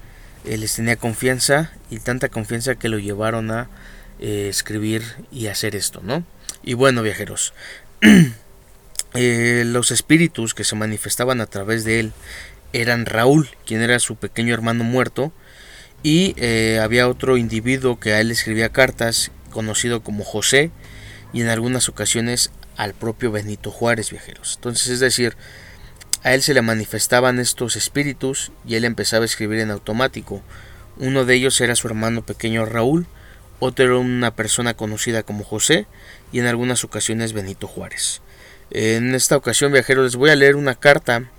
eh, 0.44 0.57
les 0.57 0.77
tenía 0.77 0.96
confianza 0.96 1.72
y 1.90 1.99
tanta 1.99 2.29
confianza 2.29 2.77
que 2.77 2.88
lo 2.88 2.99
llevaron 2.99 3.51
a 3.51 3.68
eh, 4.20 4.46
escribir 4.49 5.03
y 5.33 5.49
hacer 5.49 5.75
esto, 5.75 6.01
¿no? 6.05 6.25
Y 6.62 6.75
bueno, 6.75 7.03
viajeros, 7.03 7.53
eh, 9.14 9.64
los 9.66 9.90
espíritus 9.90 10.55
que 10.55 10.64
se 10.64 10.77
manifestaban 10.77 11.40
a 11.40 11.46
través 11.46 11.85
de 11.85 12.01
él 12.01 12.12
eran 12.72 13.07
Raúl, 13.07 13.49
quien 13.66 13.83
era 13.83 13.99
su 13.99 14.16
pequeño 14.16 14.55
hermano 14.55 14.85
muerto, 14.85 15.33
y 16.03 16.35
había 16.79 17.09
otro 17.09 17.37
individuo 17.37 17.99
que 17.99 18.13
a 18.13 18.21
él 18.21 18.31
escribía 18.31 18.69
cartas, 18.71 19.31
conocido 19.51 20.03
como 20.03 20.25
José, 20.25 20.71
y 21.33 21.41
en 21.41 21.49
algunas 21.49 21.89
ocasiones 21.89 22.51
al 22.77 22.95
propio 22.95 23.33
Benito 23.33 23.71
Juárez, 23.71 24.11
viajeros. 24.11 24.55
Entonces, 24.57 24.89
es 24.89 25.01
decir, 25.01 25.37
a 26.23 26.35
él 26.35 26.43
se 26.43 26.55
le 26.55 26.63
manifestaban 26.63 27.39
estos 27.39 27.77
espíritus 27.77 28.53
y 28.67 28.75
él 28.75 28.85
empezaba 28.85 29.23
a 29.23 29.27
escribir 29.27 29.61
en 29.61 29.71
automático. 29.71 30.43
Uno 30.99 31.25
de 31.25 31.35
ellos 31.35 31.61
era 31.61 31.77
su 31.77 31.89
hermano 31.89 32.25
pequeño 32.25 32.65
Raúl, 32.65 33.07
otro 33.61 33.85
era 33.85 33.97
una 33.97 34.35
persona 34.35 34.75
conocida 34.75 35.23
como 35.23 35.45
José 35.45 35.87
y 36.33 36.41
en 36.41 36.47
algunas 36.47 36.85
ocasiones 36.85 37.33
Benito 37.33 37.67
Juárez. 37.67 38.21
En 38.71 39.15
esta 39.15 39.37
ocasión, 39.37 39.73
viajeros, 39.73 40.05
les 40.05 40.17
voy 40.17 40.31
a 40.31 40.37
leer 40.37 40.57
una 40.57 40.75
carta 40.75 41.31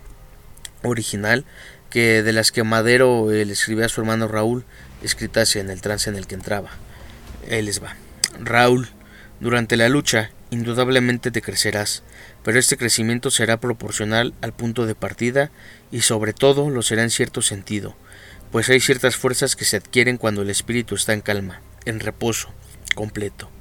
original 0.83 1.45
que 1.89 2.23
de 2.23 2.33
las 2.33 2.51
que 2.51 2.63
Madero 2.63 3.27
le 3.29 3.51
escribía 3.51 3.85
a 3.85 3.89
su 3.89 4.01
hermano 4.01 4.27
Raúl, 4.27 4.65
escritas 5.03 5.55
en 5.55 5.69
el 5.69 5.81
trance 5.81 6.09
en 6.09 6.15
el 6.15 6.27
que 6.27 6.35
entraba. 6.35 6.69
Él 7.47 7.65
les 7.65 7.81
va. 7.81 7.95
Raúl, 8.39 8.89
durante 9.39 9.77
la 9.77 9.89
lucha, 9.89 10.31
indudablemente 10.49 11.31
te 11.31 11.41
crecerás 11.41 12.03
pero 12.47 12.59
este 12.59 12.77
crecimiento 12.77 13.29
será 13.29 13.59
proporcional 13.59 14.33
al 14.41 14.53
punto 14.53 14.85
de 14.85 14.95
partida 14.95 15.51
y 15.91 16.03
sobre 16.03 16.31
todo 16.31 16.69
lo 16.69 16.81
será 16.81 17.03
en 17.03 17.09
cierto 17.09 17.41
sentido, 17.41 17.97
pues 18.53 18.69
hay 18.69 18.79
ciertas 18.79 19.17
fuerzas 19.17 19.57
que 19.57 19.65
se 19.65 19.75
adquieren 19.75 20.15
cuando 20.15 20.43
el 20.43 20.49
espíritu 20.49 20.95
está 20.95 21.11
en 21.11 21.19
calma, 21.19 21.59
en 21.83 21.99
reposo, 21.99 22.53
completo. 22.95 23.51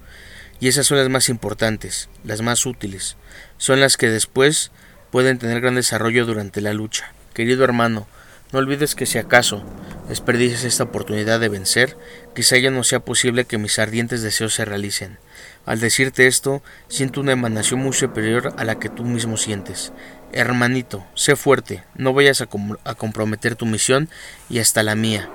Y 0.60 0.68
esas 0.68 0.86
son 0.86 0.98
las 0.98 1.08
más 1.08 1.28
importantes, 1.28 2.08
las 2.22 2.42
más 2.42 2.64
útiles, 2.64 3.16
son 3.58 3.80
las 3.80 3.96
que 3.96 4.08
después 4.08 4.70
pueden 5.10 5.38
tener 5.38 5.60
gran 5.60 5.74
desarrollo 5.74 6.24
durante 6.24 6.60
la 6.60 6.72
lucha. 6.72 7.12
Querido 7.34 7.64
hermano, 7.64 8.06
no 8.52 8.58
olvides 8.58 8.94
que 8.94 9.06
si 9.06 9.18
acaso 9.18 9.62
desperdices 10.08 10.64
esta 10.64 10.84
oportunidad 10.84 11.40
de 11.40 11.48
vencer, 11.48 11.96
quizá 12.34 12.56
ya 12.58 12.70
no 12.70 12.84
sea 12.84 13.00
posible 13.00 13.44
que 13.44 13.58
mis 13.58 13.78
ardientes 13.78 14.22
deseos 14.22 14.54
se 14.54 14.64
realicen. 14.64 15.18
Al 15.64 15.80
decirte 15.80 16.28
esto, 16.28 16.62
siento 16.88 17.20
una 17.20 17.32
emanación 17.32 17.80
muy 17.80 17.92
superior 17.92 18.54
a 18.56 18.64
la 18.64 18.78
que 18.78 18.88
tú 18.88 19.04
mismo 19.04 19.36
sientes. 19.36 19.92
Hermanito, 20.32 21.04
sé 21.14 21.34
fuerte, 21.34 21.82
no 21.96 22.12
vayas 22.12 22.40
a, 22.40 22.46
comprometer 22.46 23.56
tu 23.56 23.66
misión 23.66 24.08
y 24.48 24.60
hasta 24.60 24.84
la 24.84 24.94
mía. 24.94 25.28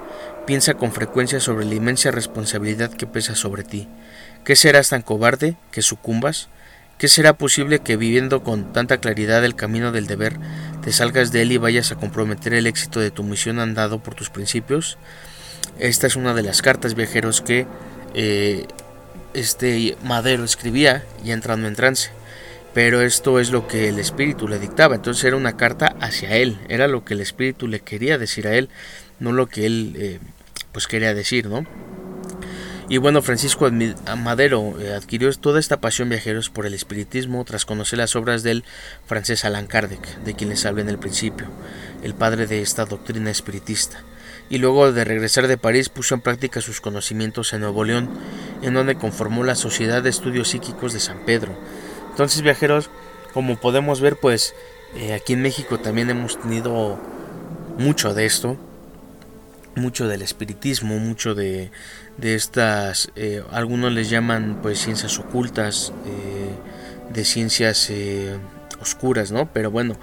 Piensa 0.48 0.76
con 0.76 0.94
frecuencia 0.94 1.40
sobre 1.40 1.66
la 1.66 1.76
inmensa 1.76 2.12
responsabilidad 2.12 2.94
que 2.94 3.08
pesa 3.08 3.36
sobre 3.36 3.64
ti. 3.64 3.90
¿Qué 4.46 4.56
serás 4.56 4.90
tan 4.90 5.02
cobarde 5.02 5.58
que 5.72 5.82
sucumbas? 5.82 6.50
¿Qué 7.02 7.08
será 7.08 7.34
posible 7.34 7.80
que 7.80 7.98
viviendo 7.98 8.44
con 8.44 8.74
tanta 8.74 9.00
claridad 9.00 9.44
el 9.44 9.56
camino 9.56 9.92
del 9.92 10.06
deber, 10.06 10.38
te 10.84 10.92
salgas 10.92 11.32
de 11.32 11.42
él 11.42 11.52
y 11.52 11.58
vayas 11.58 11.92
a 11.92 11.96
comprometer 11.96 12.54
el 12.54 12.68
éxito 12.68 13.00
de 13.00 13.10
tu 13.10 13.24
misión 13.24 13.58
andado 13.58 14.04
por 14.04 14.14
tus 14.14 14.30
principios? 14.30 15.00
Esta 15.80 16.06
es 16.06 16.16
una 16.16 16.36
de 16.36 16.44
las 16.44 16.62
cartas 16.62 16.94
viajeros 16.94 17.42
que 17.42 17.66
eh, 18.14 18.68
este 19.34 19.98
Madero 20.04 20.44
escribía 20.44 21.04
y 21.26 21.32
entrando 21.32 21.68
en 21.68 21.74
trance. 21.74 22.12
Pero 22.76 23.02
esto 23.02 23.40
es 23.40 23.50
lo 23.50 23.68
que 23.68 23.90
el 23.90 23.98
espíritu 23.98 24.48
le 24.48 24.60
dictaba. 24.60 24.94
Entonces 24.94 25.24
era 25.24 25.38
una 25.38 25.58
carta 25.58 25.96
hacia 26.02 26.36
él. 26.36 26.60
Era 26.70 26.88
lo 26.88 27.04
que 27.04 27.16
el 27.16 27.22
espíritu 27.22 27.68
le 27.68 27.80
quería 27.80 28.20
decir 28.20 28.48
a 28.48 28.54
él, 28.54 28.70
no 29.20 29.32
lo 29.32 29.48
que 29.48 29.66
él 29.66 29.96
eh, 29.98 30.20
pues 30.72 30.86
quería 30.86 31.16
decir, 31.16 31.48
¿no? 31.48 31.66
Y 32.92 32.98
bueno, 32.98 33.22
Francisco 33.22 33.72
Madero 34.18 34.76
eh, 34.78 34.94
adquirió 34.94 35.32
toda 35.32 35.62
esta 35.62 35.80
pasión 35.80 36.10
viajeros 36.10 36.50
por 36.50 36.66
el 36.66 36.74
espiritismo 36.74 37.46
tras 37.46 37.64
conocer 37.64 38.00
las 38.00 38.18
obras 38.18 38.44
del 38.44 38.66
francés 39.06 39.46
Allan 39.46 39.66
Kardec, 39.66 40.18
de 40.26 40.34
quien 40.34 40.50
les 40.50 40.66
hablé 40.66 40.82
en 40.82 40.90
el 40.90 41.00
principio, 41.00 41.48
el 42.04 42.14
padre 42.16 42.48
de 42.48 42.62
esta 42.62 42.84
doctrina 42.84 43.32
espiritista 43.32 44.04
y 44.50 44.58
luego 44.58 44.92
de 44.92 45.06
regresar 45.06 45.48
de 45.48 45.58
París 45.58 45.88
puso 45.88 46.16
en 46.16 46.20
práctica 46.20 46.60
sus 46.60 46.82
conocimientos 46.82 47.54
en 47.54 47.62
Nuevo 47.62 47.86
León, 47.86 48.10
en 48.62 48.74
donde 48.74 48.96
conformó 48.96 49.46
la 49.46 49.56
Sociedad 49.56 50.04
de 50.04 50.10
Estudios 50.10 50.50
Psíquicos 50.50 50.92
de 50.92 51.00
San 51.00 51.20
Pedro. 51.26 51.58
Entonces, 52.10 52.42
viajeros, 52.42 52.90
como 53.34 53.56
podemos 53.56 54.02
ver, 54.02 54.18
pues 54.18 54.54
eh, 54.98 55.14
aquí 55.14 55.32
en 55.32 55.44
México 55.44 55.80
también 55.80 56.10
hemos 56.10 56.42
tenido 56.42 57.00
mucho 57.78 58.14
de 58.14 58.26
esto, 58.26 58.58
mucho 59.76 60.10
del 60.10 60.22
espiritismo, 60.22 61.00
mucho 61.00 61.34
de, 61.34 61.72
de 62.22 62.36
estas, 62.36 63.12
eh, 63.16 63.44
algunos 63.52 63.92
les 63.92 64.10
llaman 64.10 64.60
pues 64.62 64.80
ciencias 64.80 65.20
ocultas, 65.20 65.92
eh, 66.06 67.14
de 67.14 67.26
ciencias 67.26 67.92
oscuras, 68.80 69.32
¿no? 69.32 69.52
Pero 69.52 69.70
bueno, 69.70 69.96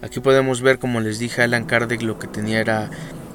aquí 0.00 0.20
podemos 0.20 0.60
ver, 0.60 0.78
como 0.78 1.00
les 1.00 1.18
dije, 1.18 1.42
Alan 1.42 1.64
Kardec 1.64 2.02
lo 2.02 2.18
que 2.20 2.28
tenía 2.28 2.60
era 2.60 2.90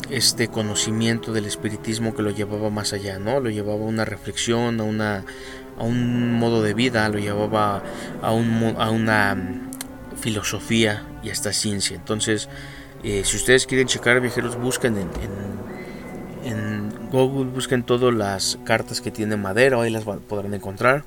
este 0.10 0.48
conocimiento 0.48 1.34
del 1.34 1.46
espiritismo 1.46 2.16
que 2.16 2.22
lo 2.22 2.32
llevaba 2.32 2.70
más 2.70 2.94
allá, 2.94 3.20
¿no? 3.20 3.42
Lo 3.42 3.50
llevaba 3.50 3.82
a 3.82 3.88
una 3.88 4.06
reflexión, 4.06 4.80
a 4.80 4.84
una 4.84 5.26
a 5.78 5.84
un 5.84 6.34
modo 6.34 6.64
de 6.64 6.74
vida, 6.74 7.08
lo 7.10 7.20
llevaba 7.20 7.84
a, 8.22 8.32
un, 8.32 8.76
a 8.78 8.90
una 8.90 9.36
mm, 9.36 10.18
filosofía 10.20 11.04
y 11.24 11.30
hasta 11.30 11.54
ciencia. 11.54 11.96
Entonces, 11.96 12.50
eh, 13.04 13.22
si 13.24 13.38
ustedes 13.38 13.68
quieren 13.68 13.88
checar 13.88 14.20
viajeros, 14.20 14.58
busquen 14.58 14.98
en, 14.98 15.10
en, 16.44 16.77
Google, 17.12 17.52
busquen 17.52 17.84
todas 17.84 18.14
las 18.14 18.60
cartas 18.66 19.02
que 19.02 19.12
tiene 19.12 19.38
Madero, 19.38 19.82
ahí 19.82 19.90
las 19.90 20.04
podrán 20.04 20.54
encontrar. 20.54 21.04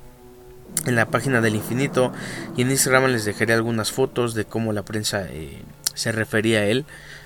En 0.85 0.95
la 0.95 1.05
página 1.07 1.41
del 1.41 1.55
infinito 1.55 2.13
y 2.55 2.61
en 2.61 2.71
Instagram 2.71 3.11
les 3.11 3.25
dejaré 3.25 3.53
algunas 3.53 3.91
fotos 3.91 4.33
de 4.33 4.45
cómo 4.45 4.71
la 4.71 4.83
prensa 4.83 5.27
eh, 5.29 5.61
se 5.93 6.11
refería 6.11 6.59
a 6.59 6.65
él 6.65 6.85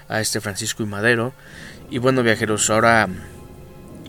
a 0.09 0.19
este 0.19 0.41
Francisco 0.41 0.83
y 0.83 0.87
Madero. 0.87 1.33
Y 1.89 1.99
bueno, 1.99 2.23
viajeros, 2.23 2.69
ahora 2.69 3.07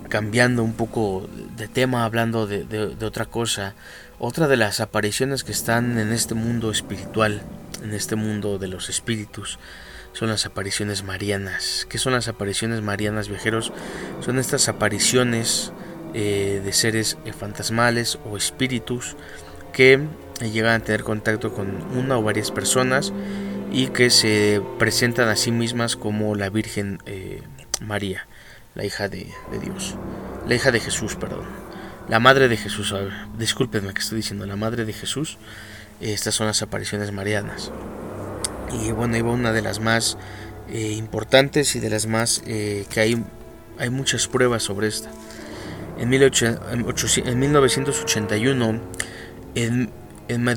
cambiando 0.08 0.62
un 0.62 0.74
poco 0.74 1.28
de 1.56 1.68
tema, 1.68 2.04
hablando 2.04 2.46
de, 2.46 2.96
otra 3.04 3.26
cosa, 3.26 3.74
otra 4.18 4.48
de 4.48 4.56
las 4.56 4.80
apariciones 4.80 5.44
que 5.44 5.52
están 5.52 5.98
en 5.98 6.12
este 6.12 6.34
mundo 6.34 6.70
espiritual, 6.70 7.42
en 7.82 7.92
este 7.92 8.16
mundo 8.16 8.58
de 8.58 8.68
los 8.68 8.88
espíritus, 8.88 9.58
son 10.16 10.30
las 10.30 10.46
apariciones 10.46 11.04
marianas. 11.04 11.86
¿Qué 11.90 11.98
son 11.98 12.14
las 12.14 12.26
apariciones 12.26 12.80
marianas, 12.80 13.28
viajeros? 13.28 13.70
Son 14.24 14.38
estas 14.38 14.66
apariciones 14.70 15.72
eh, 16.14 16.62
de 16.64 16.72
seres 16.72 17.18
eh, 17.26 17.34
fantasmales 17.34 18.18
o 18.24 18.38
espíritus 18.38 19.14
que 19.74 20.00
llegan 20.40 20.80
a 20.80 20.84
tener 20.84 21.02
contacto 21.02 21.52
con 21.52 21.82
una 21.94 22.16
o 22.16 22.22
varias 22.22 22.50
personas 22.50 23.12
y 23.70 23.88
que 23.88 24.08
se 24.08 24.62
presentan 24.78 25.28
a 25.28 25.36
sí 25.36 25.52
mismas 25.52 25.96
como 25.96 26.34
la 26.34 26.48
Virgen 26.48 26.98
eh, 27.04 27.42
María, 27.82 28.26
la 28.74 28.86
hija 28.86 29.10
de, 29.10 29.30
Dios, 29.62 29.96
la 30.46 30.54
hija 30.54 30.70
de 30.70 30.80
Jesús, 30.80 31.16
perdón, 31.16 31.44
la 32.08 32.20
madre 32.20 32.48
de 32.48 32.56
Jesús, 32.56 32.94
discúlpenme 33.36 33.92
que 33.92 34.00
estoy 34.00 34.16
diciendo, 34.16 34.46
la 34.46 34.56
madre 34.56 34.86
de 34.86 34.94
Jesús, 34.94 35.36
estas 36.00 36.34
son 36.34 36.46
las 36.46 36.62
apariciones 36.62 37.12
marianas. 37.12 37.70
Y 38.72 38.90
bueno, 38.92 39.16
iba 39.16 39.30
una 39.30 39.52
de 39.52 39.62
las 39.62 39.80
más 39.80 40.18
eh, 40.68 40.92
importantes 40.92 41.74
y 41.76 41.80
de 41.80 41.90
las 41.90 42.06
más 42.06 42.40
que 42.40 42.86
hay, 42.96 43.24
hay 43.78 43.90
muchas 43.90 44.28
pruebas 44.28 44.62
sobre 44.62 44.88
esta. 44.88 45.10
En, 45.98 46.10
1981, 46.10 48.80
en, 49.54 49.90
en, 50.28 50.48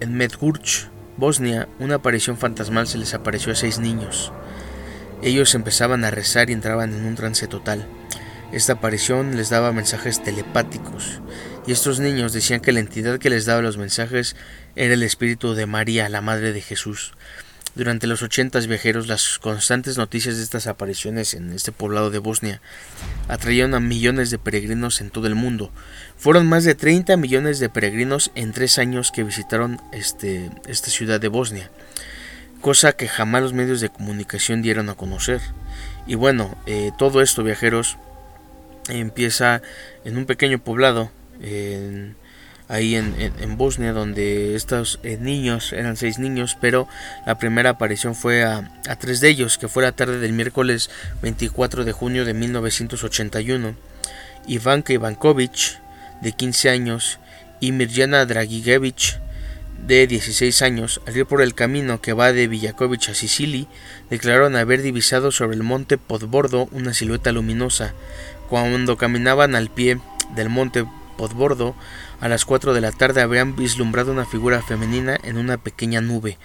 en 0.00 0.14
Medjugorje, 0.14 0.94
Bosnia, 1.16 1.68
una 1.78 1.96
aparición 1.96 2.36
fantasmal 2.36 2.88
se 2.88 2.98
les 2.98 3.14
apareció 3.14 3.52
a 3.52 3.56
seis 3.56 3.78
niños. 3.78 4.32
Ellos 5.22 5.54
empezaban 5.54 6.04
a 6.04 6.10
rezar 6.10 6.50
y 6.50 6.52
entraban 6.52 6.92
en 6.92 7.04
un 7.04 7.14
trance 7.14 7.46
total. 7.46 7.86
Esta 8.52 8.74
aparición 8.74 9.36
les 9.36 9.48
daba 9.48 9.72
mensajes 9.72 10.22
telepáticos, 10.22 11.20
y 11.66 11.72
estos 11.72 11.98
niños 11.98 12.32
decían 12.32 12.60
que 12.60 12.72
la 12.72 12.80
entidad 12.80 13.18
que 13.18 13.30
les 13.30 13.46
daba 13.46 13.62
los 13.62 13.78
mensajes 13.78 14.36
era 14.76 14.94
el 14.94 15.02
espíritu 15.02 15.54
de 15.54 15.66
María, 15.66 16.08
la 16.08 16.20
Madre 16.20 16.52
de 16.52 16.60
Jesús. 16.60 17.14
Durante 17.74 18.06
los 18.06 18.22
ochentas 18.22 18.68
viajeros, 18.68 19.08
las 19.08 19.40
constantes 19.40 19.98
noticias 19.98 20.36
de 20.36 20.44
estas 20.44 20.68
apariciones 20.68 21.34
en 21.34 21.52
este 21.52 21.72
poblado 21.72 22.10
de 22.10 22.20
Bosnia 22.20 22.60
atrayeron 23.26 23.74
a 23.74 23.80
millones 23.80 24.30
de 24.30 24.38
peregrinos 24.38 25.00
en 25.00 25.10
todo 25.10 25.26
el 25.26 25.34
mundo. 25.34 25.72
Fueron 26.16 26.46
más 26.46 26.62
de 26.62 26.76
30 26.76 27.16
millones 27.16 27.58
de 27.58 27.68
peregrinos 27.68 28.30
en 28.36 28.52
tres 28.52 28.78
años 28.78 29.10
que 29.10 29.24
visitaron 29.24 29.80
este, 29.92 30.50
esta 30.68 30.88
ciudad 30.88 31.20
de 31.20 31.26
Bosnia, 31.26 31.68
cosa 32.60 32.92
que 32.92 33.08
jamás 33.08 33.42
los 33.42 33.54
medios 33.54 33.80
de 33.80 33.88
comunicación 33.88 34.62
dieron 34.62 34.88
a 34.88 34.94
conocer. 34.94 35.40
Y 36.06 36.14
bueno, 36.14 36.56
eh, 36.66 36.92
todo 36.96 37.22
esto, 37.22 37.42
viajeros, 37.42 37.98
empieza 38.88 39.62
en 40.04 40.16
un 40.16 40.26
pequeño 40.26 40.60
poblado 40.60 41.10
ahí 42.68 42.96
en, 42.96 43.56
Bosnia 43.56 43.92
donde 43.92 44.54
estos 44.54 44.98
eh, 45.02 45.18
niños 45.20 45.72
eran 45.72 45.96
seis 45.96 46.18
niños 46.18 46.56
pero 46.60 46.88
la 47.26 47.38
primera 47.38 47.70
aparición 47.70 48.14
fue 48.14 48.42
a, 48.42 48.70
tres 48.98 49.20
de 49.20 49.28
ellos 49.28 49.58
que 49.58 49.68
fue 49.68 49.82
la 49.82 49.92
tarde 49.92 50.18
del 50.18 50.32
miércoles 50.32 50.90
24 51.22 51.84
de 51.84 51.92
junio 51.92 52.24
de 52.24 52.34
1981 52.34 53.74
Ivanka 54.46 54.92
Ivankovic 54.92 55.80
de 56.22 56.32
15 56.32 56.70
años 56.70 57.18
y 57.60 57.72
Mirjana 57.72 58.24
Dragigevich 58.26 59.18
de 59.86 60.06
16 60.06 60.62
años, 60.62 61.00
al 61.06 61.16
ir 61.16 61.26
por 61.26 61.42
el 61.42 61.54
camino 61.54 62.00
que 62.00 62.14
va 62.14 62.32
de 62.32 62.48
Villakovic 62.48 63.10
a 63.10 63.14
Sicily, 63.14 63.68
declararon 64.08 64.56
haber 64.56 64.80
divisado 64.80 65.30
sobre 65.30 65.56
el 65.56 65.62
monte 65.62 65.98
Podbordo 65.98 66.68
una 66.72 66.94
silueta 66.94 67.32
luminosa. 67.32 67.92
Cuando 68.48 68.96
caminaban 68.96 69.54
al 69.54 69.68
pie 69.68 69.98
del 70.34 70.48
monte 70.48 70.86
Podbordo, 71.18 71.74
a 72.24 72.28
las 72.30 72.46
4 72.46 72.72
de 72.72 72.80
la 72.80 72.90
tarde 72.90 73.20
habrían 73.20 73.54
vislumbrado 73.54 74.10
una 74.10 74.24
figura 74.24 74.62
femenina 74.62 75.18
en 75.24 75.36
una 75.36 75.58
pequeña 75.58 76.00
nube. 76.00 76.38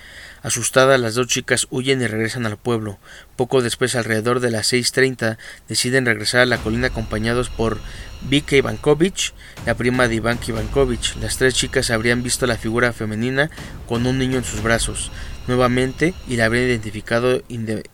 Asustadas, 0.43 0.99
las 0.99 1.15
dos 1.15 1.27
chicas 1.27 1.67
huyen 1.69 2.01
y 2.01 2.07
regresan 2.07 2.45
al 2.45 2.57
pueblo. 2.57 2.99
Poco 3.37 3.61
después, 3.61 3.95
alrededor 3.95 4.41
de 4.41 4.51
las 4.51 4.73
6.30, 4.73 5.37
deciden 5.69 6.05
regresar 6.05 6.41
a 6.41 6.45
la 6.45 6.57
colina 6.57 6.87
acompañados 6.87 7.49
por 7.49 7.79
Vika 8.23 8.57
Ivankovich, 8.57 9.33
la 9.65 9.75
prima 9.75 10.09
de 10.09 10.15
Iván 10.15 10.39
Ivankovich. 10.45 11.15
Las 11.21 11.37
tres 11.37 11.53
chicas 11.53 11.91
habrían 11.91 12.23
visto 12.23 12.45
la 12.45 12.57
figura 12.57 12.91
femenina 12.91 13.49
con 13.87 14.05
un 14.05 14.17
niño 14.17 14.37
en 14.39 14.43
sus 14.43 14.61
brazos 14.61 15.13
nuevamente 15.47 16.13
y 16.27 16.35
la 16.35 16.43
habrían 16.43 16.65
identificado 16.65 17.41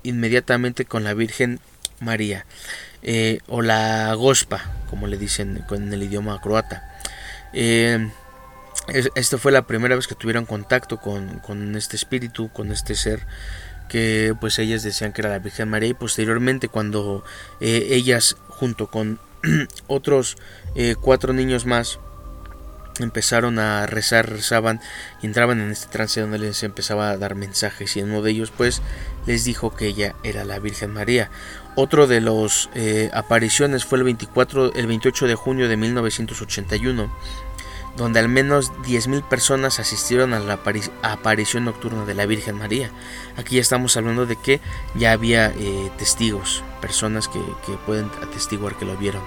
inmediatamente 0.02 0.86
con 0.86 1.04
la 1.04 1.14
Virgen 1.14 1.60
María. 2.00 2.48
Eh, 3.04 3.38
o 3.46 3.62
la 3.62 4.12
Gospa, 4.16 4.74
como 4.90 5.06
le 5.06 5.20
dicen 5.20 5.64
en 5.70 5.94
el 5.94 6.02
idioma 6.02 6.42
croata. 6.42 6.95
Eh, 7.54 8.10
esta 9.16 9.38
fue 9.38 9.52
la 9.52 9.64
primera 9.64 9.96
vez 9.96 10.08
que 10.08 10.16
tuvieron 10.16 10.46
contacto 10.46 10.98
con, 10.98 11.76
este 11.76 11.96
espíritu, 11.96 12.50
con 12.52 12.72
este 12.72 12.96
ser 12.96 13.26
que 13.90 14.36
pues 14.40 14.58
ellas 14.58 14.82
decían 14.82 15.14
que 15.14 15.22
era 15.22 15.30
la 15.30 15.40
Virgen 15.40 15.70
María 15.70 15.90
y 15.90 15.94
posteriormente 15.94 16.70
cuando 16.70 17.24
eh, 17.60 17.90
ellas 17.92 18.36
junto 18.48 18.88
con 18.88 19.20
otros 19.88 20.38
cuatro 21.02 21.34
niños 21.34 21.66
más 21.66 22.00
empezaron 23.00 23.60
a 23.60 23.86
rezar, 23.86 24.30
rezaban 24.30 24.80
y 25.22 25.26
entraban 25.26 25.60
en 25.60 25.72
este 25.72 25.88
trance 25.88 26.22
donde 26.22 26.40
les 26.40 26.64
empezaba 26.64 27.10
a 27.10 27.18
dar 27.18 27.36
mensajes 27.36 27.96
y 27.98 28.02
uno 28.02 28.22
de 28.22 28.32
ellos 28.32 28.52
pues 28.56 28.82
les 29.26 29.44
dijo 29.44 29.76
que 29.76 29.88
ella 29.88 30.16
era 30.24 30.46
la 30.46 30.60
Virgen 30.60 30.92
María. 30.92 31.30
Otro 31.76 32.08
de 32.08 32.22
los 32.22 32.70
eh, 32.74 33.10
apariciones 33.14 33.86
fue 33.86 33.98
el 33.98 34.06
24, 34.06 34.74
el 34.74 34.88
28 34.88 35.28
de 35.28 35.36
junio 35.36 35.68
de 35.68 35.76
1981, 35.76 37.12
donde 37.98 38.20
al 38.20 38.30
menos 38.30 38.72
10.000 38.84 39.24
personas 39.28 39.80
asistieron 39.80 40.34
a 40.34 40.40
la 40.40 40.60
aparición 41.02 41.66
nocturna 41.66 42.06
de 42.06 42.14
la 42.14 42.26
Virgen 42.26 42.58
María. 42.58 42.92
Aquí 43.38 43.56
ya 43.56 43.62
estamos 43.62 43.98
hablando 43.98 44.26
de 44.26 44.38
que 44.38 44.62
ya 44.96 45.12
había 45.12 45.48
eh, 45.48 45.92
testigos, 45.98 46.64
personas 46.82 47.28
que 47.28 47.42
pueden 47.86 48.10
atestiguar 48.22 48.78
que 48.78 48.86
lo 48.86 48.96
vieron 48.98 49.22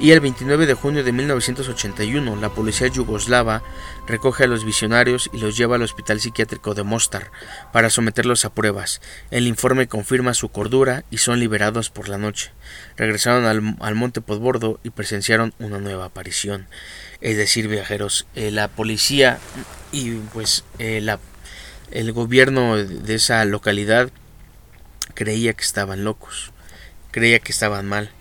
y 0.00 0.12
el 0.12 0.20
29 0.20 0.66
de 0.66 0.74
junio 0.74 1.02
de 1.02 1.12
1981 1.12 2.36
la 2.36 2.50
policía 2.50 2.86
yugoslava 2.86 3.62
recoge 4.06 4.44
a 4.44 4.46
los 4.46 4.64
visionarios 4.64 5.28
y 5.32 5.38
los 5.38 5.56
lleva 5.56 5.76
al 5.76 5.82
hospital 5.82 6.20
psiquiátrico 6.20 6.74
de 6.74 6.84
Mostar 6.84 7.32
para 7.72 7.90
someterlos 7.90 8.44
a 8.44 8.54
pruebas. 8.54 9.00
El 9.30 9.46
informe 9.46 9.88
confirma 9.88 10.34
su 10.34 10.50
cordura 10.50 11.04
y 11.10 11.18
son 11.18 11.40
liberados 11.40 11.90
por 11.90 12.08
la 12.08 12.16
noche. 12.16 12.52
Regresaron 12.96 13.44
al, 13.44 13.94
monte 13.96 14.20
Podbordo 14.20 14.78
y 14.84 14.90
presenciaron 14.90 15.52
una 15.58 15.78
nueva 15.78 16.06
aparición. 16.06 16.68
Es 17.20 17.36
decir, 17.36 17.66
viajeros, 17.66 18.26
eh, 18.36 18.52
la 18.52 18.68
policía 18.68 19.38
y 19.90 20.12
pues 20.32 20.64
eh, 20.78 21.00
la, 21.00 21.18
el 21.90 22.12
gobierno 22.12 22.76
de 22.76 23.14
esa 23.14 23.44
localidad 23.44 24.10
creía 25.14 25.54
que 25.54 25.64
estaban 25.64 26.04
locos, 26.04 26.52
creía 27.10 27.40
que 27.40 27.50
estaban 27.50 27.86
mal 27.86 28.12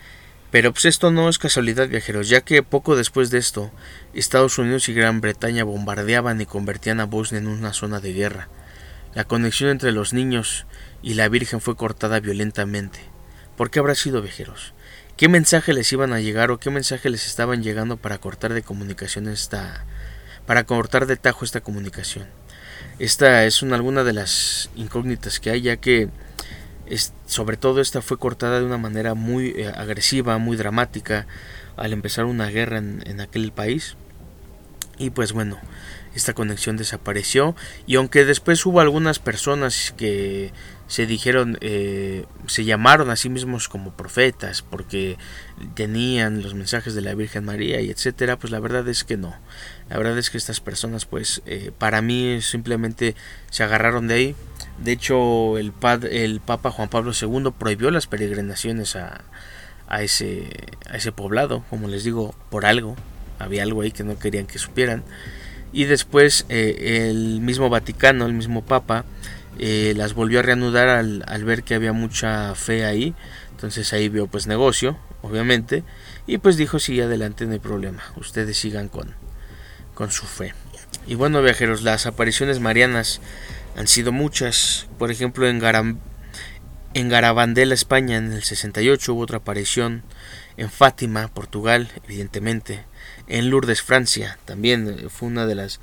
pero 0.57 0.73
pues 0.73 0.85
esto 0.85 1.11
no 1.11 1.29
es 1.29 1.37
casualidad 1.37 1.87
viajeros, 1.87 2.29
ya 2.29 2.41
que 2.41 2.63
poco 2.63 2.95
después 2.95 3.29
de 3.29 3.37
esto, 3.37 3.69
Estados 4.15 4.57
Unidos 4.57 4.89
y 4.89 4.93
Gran 4.95 5.21
Bretaña 5.21 5.63
bombardeaban 5.63 6.41
y 6.41 6.47
convertían 6.47 6.99
a 6.99 7.05
Bosnia 7.05 7.37
en 7.37 7.45
una 7.45 7.73
zona 7.73 7.99
de 7.99 8.11
guerra. 8.11 8.49
La 9.13 9.25
conexión 9.25 9.69
entre 9.69 9.91
los 9.91 10.13
niños 10.13 10.65
y 11.03 11.13
la 11.13 11.29
Virgen 11.29 11.61
fue 11.61 11.75
cortada 11.75 12.19
violentamente. 12.19 12.97
¿Por 13.55 13.69
qué 13.69 13.77
habrá 13.77 13.93
sido 13.93 14.23
viajeros? 14.23 14.73
¿Qué 15.15 15.29
mensaje 15.29 15.73
les 15.73 15.93
iban 15.93 16.11
a 16.11 16.21
llegar 16.21 16.49
o 16.49 16.57
qué 16.57 16.71
mensaje 16.71 17.11
les 17.11 17.27
estaban 17.27 17.61
llegando 17.61 17.97
para 17.97 18.17
cortar 18.17 18.55
de 18.55 18.63
comunicación 18.63 19.27
esta 19.27 19.85
para 20.47 20.63
cortar 20.63 21.05
de 21.05 21.17
tajo 21.17 21.45
esta 21.45 21.61
comunicación? 21.61 22.25
Esta 22.97 23.45
es 23.45 23.61
una 23.61 23.75
alguna 23.75 24.03
de 24.03 24.13
las 24.13 24.71
incógnitas 24.75 25.39
que 25.39 25.51
hay, 25.51 25.61
ya 25.61 25.77
que 25.77 26.09
sobre 27.25 27.57
todo 27.57 27.81
esta 27.81 28.01
fue 28.01 28.17
cortada 28.17 28.59
de 28.59 28.65
una 28.65 28.77
manera 28.77 29.13
muy 29.13 29.49
eh, 29.49 29.71
agresiva, 29.75 30.37
muy 30.37 30.57
dramática 30.57 31.27
al 31.75 31.93
empezar 31.93 32.25
una 32.25 32.47
guerra 32.47 32.77
en, 32.77 33.21
aquel 33.21 33.51
país. 33.51 33.95
Y 34.97 35.11
pues 35.11 35.31
bueno, 35.31 35.59
esta 36.15 36.33
conexión 36.33 36.75
desapareció 36.77 37.55
y 37.85 37.95
aunque 37.95 38.25
después 38.25 38.65
hubo 38.65 38.79
algunas 38.79 39.19
personas 39.19 39.93
que 39.95 40.51
se 40.87 41.05
dijeron, 41.05 41.57
eh, 41.61 42.25
se 42.47 42.63
llamaron 42.63 43.11
a 43.11 43.15
sí 43.15 43.29
mismos 43.29 43.67
como 43.67 43.95
profetas 43.95 44.63
porque 44.63 45.17
tenían 45.75 46.41
los 46.41 46.55
mensajes 46.55 46.95
de 46.95 47.01
la 47.01 47.13
Virgen 47.13 47.45
María 47.45 47.81
y 47.81 47.91
etcétera, 47.91 48.39
pues 48.39 48.51
la 48.51 48.59
verdad 48.59 48.87
es 48.87 49.03
que 49.03 49.17
no. 49.17 49.35
La 49.89 49.97
verdad 49.97 50.17
es 50.17 50.29
que 50.29 50.37
estas 50.37 50.61
personas, 50.61 51.05
pues 51.05 51.41
eh, 51.45 51.71
para 51.77 52.01
mí 52.01 52.41
simplemente 52.41 53.15
se 53.51 53.63
agarraron 53.63 54.07
de 54.07 54.13
ahí. 54.13 54.35
De 54.83 54.91
hecho, 54.91 55.57
el, 55.57 55.73
el 56.11 56.39
Papa 56.39 56.71
Juan 56.71 56.89
Pablo 56.89 57.11
II 57.19 57.51
prohibió 57.57 57.89
las 57.91 58.07
peregrinaciones 58.07 58.95
a, 58.95 59.21
a, 59.87 60.03
ese, 60.03 60.49
a 60.89 60.97
ese 60.97 61.11
poblado, 61.11 61.63
como 61.69 61.87
les 61.87 62.03
digo, 62.03 62.35
por 62.49 62.65
algo. 62.65 62.95
Había 63.39 63.63
algo 63.63 63.81
ahí 63.81 63.91
que 63.91 64.03
no 64.03 64.19
querían 64.19 64.45
que 64.45 64.59
supieran. 64.59 65.03
Y 65.73 65.85
después 65.85 66.45
eh, 66.49 67.07
el 67.09 67.41
mismo 67.41 67.69
Vaticano, 67.69 68.25
el 68.25 68.33
mismo 68.33 68.63
Papa, 68.63 69.05
eh, 69.59 69.93
las 69.95 70.13
volvió 70.13 70.39
a 70.39 70.43
reanudar 70.43 70.87
al, 70.89 71.43
ver 71.43 71.63
que 71.63 71.75
había 71.75 71.93
mucha 71.93 72.53
fe 72.55 72.85
ahí. 72.85 73.15
Entonces 73.51 73.91
ahí 73.93 74.09
vio 74.09 74.27
pues 74.27 74.47
negocio, 74.47 74.97
obviamente. 75.21 75.83
Y 76.25 76.37
pues 76.37 76.57
dijo, 76.57 76.79
sí, 76.79 76.99
adelante, 77.01 77.45
no 77.45 77.53
hay 77.53 77.59
problema. 77.59 78.03
Ustedes 78.15 78.57
sigan 78.57 78.87
con, 78.87 79.15
con 79.93 80.11
su 80.11 80.25
fe. 80.25 80.53
Y 81.07 81.15
bueno, 81.15 81.41
viajeros, 81.41 81.83
las 81.83 82.05
apariciones 82.05 82.59
marianas 82.59 83.21
han 83.77 83.87
sido 83.87 84.11
muchas. 84.11 84.87
Por 84.97 85.11
ejemplo, 85.11 85.47
en, 85.47 85.59
Garam, 85.59 85.99
Garabandela, 86.93 87.75
España, 87.75 88.17
en 88.17 88.33
el 88.33 88.43
68 88.43 89.13
hubo 89.13 89.21
otra 89.21 89.37
aparición. 89.37 90.03
En 90.57 90.71
Fátima, 90.71 91.27
Portugal, 91.27 91.91
evidentemente. 92.03 92.83
En 93.27 93.51
Lourdes, 93.51 93.83
Francia, 93.83 94.39
también 94.45 94.89
eh, 94.89 95.09
fue 95.09 95.27
una 95.27 95.45
de 95.45 95.53
las 95.53 95.79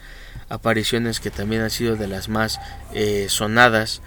apariciones 0.49 1.21
que 1.21 1.31
también 1.31 1.63
ha 1.63 1.71
sido 1.71 1.95
de 1.95 2.09
las 2.09 2.29
más 2.29 2.59
eh, 2.93 3.27
sonadas. 3.29 4.03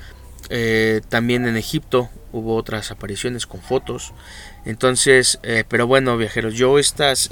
Eh, 0.50 1.02
también 1.08 1.48
en 1.48 1.56
Egipto 1.56 2.10
hubo 2.34 2.56
otras 2.56 2.92
apariciones 2.92 3.48
con 3.48 3.62
fotos. 3.62 4.14
Entonces, 4.66 5.40
pero 5.70 5.88
bueno, 5.88 6.18
viajeros, 6.18 6.56
yo 6.56 6.78
estas, 6.78 7.30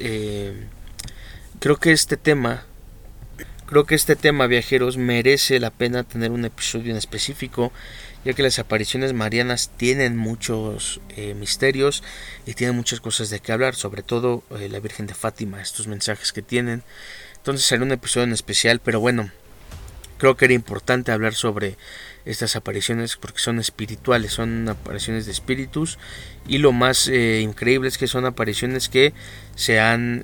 creo 1.60 1.76
que 1.78 1.92
este 1.92 2.16
tema 2.16 2.64
Creo 3.68 3.86
que 3.86 3.96
este 3.96 4.16
tema, 4.16 4.46
viajeros, 4.46 4.98
merece 4.98 5.60
la 5.60 5.72
pena 5.72 6.04
tener 6.04 6.30
un 6.30 6.46
episodio 6.46 6.92
en 6.92 6.98
específico, 6.98 7.72
ya 8.24 8.34
que 8.34 8.44
las 8.44 8.60
apariciones 8.60 9.14
marianas 9.14 9.72
tienen 9.76 10.18
muchos 10.18 11.02
eh, 11.10 11.34
misterios 11.34 12.04
y 12.46 12.54
tienen 12.54 12.76
muchas 12.76 13.00
cosas 13.00 13.32
de 13.32 13.40
qué 13.40 13.52
hablar, 13.52 13.74
sobre 13.74 14.04
todo 14.04 14.44
eh, 14.60 14.70
la 14.70 14.80
Virgen 14.80 15.08
de 15.08 15.16
Fátima, 15.16 15.64
estos 15.64 15.88
mensajes 15.88 16.32
que 16.32 16.44
tienen. 16.44 16.84
Entonces 17.38 17.66
será 17.66 17.82
un 17.82 17.92
episodio 17.92 18.26
en 18.26 18.34
especial, 18.34 18.82
pero 18.84 19.00
bueno, 19.00 19.32
creo 20.20 20.38
que 20.38 20.46
era 20.46 20.54
importante 20.54 21.12
hablar 21.12 21.34
sobre 21.34 21.76
estas 22.24 22.56
apariciones 22.56 23.18
porque 23.18 23.40
son 23.40 23.58
espirituales, 23.58 24.34
son 24.34 24.70
apariciones 24.70 25.26
de 25.26 25.32
espíritus 25.32 25.98
y 26.48 26.60
lo 26.60 26.72
más 26.72 27.08
eh, 27.08 27.42
increíble 27.42 27.88
es 27.88 27.98
que 27.98 28.06
son 28.06 28.26
apariciones 28.26 28.90
que 28.90 29.14
se 29.56 29.80
han 29.80 30.22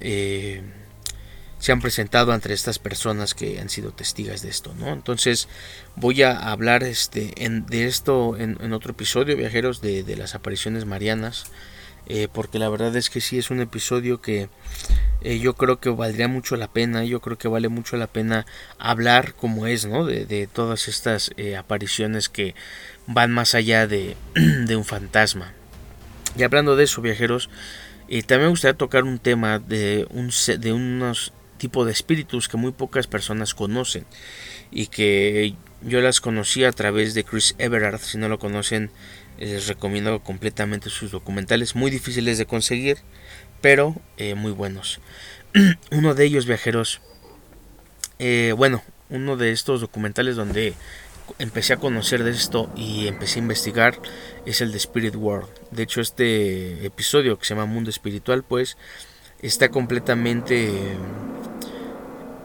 se 1.61 1.71
han 1.71 1.79
presentado 1.79 2.33
entre 2.33 2.55
estas 2.55 2.79
personas 2.79 3.35
que 3.35 3.59
han 3.59 3.69
sido 3.69 3.91
testigas 3.91 4.41
de 4.41 4.49
esto, 4.49 4.73
¿no? 4.79 4.91
Entonces 4.91 5.47
voy 5.95 6.23
a 6.23 6.35
hablar 6.35 6.83
este, 6.83 7.35
de 7.37 7.85
esto 7.85 8.35
en, 8.35 8.73
otro 8.73 8.93
episodio, 8.93 9.37
viajeros, 9.37 9.79
de, 9.79 10.03
las 10.17 10.33
apariciones 10.33 10.85
marianas, 10.85 11.45
eh, 12.07 12.27
porque 12.33 12.57
la 12.57 12.67
verdad 12.67 12.95
es 12.95 13.11
que 13.11 13.21
sí 13.21 13.37
es 13.37 13.51
un 13.51 13.61
episodio 13.61 14.21
que 14.21 14.49
eh, 15.21 15.37
yo 15.37 15.53
creo 15.53 15.79
que 15.79 15.91
valdría 15.91 16.27
mucho 16.27 16.55
la 16.55 16.67
pena, 16.67 17.03
yo 17.03 17.21
creo 17.21 17.37
que 17.37 17.47
vale 17.47 17.69
mucho 17.69 17.95
la 17.95 18.07
pena 18.07 18.47
hablar 18.79 19.35
como 19.35 19.67
es, 19.67 19.85
¿no? 19.85 20.03
De, 20.07 20.49
todas 20.51 20.87
estas 20.87 21.29
eh, 21.37 21.57
apariciones 21.57 22.27
que 22.27 22.55
van 23.05 23.31
más 23.31 23.53
allá 23.53 23.85
de, 23.85 24.17
de 24.33 24.75
un 24.75 24.83
fantasma. 24.83 25.53
Y 26.35 26.41
hablando 26.41 26.75
de 26.75 26.85
eso, 26.85 27.03
viajeros, 27.03 27.51
también 28.25 28.41
me 28.41 28.47
gustaría 28.47 28.77
tocar 28.77 29.03
un 29.03 29.19
tema 29.19 29.59
de, 29.59 30.07
un, 30.09 30.31
de 30.59 30.73
unos 30.73 31.33
tipo 31.61 31.85
de 31.85 31.91
espíritus 31.91 32.47
que 32.47 32.57
muy 32.57 32.71
pocas 32.71 33.05
personas 33.05 33.53
conocen 33.53 34.07
y 34.71 34.87
que 34.87 35.53
yo 35.83 36.01
las 36.01 36.19
conocí 36.19 36.63
a 36.63 36.71
través 36.71 37.13
de 37.13 37.23
Chris 37.23 37.53
Everard. 37.59 37.99
Si 37.99 38.17
no 38.17 38.29
lo 38.29 38.39
conocen, 38.39 38.89
les 39.37 39.67
recomiendo 39.67 40.23
completamente 40.23 40.89
sus 40.89 41.11
documentales, 41.11 41.75
muy 41.75 41.91
difíciles 41.91 42.39
de 42.39 42.47
conseguir, 42.47 42.97
pero 43.61 43.95
eh, 44.17 44.33
muy 44.33 44.51
buenos. 44.51 45.01
uno 45.91 46.15
de 46.15 46.25
ellos, 46.25 46.47
viajeros, 46.47 46.99
eh, 48.17 48.55
bueno, 48.57 48.81
uno 49.11 49.37
de 49.37 49.51
estos 49.51 49.81
documentales 49.81 50.35
donde 50.35 50.73
empecé 51.37 51.73
a 51.73 51.77
conocer 51.77 52.23
de 52.23 52.31
esto 52.31 52.71
y 52.75 53.05
empecé 53.05 53.37
a 53.37 53.43
investigar 53.43 53.99
es 54.47 54.61
el 54.61 54.71
de 54.71 54.77
Spirit 54.79 55.15
World. 55.15 55.47
De 55.69 55.83
hecho, 55.83 56.01
este 56.01 56.87
episodio 56.87 57.37
que 57.37 57.45
se 57.45 57.53
llama 57.53 57.67
Mundo 57.67 57.91
Espiritual, 57.91 58.41
pues 58.41 58.77
está 59.41 59.69
completamente 59.69 60.97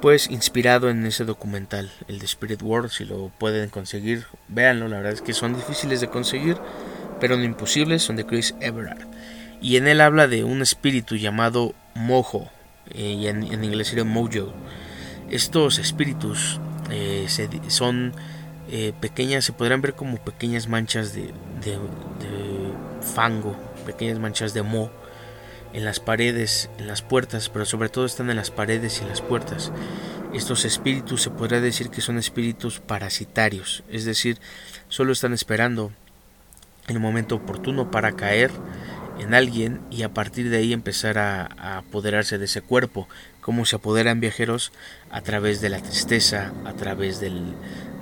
pues 0.00 0.30
inspirado 0.30 0.90
en 0.90 1.04
ese 1.06 1.24
documental, 1.24 1.90
el 2.08 2.18
de 2.18 2.26
Spirit 2.26 2.62
World, 2.62 2.90
si 2.90 3.04
lo 3.04 3.30
pueden 3.38 3.70
conseguir, 3.70 4.26
véanlo, 4.48 4.88
la 4.88 4.98
verdad 4.98 5.12
es 5.12 5.22
que 5.22 5.32
son 5.32 5.54
difíciles 5.54 6.00
de 6.00 6.08
conseguir, 6.08 6.56
pero 7.18 7.36
no 7.36 7.44
imposibles, 7.44 8.02
son 8.02 8.16
de 8.16 8.26
Chris 8.26 8.54
Everard. 8.60 9.06
Y 9.60 9.76
en 9.76 9.88
él 9.88 10.00
habla 10.00 10.28
de 10.28 10.44
un 10.44 10.60
espíritu 10.62 11.16
llamado 11.16 11.74
Mojo, 11.94 12.50
eh, 12.90 13.16
y 13.18 13.26
en, 13.26 13.42
inglés 13.42 13.88
sería 13.88 14.04
Mojo. 14.04 14.52
Estos 15.30 15.78
espíritus 15.78 16.60
eh, 16.90 17.26
son 17.68 18.12
eh, 18.70 18.92
pequeñas, 19.00 19.44
se 19.44 19.52
podrán 19.52 19.80
ver 19.80 19.94
como 19.94 20.18
pequeñas 20.18 20.68
manchas 20.68 21.14
de, 21.14 21.32
de 21.62 21.78
fango, 23.00 23.56
pequeñas 23.86 24.18
manchas 24.18 24.52
de 24.52 24.62
moho 24.62 24.90
en 25.72 25.84
las 25.84 26.00
paredes, 26.00 26.70
en 26.78 26.86
las 26.86 27.02
puertas, 27.02 27.48
pero 27.48 27.64
sobre 27.64 27.88
todo 27.88 28.06
están 28.06 28.30
en 28.30 28.36
las 28.36 28.50
paredes 28.50 29.00
y 29.02 29.08
las 29.08 29.20
puertas. 29.20 29.72
Estos 30.32 30.64
espíritus 30.64 31.22
se 31.22 31.30
podría 31.30 31.60
decir 31.60 31.90
que 31.90 32.00
son 32.00 32.18
espíritus 32.18 32.80
parasitarios, 32.80 33.84
es 33.90 34.04
decir, 34.04 34.38
solo 34.88 35.12
están 35.12 35.32
esperando 35.32 35.92
el 36.88 37.00
momento 37.00 37.36
oportuno 37.36 37.90
para 37.90 38.12
caer 38.12 38.50
en 39.18 39.34
alguien 39.34 39.80
y 39.90 40.02
a 40.02 40.12
partir 40.12 40.50
de 40.50 40.58
ahí 40.58 40.72
empezar 40.72 41.18
a, 41.18 41.78
apoderarse 41.78 42.38
de 42.38 42.44
ese 42.44 42.60
cuerpo, 42.60 43.08
como 43.40 43.64
se 43.64 43.76
apoderan 43.76 44.20
viajeros 44.20 44.72
a 45.10 45.20
través 45.20 45.60
de 45.60 45.70
la 45.70 45.80
tristeza, 45.80 46.52
a 46.64 46.72
través 46.74 47.20
del, 47.20 47.54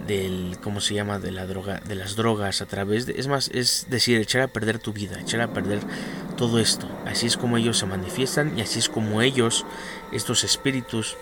del 0.07 0.59
cómo 0.63 0.81
se 0.81 0.95
llama 0.95 1.19
de 1.19 1.31
la 1.31 1.47
droga 1.47 1.81
de 1.87 1.95
las 1.95 2.17
drogas 2.17 2.61
a 2.61 2.67
través 2.67 3.07
de 3.07 3.15
es 3.19 3.27
más 3.27 3.49
es 3.49 3.87
decir 3.89 4.21
echar 4.21 4.43
a 4.43 4.49
perder 4.49 4.79
tu 4.79 4.93
vida 4.93 5.19
echar 5.19 5.41
a 5.41 5.53
perder 5.53 5.81
todo 6.35 6.59
esto. 6.59 6.89
Así 7.07 7.27
es 7.27 7.37
como 7.37 7.57
ellos 7.57 7.79
se 7.79 7.87
manifiestan 7.87 8.59
y 8.59 8.61
así 8.61 8.79
es 8.79 8.89
como 8.89 9.23
ellos 9.23 9.65
estos 10.13 10.45
espíritus 10.45 11.17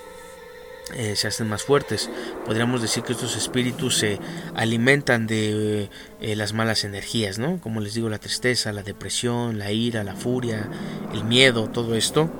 eh, 0.95 1.14
se 1.16 1.28
hacen 1.28 1.49
más 1.49 1.62
fuertes. 1.62 2.11
Podríamos 2.45 2.83
decir 2.83 3.03
que 3.03 3.12
estos 3.12 3.37
espíritus 3.37 3.99
se 3.99 4.18
alimentan 4.55 5.26
de 5.26 5.89
eh, 6.20 6.37
las 6.37 6.53
malas 6.53 6.85
energías 6.85 7.39
no 7.39 7.61
como 7.61 7.80
les 7.80 7.95
digo 7.95 8.09
la 8.09 8.18
tristeza 8.18 8.72
la 8.72 8.83
depresión 8.83 9.59
la 9.59 9.70
ira 9.70 10.03
la 10.05 10.16
furia 10.16 10.68
el 11.12 11.24
miedo 11.24 11.68
todo 11.68 11.95
esto. 11.95 12.30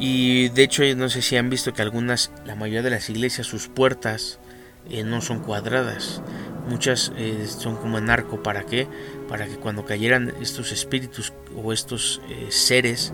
Y 0.00 0.48
de 0.50 0.62
hecho 0.62 0.82
no 0.96 1.08
sé 1.08 1.22
si 1.22 1.36
han 1.36 1.50
visto 1.50 1.72
que 1.72 1.82
algunas 1.82 2.30
la 2.46 2.54
mayoría 2.54 2.82
de 2.82 2.90
las 2.90 3.10
iglesias 3.10 3.46
sus 3.46 3.68
puertas 3.68 4.38
eh, 4.90 5.04
no 5.04 5.20
son 5.20 5.40
cuadradas. 5.40 6.22
Muchas 6.68 7.12
eh, 7.16 7.46
son 7.46 7.76
como 7.76 7.98
en 7.98 8.10
arco. 8.10 8.42
¿Para 8.42 8.64
qué? 8.64 8.88
Para 9.28 9.46
que 9.46 9.56
cuando 9.56 9.84
cayeran 9.84 10.34
estos 10.40 10.72
espíritus 10.72 11.32
o 11.56 11.72
estos 11.72 12.20
eh, 12.28 12.46
seres, 12.50 13.12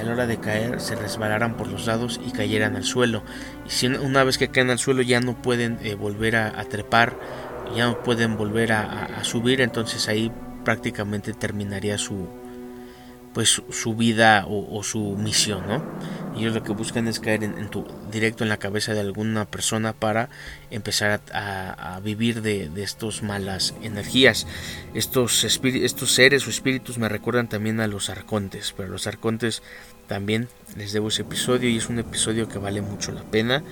a 0.00 0.04
la 0.04 0.12
hora 0.12 0.26
de 0.26 0.38
caer 0.38 0.80
se 0.80 0.94
resbalaran 0.94 1.56
por 1.56 1.66
los 1.66 1.86
lados 1.86 2.20
y 2.26 2.30
cayeran 2.30 2.76
al 2.76 2.84
suelo. 2.84 3.22
Y 3.66 3.70
si 3.70 3.88
una 3.88 4.24
vez 4.24 4.38
que 4.38 4.48
caen 4.48 4.70
al 4.70 4.78
suelo 4.78 5.02
ya 5.02 5.20
no 5.20 5.42
pueden 5.42 5.78
volver 5.98 6.36
a, 6.36 6.64
trepar, 6.64 7.18
ya 7.76 7.86
no 7.86 8.02
pueden 8.02 8.36
volver 8.36 8.72
a 8.72 9.22
subir, 9.24 9.60
entonces 9.60 10.08
ahí 10.08 10.32
prácticamente 10.64 11.32
terminaría 11.32 11.98
su, 11.98 12.28
pues 13.32 13.62
su 13.70 13.94
vida 13.94 14.44
o, 14.48 14.82
su 14.82 15.16
misión, 15.16 15.66
¿no? 15.66 15.82
Ellos 16.36 16.54
lo 16.54 16.62
que 16.62 16.72
buscan 16.72 17.08
es 17.08 17.20
caer 17.20 17.44
en, 17.44 17.68
tu, 17.68 17.86
directo 18.10 18.42
en 18.42 18.48
la 18.48 18.56
cabeza 18.56 18.94
de 18.94 19.00
alguna 19.00 19.44
persona 19.44 19.92
para 19.92 20.28
empezar 20.70 21.20
a, 21.32 22.00
vivir 22.02 22.42
de, 22.42 22.68
de 22.68 22.82
estas 22.82 23.22
malas 23.22 23.74
energías. 23.82 24.46
Estos, 24.94 25.44
estos 25.44 26.12
seres 26.12 26.46
o 26.46 26.50
espíritus 26.50 26.98
me 26.98 27.08
recuerdan 27.08 27.48
también 27.48 27.80
a 27.80 27.86
los 27.86 28.10
arcontes, 28.10 28.74
pero 28.76 28.88
los 28.88 29.06
arcontes 29.06 29.62
también 30.06 30.48
les 30.76 30.92
debo 30.92 31.08
ese 31.08 31.22
episodio 31.22 31.68
y 31.68 31.76
es 31.76 31.88
un 31.88 31.98
episodio 31.98 32.48
que 32.48 32.58
vale 32.58 32.82
mucho 32.82 33.12
la 33.12 33.22
pena, 33.22 33.62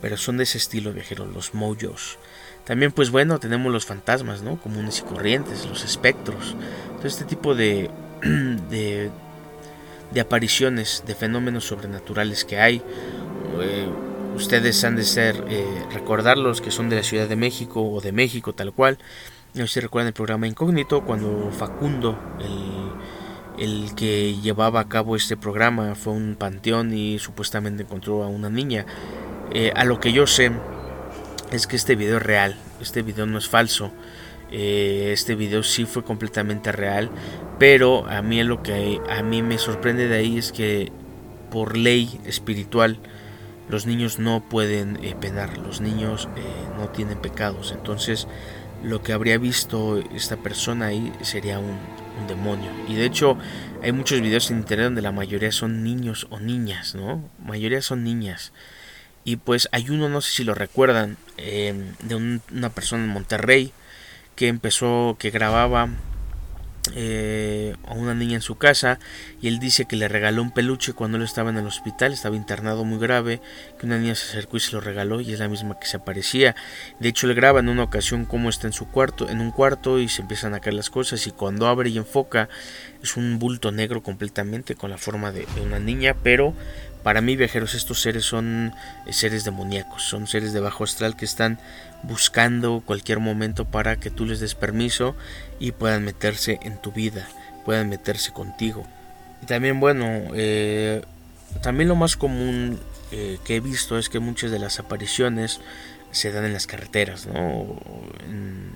pero 0.00 0.16
son 0.16 0.36
de 0.36 0.44
ese 0.44 0.58
estilo 0.58 0.92
viajero, 0.92 1.26
los 1.26 1.54
mojos. 1.54 2.18
También 2.64 2.92
pues 2.92 3.10
bueno, 3.10 3.38
tenemos 3.38 3.72
los 3.72 3.86
fantasmas, 3.86 4.42
¿no? 4.42 4.60
Comunes 4.60 5.00
y 5.00 5.02
corrientes, 5.02 5.66
los 5.66 5.84
espectros. 5.84 6.56
Todo 6.96 7.06
este 7.06 7.24
tipo 7.24 7.54
de, 7.54 7.90
de, 8.70 9.10
apariciones, 10.20 11.04
de 11.06 11.14
fenómenos 11.14 11.66
sobrenaturales 11.66 12.44
que 12.44 12.58
hay. 12.58 12.82
Eh, 13.60 13.88
ustedes 14.36 14.82
han 14.84 14.96
de 14.96 15.04
ser, 15.04 15.44
eh, 15.48 15.66
recordar 15.92 16.38
los 16.38 16.60
que 16.60 16.70
son 16.70 16.88
de 16.88 16.96
la 16.96 17.02
Ciudad 17.02 17.28
de 17.28 17.36
México 17.36 17.82
o 17.82 18.00
de 18.00 18.12
México 18.12 18.52
tal 18.52 18.72
cual. 18.72 18.98
No 19.54 19.66
sé 19.66 19.74
si 19.74 19.80
recuerdan 19.80 20.08
el 20.08 20.14
programa 20.14 20.48
Incógnito, 20.48 21.04
cuando 21.04 21.50
Facundo, 21.52 22.18
el, 22.40 23.64
el 23.64 23.94
que 23.94 24.34
llevaba 24.34 24.80
a 24.80 24.88
cabo 24.88 25.14
este 25.14 25.36
programa, 25.36 25.94
fue 25.94 26.12
a 26.12 26.16
un 26.16 26.34
panteón 26.36 26.92
y 26.92 27.18
supuestamente 27.18 27.84
encontró 27.84 28.24
a 28.24 28.28
una 28.28 28.50
niña. 28.50 28.84
Eh, 29.52 29.72
a 29.76 29.84
lo 29.84 30.00
que 30.00 30.12
yo 30.12 30.26
sé 30.26 30.50
es 31.52 31.66
que 31.66 31.76
este 31.76 31.94
video 31.94 32.16
es 32.16 32.22
real, 32.22 32.56
este 32.80 33.02
video 33.02 33.26
no 33.26 33.38
es 33.38 33.48
falso. 33.48 33.92
Eh, 34.56 35.10
este 35.12 35.34
video 35.34 35.64
sí 35.64 35.84
fue 35.84 36.04
completamente 36.04 36.70
real, 36.70 37.10
pero 37.58 38.06
a 38.06 38.22
mí 38.22 38.40
lo 38.44 38.62
que 38.62 39.00
a 39.10 39.20
mí 39.20 39.42
me 39.42 39.58
sorprende 39.58 40.06
de 40.06 40.16
ahí 40.16 40.38
es 40.38 40.52
que 40.52 40.92
por 41.50 41.76
ley 41.76 42.20
espiritual 42.24 43.00
los 43.68 43.84
niños 43.84 44.20
no 44.20 44.48
pueden 44.48 45.02
eh, 45.02 45.16
penar, 45.20 45.58
los 45.58 45.80
niños 45.80 46.28
eh, 46.36 46.42
no 46.78 46.88
tienen 46.90 47.18
pecados, 47.18 47.72
entonces 47.72 48.28
lo 48.84 49.02
que 49.02 49.12
habría 49.12 49.38
visto 49.38 49.98
esta 50.14 50.36
persona 50.36 50.86
ahí 50.86 51.12
sería 51.22 51.58
un, 51.58 51.76
demonio. 52.28 52.70
Y 52.86 52.94
de 52.94 53.06
hecho 53.06 53.36
hay 53.82 53.90
muchos 53.90 54.20
videos 54.20 54.48
en 54.52 54.58
internet 54.58 54.84
donde 54.84 55.02
la 55.02 55.10
mayoría 55.10 55.50
son 55.50 55.82
niños 55.82 56.28
o 56.30 56.38
niñas, 56.38 56.94
¿no? 56.94 57.28
mayoría 57.44 57.82
son 57.82 58.04
niñas. 58.04 58.52
Y 59.24 59.34
pues 59.34 59.68
hay 59.72 59.90
uno, 59.90 60.08
no 60.08 60.20
sé 60.20 60.30
si 60.30 60.44
lo 60.44 60.54
recuerdan, 60.54 61.16
de 61.36 62.40
una 62.52 62.70
persona 62.70 63.02
en 63.02 63.10
Monterrey 63.10 63.72
que 64.34 64.48
empezó, 64.48 65.16
que 65.18 65.30
grababa 65.30 65.88
eh, 66.94 67.74
a 67.88 67.94
una 67.94 68.14
niña 68.14 68.34
en 68.34 68.42
su 68.42 68.56
casa 68.56 68.98
y 69.40 69.48
él 69.48 69.58
dice 69.58 69.86
que 69.86 69.96
le 69.96 70.06
regaló 70.06 70.42
un 70.42 70.52
peluche 70.52 70.92
cuando 70.92 71.16
él 71.16 71.22
estaba 71.24 71.48
en 71.48 71.56
el 71.56 71.66
hospital, 71.66 72.12
estaba 72.12 72.36
internado 72.36 72.84
muy 72.84 72.98
grave, 72.98 73.40
que 73.78 73.86
una 73.86 73.98
niña 73.98 74.14
se 74.14 74.28
acercó 74.28 74.58
y 74.58 74.60
se 74.60 74.72
lo 74.72 74.80
regaló 74.82 75.22
y 75.22 75.32
es 75.32 75.38
la 75.38 75.48
misma 75.48 75.78
que 75.78 75.86
se 75.86 75.96
aparecía. 75.96 76.54
De 77.00 77.08
hecho, 77.08 77.26
él 77.26 77.34
graba 77.34 77.60
en 77.60 77.70
una 77.70 77.84
ocasión 77.84 78.26
cómo 78.26 78.50
está 78.50 78.66
en 78.66 78.74
su 78.74 78.86
cuarto, 78.88 79.30
en 79.30 79.40
un 79.40 79.50
cuarto 79.50 79.98
y 79.98 80.08
se 80.08 80.20
empiezan 80.20 80.52
a 80.52 80.60
caer 80.60 80.74
las 80.74 80.90
cosas 80.90 81.26
y 81.26 81.30
cuando 81.30 81.68
abre 81.68 81.88
y 81.88 81.96
enfoca 81.96 82.50
es 83.02 83.16
un 83.16 83.38
bulto 83.38 83.72
negro 83.72 84.02
completamente 84.02 84.74
con 84.74 84.90
la 84.90 84.98
forma 84.98 85.32
de 85.32 85.46
una 85.62 85.78
niña, 85.78 86.14
pero 86.22 86.54
Para 87.04 87.20
mí, 87.20 87.36
viajeros, 87.36 87.74
estos 87.74 88.00
seres 88.00 88.24
son 88.24 88.74
seres 89.10 89.44
demoníacos, 89.44 90.02
son 90.02 90.26
seres 90.26 90.54
de 90.54 90.60
bajo 90.60 90.84
astral 90.84 91.16
que 91.16 91.26
están 91.26 91.60
buscando 92.02 92.82
cualquier 92.84 93.20
momento 93.20 93.66
para 93.66 93.96
que 94.00 94.10
tú 94.10 94.24
les 94.24 94.40
des 94.40 94.54
permiso 94.54 95.14
y 95.60 95.72
puedan 95.72 96.02
meterse 96.02 96.58
en 96.62 96.80
tu 96.80 96.92
vida, 96.92 97.28
puedan 97.66 97.90
meterse 97.90 98.32
contigo. 98.32 98.86
Y 99.42 99.46
también, 99.46 99.80
bueno, 99.80 100.06
eh, 100.34 101.02
también 101.62 101.88
lo 101.90 101.94
más 101.94 102.16
común 102.16 102.80
eh, 103.12 103.38
que 103.44 103.56
he 103.56 103.60
visto 103.60 103.98
es 103.98 104.08
que 104.08 104.18
muchas 104.18 104.50
de 104.50 104.58
las 104.58 104.80
apariciones 104.80 105.60
se 106.10 106.32
dan 106.32 106.46
en 106.46 106.54
las 106.54 106.66
carreteras, 106.66 107.26
¿no? 107.26 107.80
En, 108.26 108.72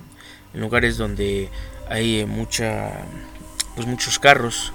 lugares 0.55 0.97
donde 0.97 1.51
hay 1.89 2.27
mucha, 2.27 2.91
pues 3.75 3.87
muchos 3.87 4.19
carros. 4.19 4.73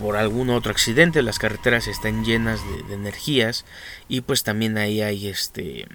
Por 0.00 0.16
algún 0.16 0.50
otro 0.50 0.72
accidente 0.72 1.22
las 1.22 1.38
carreteras 1.38 1.86
están 1.86 2.24
llenas 2.24 2.60
de, 2.88 2.94
energías 2.94 3.64
y 4.08 4.22
pues 4.22 4.42
también 4.42 4.78
ahí 4.78 5.02
hay 5.02 5.28
este 5.28 5.86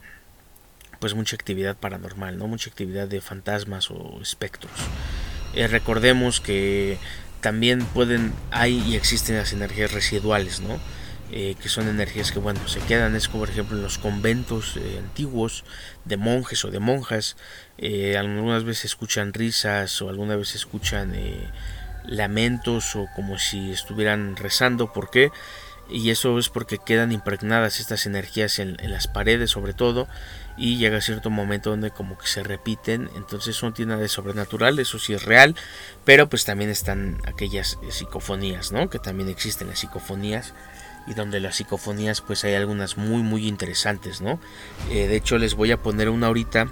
pues 0.99 1.13
mucha 1.13 1.35
actividad 1.35 1.75
paranormal 1.75 2.37
no 2.37 2.47
mucha 2.47 2.69
actividad 2.69 3.07
de 3.07 3.21
fantasmas 3.21 3.89
o 3.91 4.19
espectros. 4.21 4.73
Eh, 5.55 5.67
recordemos 5.67 6.39
que 6.39 6.97
también 7.41 7.85
pueden 7.85 8.33
hay 8.51 8.83
y 8.87 8.95
existen 8.95 9.37
las 9.37 9.53
energías 9.53 9.91
residuales 9.91 10.61
no 10.61 10.79
eh, 11.31 11.55
que 11.59 11.69
son 11.69 11.87
energías 11.87 12.31
que 12.31 12.37
bueno 12.37 12.67
se 12.67 12.79
quedan 12.81 13.15
es 13.15 13.27
como 13.27 13.39
por 13.41 13.49
ejemplo 13.49 13.75
en 13.75 13.81
los 13.81 13.97
conventos 13.97 14.77
eh, 14.77 14.99
antiguos 14.99 15.63
de 16.05 16.17
monjes 16.17 16.63
o 16.65 16.69
de 16.69 16.79
monjas 16.79 17.35
eh, 17.79 18.15
algunas 18.15 18.63
veces 18.63 18.85
escuchan 18.85 19.33
risas 19.33 20.03
o 20.03 20.09
alguna 20.09 20.35
vez 20.35 20.53
escuchan 20.53 21.13
lamentos 22.07 22.95
o 22.95 23.07
como 23.15 23.37
si 23.37 23.71
estuvieran 23.71 24.35
rezando 24.35 24.91
¿por 24.91 25.09
qué? 25.09 25.31
y 25.89 26.09
eso 26.09 26.39
es 26.39 26.49
porque 26.49 26.79
quedan 26.79 27.11
impregnadas 27.11 27.79
estas 27.79 28.05
energías 28.05 28.59
en, 28.59 28.77
las 28.81 29.07
paredes 29.07 29.51
sobre 29.51 29.73
todo 29.73 30.07
y 30.57 30.77
llega 30.77 31.01
cierto 31.01 31.29
momento 31.29 31.69
donde 31.69 31.91
como 31.91 32.17
que 32.17 32.27
se 32.27 32.43
repiten 32.43 33.09
entonces 33.15 33.61
tiene 33.73 33.91
nada 33.91 34.01
de 34.01 34.07
sobrenatural 34.07 34.79
eso 34.79 34.99
sí 34.99 35.13
es 35.13 35.23
real 35.25 35.55
pero 36.05 36.27
pues 36.27 36.45
también 36.45 36.69
están 36.69 37.21
aquellas 37.25 37.77
psicofonías 37.89 38.71
no 38.71 38.89
que 38.89 38.99
también 38.99 39.29
existen 39.29 39.67
las 39.67 39.79
psicofonías 39.79 40.53
y 41.07 41.13
donde 41.13 41.39
las 41.39 41.55
psicofonías 41.57 42.21
pues 42.21 42.43
hay 42.43 42.55
algunas 42.55 42.97
muy 42.97 43.21
muy 43.21 43.47
interesantes, 43.47 44.21
¿no? 44.21 44.39
Eh, 44.89 45.07
de 45.07 45.15
hecho 45.15 45.37
les 45.37 45.55
voy 45.55 45.71
a 45.71 45.77
poner 45.77 46.09
una 46.09 46.27
ahorita, 46.27 46.67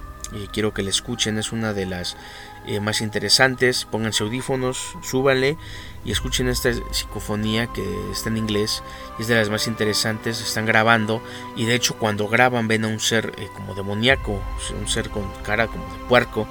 quiero 0.51 0.73
que 0.73 0.83
la 0.83 0.89
escuchen, 0.89 1.37
es 1.37 1.51
una 1.51 1.73
de 1.73 1.85
las 1.85 2.15
eh, 2.65 2.79
más 2.79 3.01
interesantes, 3.01 3.85
pónganse 3.85 4.23
audífonos, 4.23 4.95
súbanle 5.01 5.57
y 6.05 6.11
escuchen 6.11 6.47
esta 6.47 6.71
psicofonía 6.91 7.67
que 7.67 7.83
está 8.11 8.29
en 8.29 8.37
inglés, 8.37 8.83
es 9.19 9.27
de 9.27 9.35
las 9.35 9.49
más 9.49 9.67
interesantes, 9.67 10.41
están 10.41 10.65
grabando 10.65 11.21
y 11.55 11.65
de 11.65 11.75
hecho 11.75 11.95
cuando 11.97 12.27
graban 12.27 12.67
ven 12.67 12.85
a 12.85 12.87
un 12.87 12.99
ser 12.99 13.33
eh, 13.37 13.47
como 13.53 13.75
demoníaco, 13.75 14.41
un 14.79 14.87
ser 14.87 15.09
con 15.09 15.23
cara 15.43 15.67
como 15.67 15.85
de 15.93 15.99
puerco 16.07 16.47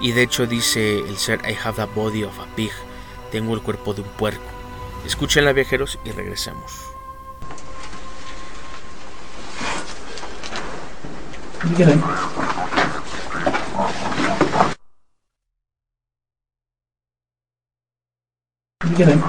y 0.00 0.12
de 0.12 0.22
hecho 0.22 0.46
dice 0.46 0.98
el 0.98 1.16
ser 1.16 1.40
I 1.48 1.56
have 1.62 1.76
the 1.76 1.92
body 1.94 2.24
of 2.24 2.38
a 2.38 2.46
pig, 2.54 2.72
tengo 3.30 3.54
el 3.54 3.62
cuerpo 3.62 3.94
de 3.94 4.02
un 4.02 4.08
puerco. 4.08 4.44
Escúchenla 5.04 5.52
viajeros 5.52 5.98
y 6.04 6.10
regresamos. 6.10 6.96
You 11.74 12.75
in. 18.84 19.22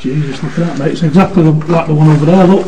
Jesus, 0.00 0.42
look 0.42 0.52
at 0.52 0.66
that, 0.66 0.78
mate. 0.78 0.92
It's 0.92 1.02
exactly 1.02 1.42
like 1.42 1.86
the 1.86 1.94
one 1.94 2.08
over 2.08 2.26
there, 2.26 2.46
look. 2.46 2.66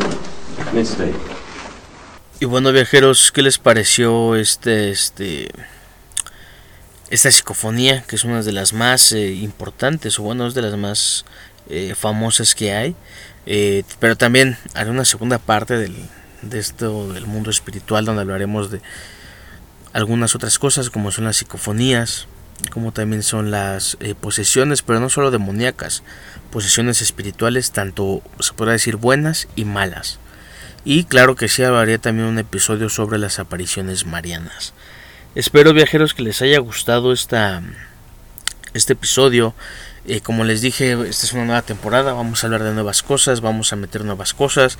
Y 2.39 2.45
bueno, 2.45 2.71
viajeros, 2.71 3.31
¿qué 3.31 3.41
les 3.43 3.57
pareció 3.57 4.35
este, 4.35 4.89
este, 4.89 5.49
esta 7.13 7.29
psicofonía? 7.29 8.03
Que 8.07 8.15
es 8.15 8.23
una 8.23 8.41
de 8.41 8.51
las 8.51 8.73
más 8.73 9.11
eh, 9.11 9.33
importantes, 9.33 10.17
o 10.17 10.23
bueno, 10.23 10.47
es 10.47 10.55
de 10.55 10.63
las 10.63 10.75
más 10.75 11.25
eh, 11.69 11.93
famosas 11.95 12.55
que 12.55 12.73
hay. 12.73 12.95
Eh, 13.45 13.83
pero 13.99 14.15
también 14.15 14.57
haré 14.73 14.89
una 14.89 15.05
segunda 15.05 15.37
parte 15.37 15.77
del, 15.77 15.95
de 16.41 16.59
esto 16.59 17.13
del 17.13 17.27
mundo 17.27 17.51
espiritual, 17.51 18.05
donde 18.05 18.23
hablaremos 18.23 18.71
de 18.71 18.81
algunas 19.93 20.33
otras 20.33 20.57
cosas, 20.57 20.89
como 20.89 21.11
son 21.11 21.25
las 21.25 21.37
psicofonías, 21.37 22.25
como 22.71 22.91
también 22.91 23.21
son 23.21 23.51
las 23.51 23.95
posesiones, 24.19 24.81
pero 24.81 24.99
no 24.99 25.09
solo 25.09 25.29
demoníacas, 25.29 26.01
posesiones 26.51 27.01
espirituales, 27.01 27.71
tanto 27.71 28.23
se 28.39 28.53
podrá 28.53 28.71
decir 28.71 28.95
buenas 28.95 29.47
y 29.55 29.65
malas. 29.65 30.17
Y 30.83 31.03
claro 31.03 31.35
que 31.35 31.47
sí 31.47 31.61
habría 31.63 31.99
también 31.99 32.27
un 32.27 32.39
episodio 32.39 32.89
sobre 32.89 33.19
las 33.19 33.37
apariciones 33.37 34.07
marianas. 34.07 34.73
Espero 35.35 35.73
viajeros 35.73 36.13
que 36.13 36.21
les 36.21 36.43
haya 36.43 36.59
gustado 36.59 37.11
esta, 37.11 37.63
este 38.75 38.93
episodio. 38.93 39.55
Eh, 40.05 40.21
como 40.21 40.43
les 40.43 40.61
dije, 40.61 40.91
esta 40.91 41.25
es 41.25 41.33
una 41.33 41.45
nueva 41.45 41.63
temporada, 41.63 42.13
vamos 42.13 42.43
a 42.43 42.47
hablar 42.47 42.61
de 42.61 42.71
nuevas 42.73 43.01
cosas, 43.01 43.41
vamos 43.41 43.73
a 43.73 43.75
meter 43.75 44.05
nuevas 44.05 44.35
cosas. 44.35 44.77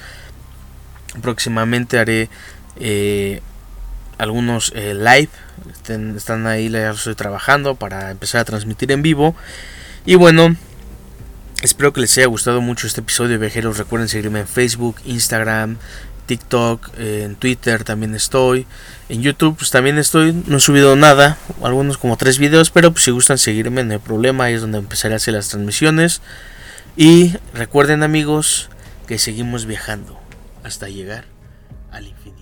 Próximamente 1.24 1.98
haré 1.98 2.30
eh, 2.80 3.42
algunos 4.20 4.72
eh, 4.76 4.94
live, 4.94 5.30
están 6.16 6.46
ahí, 6.46 6.70
ya 6.70 6.92
estoy 6.92 7.16
trabajando 7.16 7.74
para 7.74 8.12
empezar 8.12 8.42
a 8.42 8.46
transmitir 8.46 8.92
en 8.92 9.02
vivo. 9.02 9.36
Y 10.06 10.16
bueno, 10.16 10.56
Espero 11.64 11.94
que 11.94 12.02
les 12.02 12.18
haya 12.18 12.28
gustado 12.28 12.60
mucho 12.60 12.88
este 12.88 13.00
episodio, 13.00 13.40
viajeros. 13.40 13.78
Recuerden 13.78 14.10
seguirme 14.10 14.42
en 14.42 14.50
Facebook, 14.50 14.98
Instagram, 15.06 15.78
TikTok, 16.26 16.90
en 16.98 17.36
Twitter 17.36 17.84
también 17.84 18.16
estoy. 18.16 18.66
En 19.10 19.22
YouTube 19.22 19.58
pues 19.58 19.72
también 19.72 19.98
estoy. 19.98 20.34
No 20.48 20.58
he 20.58 20.60
subido 20.60 20.96
nada, 20.96 21.38
algunos 21.62 21.98
como 21.98 22.18
tres 22.18 22.40
videos, 22.40 22.72
pero 22.72 22.92
pues 22.92 23.04
si 23.04 23.12
gustan 23.12 23.38
seguirme 23.38 23.84
no 23.84 23.94
hay 23.94 24.00
problema. 24.00 24.46
Ahí 24.46 24.54
es 24.54 24.62
donde 24.62 24.78
empezaré 24.78 25.14
a 25.14 25.18
hacer 25.18 25.34
las 25.34 25.50
transmisiones. 25.50 26.22
Y 26.96 27.36
recuerden 27.54 28.04
amigos 28.04 28.70
que 29.08 29.18
seguimos 29.18 29.66
viajando 29.66 30.20
hasta 30.64 30.90
llegar 30.90 31.26
al 31.92 32.08
infinito. 32.08 32.33